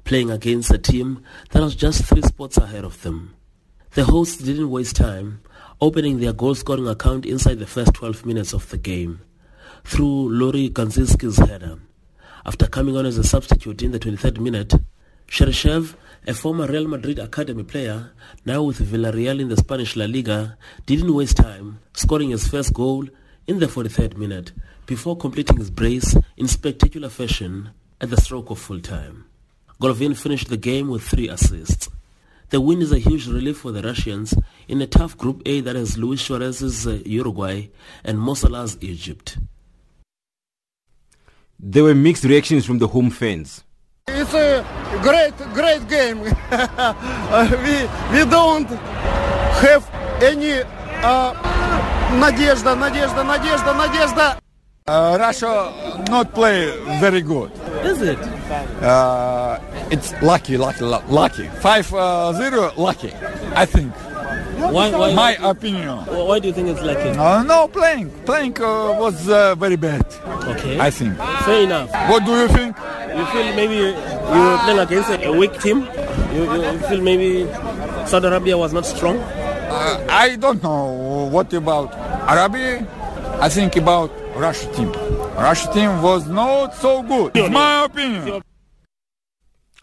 playing 0.04 0.30
against 0.30 0.70
a 0.70 0.78
team 0.78 1.22
that 1.50 1.60
was 1.60 1.76
just 1.76 2.06
three 2.06 2.22
spots 2.22 2.56
ahead 2.56 2.86
of 2.86 3.02
them. 3.02 3.34
The 3.94 4.04
hosts 4.04 4.42
didn't 4.42 4.70
waste 4.70 4.96
time, 4.96 5.42
opening 5.82 6.20
their 6.20 6.32
goal 6.32 6.54
scoring 6.54 6.86
account 6.86 7.26
inside 7.26 7.58
the 7.58 7.66
first 7.66 7.92
12 7.94 8.24
minutes 8.24 8.52
of 8.52 8.70
the 8.70 8.78
game 8.78 9.20
through 9.82 10.32
Yuri 10.32 10.70
Gazinsky's 10.70 11.38
header. 11.38 11.76
After 12.46 12.68
coming 12.68 12.96
on 12.96 13.04
as 13.04 13.18
a 13.18 13.24
substitute 13.24 13.82
in 13.82 13.90
the 13.90 13.98
23rd 13.98 14.38
minute, 14.38 14.74
Cheryshev, 15.26 15.96
a 16.24 16.34
former 16.34 16.68
Real 16.68 16.86
Madrid 16.86 17.18
academy 17.18 17.64
player, 17.64 18.12
now 18.46 18.62
with 18.62 18.78
Villarreal 18.78 19.40
in 19.40 19.48
the 19.48 19.56
Spanish 19.56 19.96
La 19.96 20.04
Liga, 20.04 20.56
didn't 20.86 21.12
waste 21.12 21.38
time, 21.38 21.80
scoring 21.94 22.30
his 22.30 22.46
first 22.46 22.72
goal 22.72 23.08
in 23.48 23.58
the 23.58 23.66
43rd 23.66 24.16
minute 24.16 24.52
before 24.86 25.16
completing 25.16 25.56
his 25.56 25.70
brace 25.70 26.16
in 26.36 26.46
spectacular 26.46 27.08
fashion 27.08 27.70
at 28.00 28.08
the 28.08 28.20
stroke 28.20 28.50
of 28.50 28.58
full 28.60 28.78
time. 28.78 29.24
Golovin 29.80 30.16
finished 30.16 30.48
the 30.48 30.56
game 30.56 30.86
with 30.86 31.02
three 31.02 31.28
assists. 31.28 31.88
The 32.51 32.61
win 32.61 32.81
is 32.81 32.93
a 32.93 32.99
huge 32.99 33.27
relief 33.27 33.57
for 33.57 33.71
the 33.71 33.81
Russians 33.81 34.33
in 34.67 34.81
a 34.81 34.87
tough 34.87 35.17
Group 35.17 35.41
A 35.45 35.59
that 35.61 35.75
has 35.75 35.97
Luis 35.97 36.21
Suarez's 36.21 36.87
uh, 36.87 36.99
Uruguay 37.05 37.67
and 38.05 38.19
Mo 38.19 38.35
Salah's 38.35 38.77
Egypt. 38.79 39.37
There 41.59 41.83
were 41.83 41.95
mixed 41.95 42.23
reactions 42.23 42.65
from 42.65 42.77
the 42.77 42.87
home 42.87 43.09
fans. 43.09 43.63
It's 44.07 44.33
a 44.33 44.63
great, 45.01 45.35
great 45.53 45.89
game. 45.89 46.21
we, 46.21 46.29
we 48.17 48.29
don't 48.29 48.69
have 49.59 49.89
any 50.23 50.61
uh, 51.03 51.33
надежда, 52.17 52.75
надежда, 52.75 53.23
надежда, 53.23 53.73
надежда. 53.73 54.39
Uh, 54.87 55.17
Russia 55.19 55.73
not 56.09 56.33
play 56.33 56.71
very 57.01 57.21
good. 57.21 57.51
Is 57.84 58.00
it? 58.02 58.18
Uh, 58.82 59.58
it's 59.90 60.12
lucky, 60.22 60.56
lucky, 60.56 60.84
lucky. 60.84 61.46
5-0 61.48 62.52
uh, 62.52 62.72
lucky, 62.80 63.12
I 63.54 63.66
think. 63.66 63.92
Why, 64.70 64.90
why, 64.90 65.12
My 65.12 65.32
opinion. 65.42 65.98
Why 66.06 66.38
do 66.38 66.48
you 66.48 66.54
think 66.54 66.68
it's 66.68 66.80
lucky? 66.82 67.10
Uh, 67.18 67.42
no, 67.42 67.66
playing. 67.68 68.10
Playing 68.24 68.56
uh, 68.62 68.94
was 68.98 69.28
uh, 69.28 69.54
very 69.56 69.76
bad. 69.76 70.06
Okay. 70.54 70.78
I 70.78 70.90
think. 70.90 71.16
Fair 71.44 71.62
enough. 71.62 71.90
What 72.08 72.24
do 72.24 72.32
you 72.32 72.48
think? 72.48 72.76
You 73.16 73.26
feel 73.26 73.54
maybe 73.56 73.74
you 73.74 73.92
were 73.94 74.58
playing 74.62 74.78
against 74.78 75.10
a 75.10 75.32
weak 75.32 75.60
team? 75.60 75.80
You, 76.32 76.42
you 76.54 76.78
feel 76.88 77.00
maybe 77.00 77.46
Saudi 78.06 78.26
Arabia 78.28 78.56
was 78.56 78.72
not 78.72 78.86
strong? 78.86 79.18
Uh, 79.18 80.06
I 80.08 80.36
don't 80.36 80.62
know 80.62 81.28
what 81.30 81.52
about 81.52 81.92
Arabia. 82.30 82.86
I 83.40 83.48
think 83.48 83.76
about 83.76 84.10
Russia 84.34 84.72
team. 84.72 84.92
Russia 85.34 85.70
team 85.72 86.02
was 86.02 86.26
not 86.28 86.74
so 86.74 87.02
good. 87.02 87.36
in 87.36 87.52
my 87.52 87.84
opinion. 87.84 88.42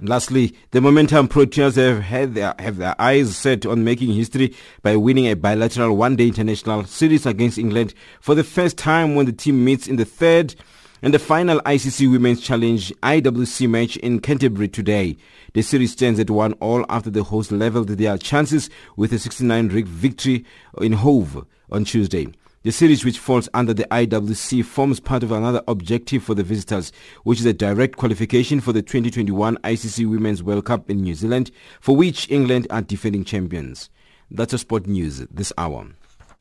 Lastly, 0.01 0.55
the 0.71 0.79
Momentum 0.79 1.27
Proteas 1.27 1.75
have 1.75 2.01
had 2.01 2.33
their, 2.33 2.55
have 2.57 2.77
their 2.77 2.95
eyes 2.99 3.35
set 3.35 3.65
on 3.65 3.83
making 3.83 4.13
history 4.13 4.55
by 4.81 4.95
winning 4.95 5.27
a 5.27 5.35
bilateral 5.35 5.97
one-day 5.97 6.27
international 6.27 6.85
series 6.85 7.25
against 7.25 7.57
England 7.57 7.93
for 8.21 8.33
the 8.33 8.43
first 8.43 8.77
time 8.77 9.15
when 9.15 9.25
the 9.25 9.33
team 9.33 9.63
meets 9.65 9.87
in 9.87 9.97
the 9.97 10.05
third 10.05 10.55
and 11.01 11.13
the 11.13 11.19
final 11.19 11.59
ICC 11.61 12.09
Women's 12.11 12.41
Challenge 12.41 12.93
IWC 13.03 13.69
match 13.69 13.97
in 13.97 14.19
Canterbury 14.19 14.69
today. 14.69 15.17
The 15.53 15.61
series 15.61 15.91
stands 15.91 16.19
at 16.19 16.29
one 16.29 16.53
all 16.53 16.85
after 16.89 17.09
the 17.09 17.23
hosts 17.23 17.51
leveled 17.51 17.89
their 17.89 18.17
chances 18.17 18.69
with 18.95 19.11
a 19.11 19.19
69 19.19 19.67
rig 19.67 19.85
victory 19.85 20.45
in 20.81 20.93
Hove 20.93 21.45
on 21.71 21.83
Tuesday. 21.83 22.27
The 22.61 22.73
series, 22.73 23.05
which 23.05 23.19
falls 23.19 23.47
under 23.53 23.73
the 23.73 23.85
IWC, 23.85 24.65
forms 24.65 24.99
part 24.99 25.23
of 25.23 25.31
another 25.31 25.61
objective 25.65 26.23
for 26.23 26.35
the 26.35 26.43
visitors, 26.43 26.91
which 27.23 27.39
is 27.39 27.45
a 27.45 27.53
direct 27.53 27.95
qualification 27.95 28.59
for 28.59 28.73
the 28.73 28.81
2021 28.81 29.55
ICC 29.63 30.09
Women's 30.09 30.43
World 30.43 30.65
Cup 30.65 30.89
in 30.89 30.99
New 30.99 31.15
Zealand, 31.15 31.51
for 31.79 31.95
which 31.95 32.29
England 32.29 32.67
are 32.69 32.81
defending 32.81 33.23
champions. 33.23 33.89
That's 34.29 34.51
a 34.51 34.57
sport 34.57 34.87
news 34.87 35.19
this 35.31 35.53
hour. 35.57 35.87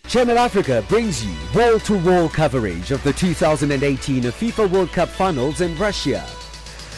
Channel 0.09 0.39
Africa 0.39 0.85
brings 0.89 1.25
you 1.25 1.33
wall-to-wall 1.55 2.31
coverage 2.31 2.91
of 2.91 3.01
the 3.05 3.13
2018 3.13 4.25
FIFA 4.25 4.73
World 4.73 4.91
Cup 4.91 5.09
finals 5.09 5.61
in 5.61 5.79
Russia. 5.79 6.27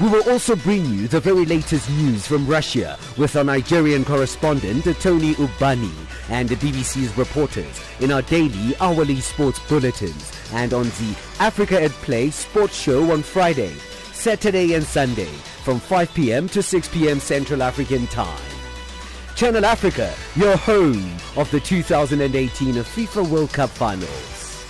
We 0.00 0.08
will 0.08 0.28
also 0.28 0.56
bring 0.56 0.84
you 0.86 1.06
the 1.06 1.20
very 1.20 1.44
latest 1.44 1.88
news 1.90 2.26
from 2.26 2.48
Russia 2.48 2.98
with 3.16 3.36
our 3.36 3.44
Nigerian 3.44 4.04
correspondent 4.04 4.84
Tony 5.00 5.34
Ubani 5.34 5.92
and 6.30 6.48
the 6.48 6.56
BBC's 6.56 7.16
reporters 7.16 7.80
in 8.00 8.10
our 8.10 8.22
daily 8.22 8.74
hourly 8.80 9.20
sports 9.20 9.60
bulletins 9.68 10.32
and 10.52 10.74
on 10.74 10.84
the 10.84 11.16
Africa 11.38 11.80
at 11.80 11.92
Play 11.92 12.30
sports 12.30 12.74
show 12.76 13.12
on 13.12 13.22
Friday, 13.22 13.72
Saturday 14.12 14.74
and 14.74 14.84
Sunday 14.84 15.30
from 15.62 15.78
5 15.78 16.12
p.m. 16.12 16.48
to 16.48 16.60
6 16.60 16.88
p.m. 16.88 17.20
Central 17.20 17.62
African 17.62 18.08
Time. 18.08 18.53
Channel 19.36 19.64
Africa, 19.64 20.14
your 20.36 20.56
home 20.56 21.10
of 21.36 21.50
the 21.50 21.58
2018 21.58 22.74
FIFA 22.74 23.28
World 23.28 23.52
Cup 23.52 23.68
Finals. 23.68 24.64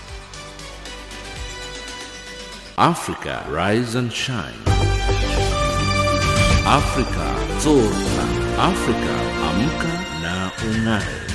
Africa, 2.78 3.44
rise 3.50 3.94
and 3.94 4.10
shine. 4.10 4.54
Africa, 6.66 7.36
zorka. 7.60 8.24
Africa, 8.56 9.14
amka 9.50 10.22
na 10.22 10.50
ung'are. 10.64 11.33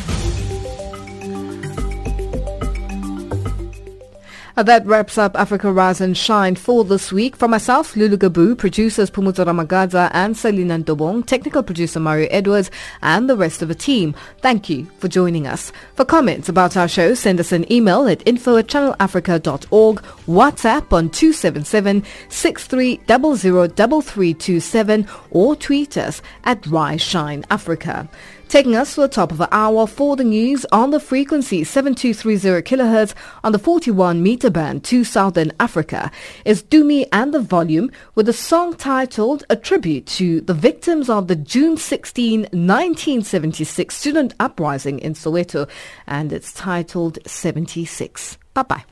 That 4.63 4.85
wraps 4.85 5.17
up 5.17 5.35
Africa 5.37 5.71
Rise 5.71 6.01
and 6.01 6.17
Shine 6.17 6.55
for 6.55 6.83
this 6.83 7.13
week. 7.13 7.37
From 7.37 7.51
myself, 7.51 7.95
Lulu 7.95 8.17
Gabu, 8.17 8.57
producers 8.57 9.09
Pumuzo 9.09 9.45
Ramagaza 9.45 10.11
and 10.13 10.35
Selina 10.35 10.77
Ndobong, 10.77 11.25
technical 11.25 11.63
producer 11.63 12.01
Mario 12.01 12.27
Edwards, 12.29 12.69
and 13.01 13.29
the 13.29 13.37
rest 13.37 13.61
of 13.61 13.69
the 13.69 13.75
team. 13.75 14.13
Thank 14.41 14.69
you 14.69 14.85
for 14.97 15.07
joining 15.07 15.47
us. 15.47 15.71
For 15.95 16.03
comments 16.03 16.49
about 16.49 16.75
our 16.75 16.89
show, 16.89 17.13
send 17.13 17.39
us 17.39 17.53
an 17.53 17.71
email 17.71 18.05
at 18.07 18.27
info 18.27 18.57
at 18.57 18.67
channelafrica.org, 18.67 20.01
WhatsApp 20.27 20.91
on 20.91 21.09
277 21.09 22.01
63003327 22.29 25.07
or 25.31 25.55
tweet 25.55 25.97
us 25.97 26.21
at 26.43 26.67
Rise 26.67 27.01
Shine 27.01 27.45
Africa. 27.49 28.09
Taking 28.49 28.75
us 28.75 28.95
to 28.95 29.01
the 29.01 29.07
top 29.07 29.31
of 29.31 29.37
the 29.37 29.47
hour 29.51 29.85
for 29.85 30.15
the 30.15 30.23
news 30.23 30.65
on 30.71 30.89
the 30.89 30.99
frequency 30.99 31.63
7230 31.63 32.67
kilohertz 32.67 33.13
on 33.43 33.51
the 33.51 33.59
41 33.59 34.23
meter 34.23 34.49
band 34.49 34.83
to 34.85 35.03
Southern 35.03 35.51
Africa 35.59 36.09
is 36.45 36.63
Dumi 36.63 37.07
and 37.11 37.31
the 37.31 37.41
Volume 37.41 37.91
with 38.15 38.27
a 38.27 38.33
song 38.33 38.75
titled 38.75 39.43
A 39.51 39.55
Tribute 39.55 40.07
to 40.07 40.41
the 40.41 40.55
victims 40.55 41.11
of 41.11 41.27
the 41.27 41.35
June 41.35 41.77
16, 41.77 42.41
1976 42.41 43.95
student 43.95 44.33
uprising 44.39 44.97
in 44.97 45.13
Soweto 45.13 45.69
and 46.07 46.33
it's 46.33 46.51
titled 46.51 47.19
76. 47.27 48.39
Bye 48.55 48.63
bye. 48.63 48.83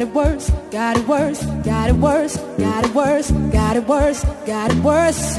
Got 0.00 0.08
it 0.08 0.14
worse, 0.14 0.50
got 0.70 0.96
it 0.96 1.06
worse, 1.06 1.44
got 1.62 1.90
it 1.90 1.96
worse, 1.96 2.36
got 2.58 2.86
it 2.86 2.94
worse, 2.94 3.30
got 3.52 3.76
it 3.76 3.84
worse, 3.84 4.24
got 4.46 4.70
it 4.70 4.78
worse. 4.82 5.36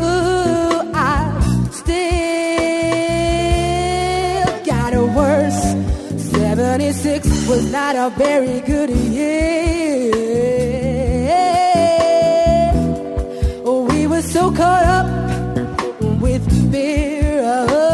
Ooh, 0.00 0.92
I 0.94 1.40
still 1.72 1.94
got 4.64 4.92
it 4.92 5.10
worse. 5.16 5.62
76 6.30 7.48
was 7.48 7.72
not 7.72 7.96
a 7.96 8.10
very 8.16 8.60
good 8.60 8.90
year. 8.90 10.12
We 13.64 14.06
were 14.06 14.22
so 14.22 14.52
caught 14.52 14.84
up 14.84 15.08
with 16.20 16.70
fear. 16.70 17.42
But 17.42 17.93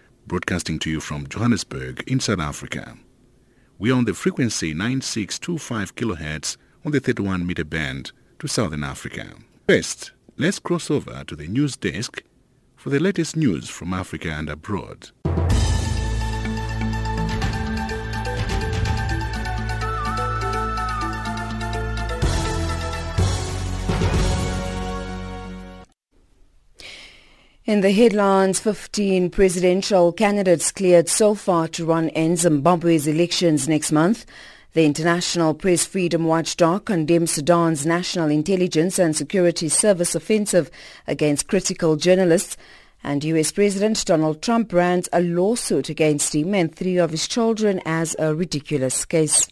broadcasting 0.31 0.79
to 0.79 0.89
you 0.89 1.01
from 1.01 1.27
Johannesburg 1.27 2.05
in 2.07 2.21
South 2.21 2.39
Africa. 2.39 2.97
We 3.77 3.91
are 3.91 3.95
on 3.95 4.05
the 4.05 4.13
frequency 4.13 4.73
9625 4.73 5.93
kHz 5.93 6.55
on 6.85 6.93
the 6.93 7.01
31 7.01 7.45
meter 7.45 7.65
band 7.65 8.13
to 8.39 8.47
Southern 8.47 8.85
Africa. 8.85 9.33
First, 9.67 10.13
let's 10.37 10.57
cross 10.57 10.89
over 10.89 11.25
to 11.25 11.35
the 11.35 11.49
news 11.49 11.75
desk 11.75 12.23
for 12.77 12.91
the 12.91 13.01
latest 13.01 13.35
news 13.35 13.67
from 13.67 13.93
Africa 13.93 14.29
and 14.31 14.47
abroad. 14.47 15.09
In 27.63 27.81
the 27.81 27.91
headlines, 27.91 28.59
15 28.59 29.29
presidential 29.29 30.11
candidates 30.11 30.71
cleared 30.71 31.07
so 31.07 31.35
far 31.35 31.67
to 31.67 31.85
run 31.85 32.09
in 32.09 32.35
Zimbabwe's 32.35 33.05
elections 33.05 33.67
next 33.67 33.91
month. 33.91 34.25
The 34.73 34.83
International 34.83 35.53
Press 35.53 35.85
Freedom 35.85 36.23
Watchdog 36.23 36.85
condemns 36.85 37.33
Sudan's 37.33 37.85
National 37.85 38.31
Intelligence 38.31 38.97
and 38.97 39.15
Security 39.15 39.69
Service 39.69 40.15
offensive 40.15 40.71
against 41.05 41.47
critical 41.47 41.97
journalists. 41.97 42.57
And 43.03 43.23
US 43.23 43.51
President 43.51 44.03
Donald 44.05 44.41
Trump 44.41 44.69
brands 44.69 45.07
a 45.13 45.21
lawsuit 45.21 45.87
against 45.87 46.33
him 46.33 46.55
and 46.55 46.75
three 46.75 46.97
of 46.97 47.11
his 47.11 47.27
children 47.27 47.79
as 47.85 48.15
a 48.17 48.33
ridiculous 48.33 49.05
case. 49.05 49.47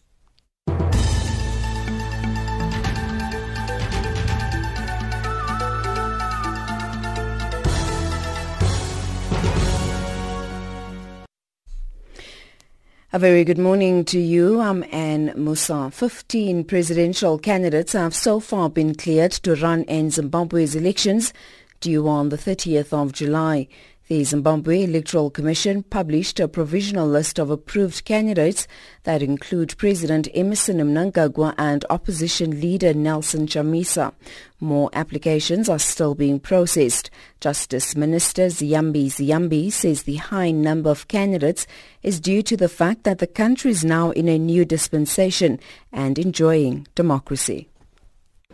A 13.11 13.17
very 13.17 13.43
good 13.43 13.57
morning 13.57 14.05
to 14.05 14.19
you. 14.19 14.59
I'm 14.61 14.85
Anne 14.91 15.33
Musa. 15.35 15.89
15 15.89 16.63
presidential 16.65 17.39
candidates 17.39 17.93
have 17.93 18.13
so 18.13 18.39
far 18.39 18.69
been 18.69 18.93
cleared 18.93 19.31
to 19.31 19.55
run 19.55 19.81
in 19.85 20.11
Zimbabwe's 20.11 20.75
elections 20.75 21.33
due 21.79 22.07
on 22.07 22.29
the 22.29 22.37
30th 22.37 22.93
of 22.93 23.11
July. 23.11 23.67
The 24.09 24.23
Zimbabwe 24.23 24.85
Electoral 24.85 25.29
Commission 25.29 25.83
published 25.83 26.39
a 26.39 26.47
provisional 26.47 27.07
list 27.07 27.37
of 27.37 27.51
approved 27.51 28.05
candidates 28.05 28.67
that 29.03 29.21
include 29.21 29.77
President 29.77 30.27
Emmerson 30.33 30.77
Mnangagwa 30.77 31.53
and 31.59 31.85
opposition 31.91 32.59
leader 32.59 32.91
Nelson 32.95 33.45
Chamisa. 33.45 34.11
More 34.59 34.89
applications 34.93 35.69
are 35.69 35.77
still 35.77 36.15
being 36.15 36.39
processed. 36.39 37.11
Justice 37.39 37.95
Minister 37.95 38.47
Ziyambi 38.47 39.09
Ziyambi 39.09 39.71
says 39.71 40.01
the 40.01 40.15
high 40.15 40.49
number 40.49 40.89
of 40.89 41.07
candidates 41.07 41.67
is 42.01 42.19
due 42.19 42.41
to 42.41 42.57
the 42.57 42.67
fact 42.67 43.03
that 43.03 43.19
the 43.19 43.27
country 43.27 43.69
is 43.69 43.85
now 43.85 44.09
in 44.09 44.27
a 44.27 44.39
new 44.39 44.65
dispensation 44.65 45.59
and 45.91 46.17
enjoying 46.17 46.87
democracy. 46.95 47.69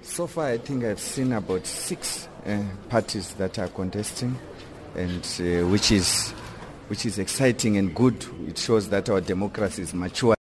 So 0.01 0.27
far, 0.27 0.47
I 0.47 0.57
think 0.57 0.83
I've 0.83 0.99
seen 0.99 1.31
about 1.31 1.65
six 1.65 2.27
uh, 2.45 2.61
parties 2.89 3.33
that 3.35 3.57
are 3.57 3.69
contesting 3.69 4.37
and 4.95 5.23
uh, 5.39 5.67
which 5.67 5.91
is 5.91 6.31
which 6.87 7.05
is 7.05 7.19
exciting 7.19 7.77
and 7.77 7.93
good. 7.95 8.25
It 8.47 8.57
shows 8.57 8.89
that 8.89 9.09
our 9.09 9.21
democracy 9.21 9.81
is 9.81 9.93
mature. 9.93 10.33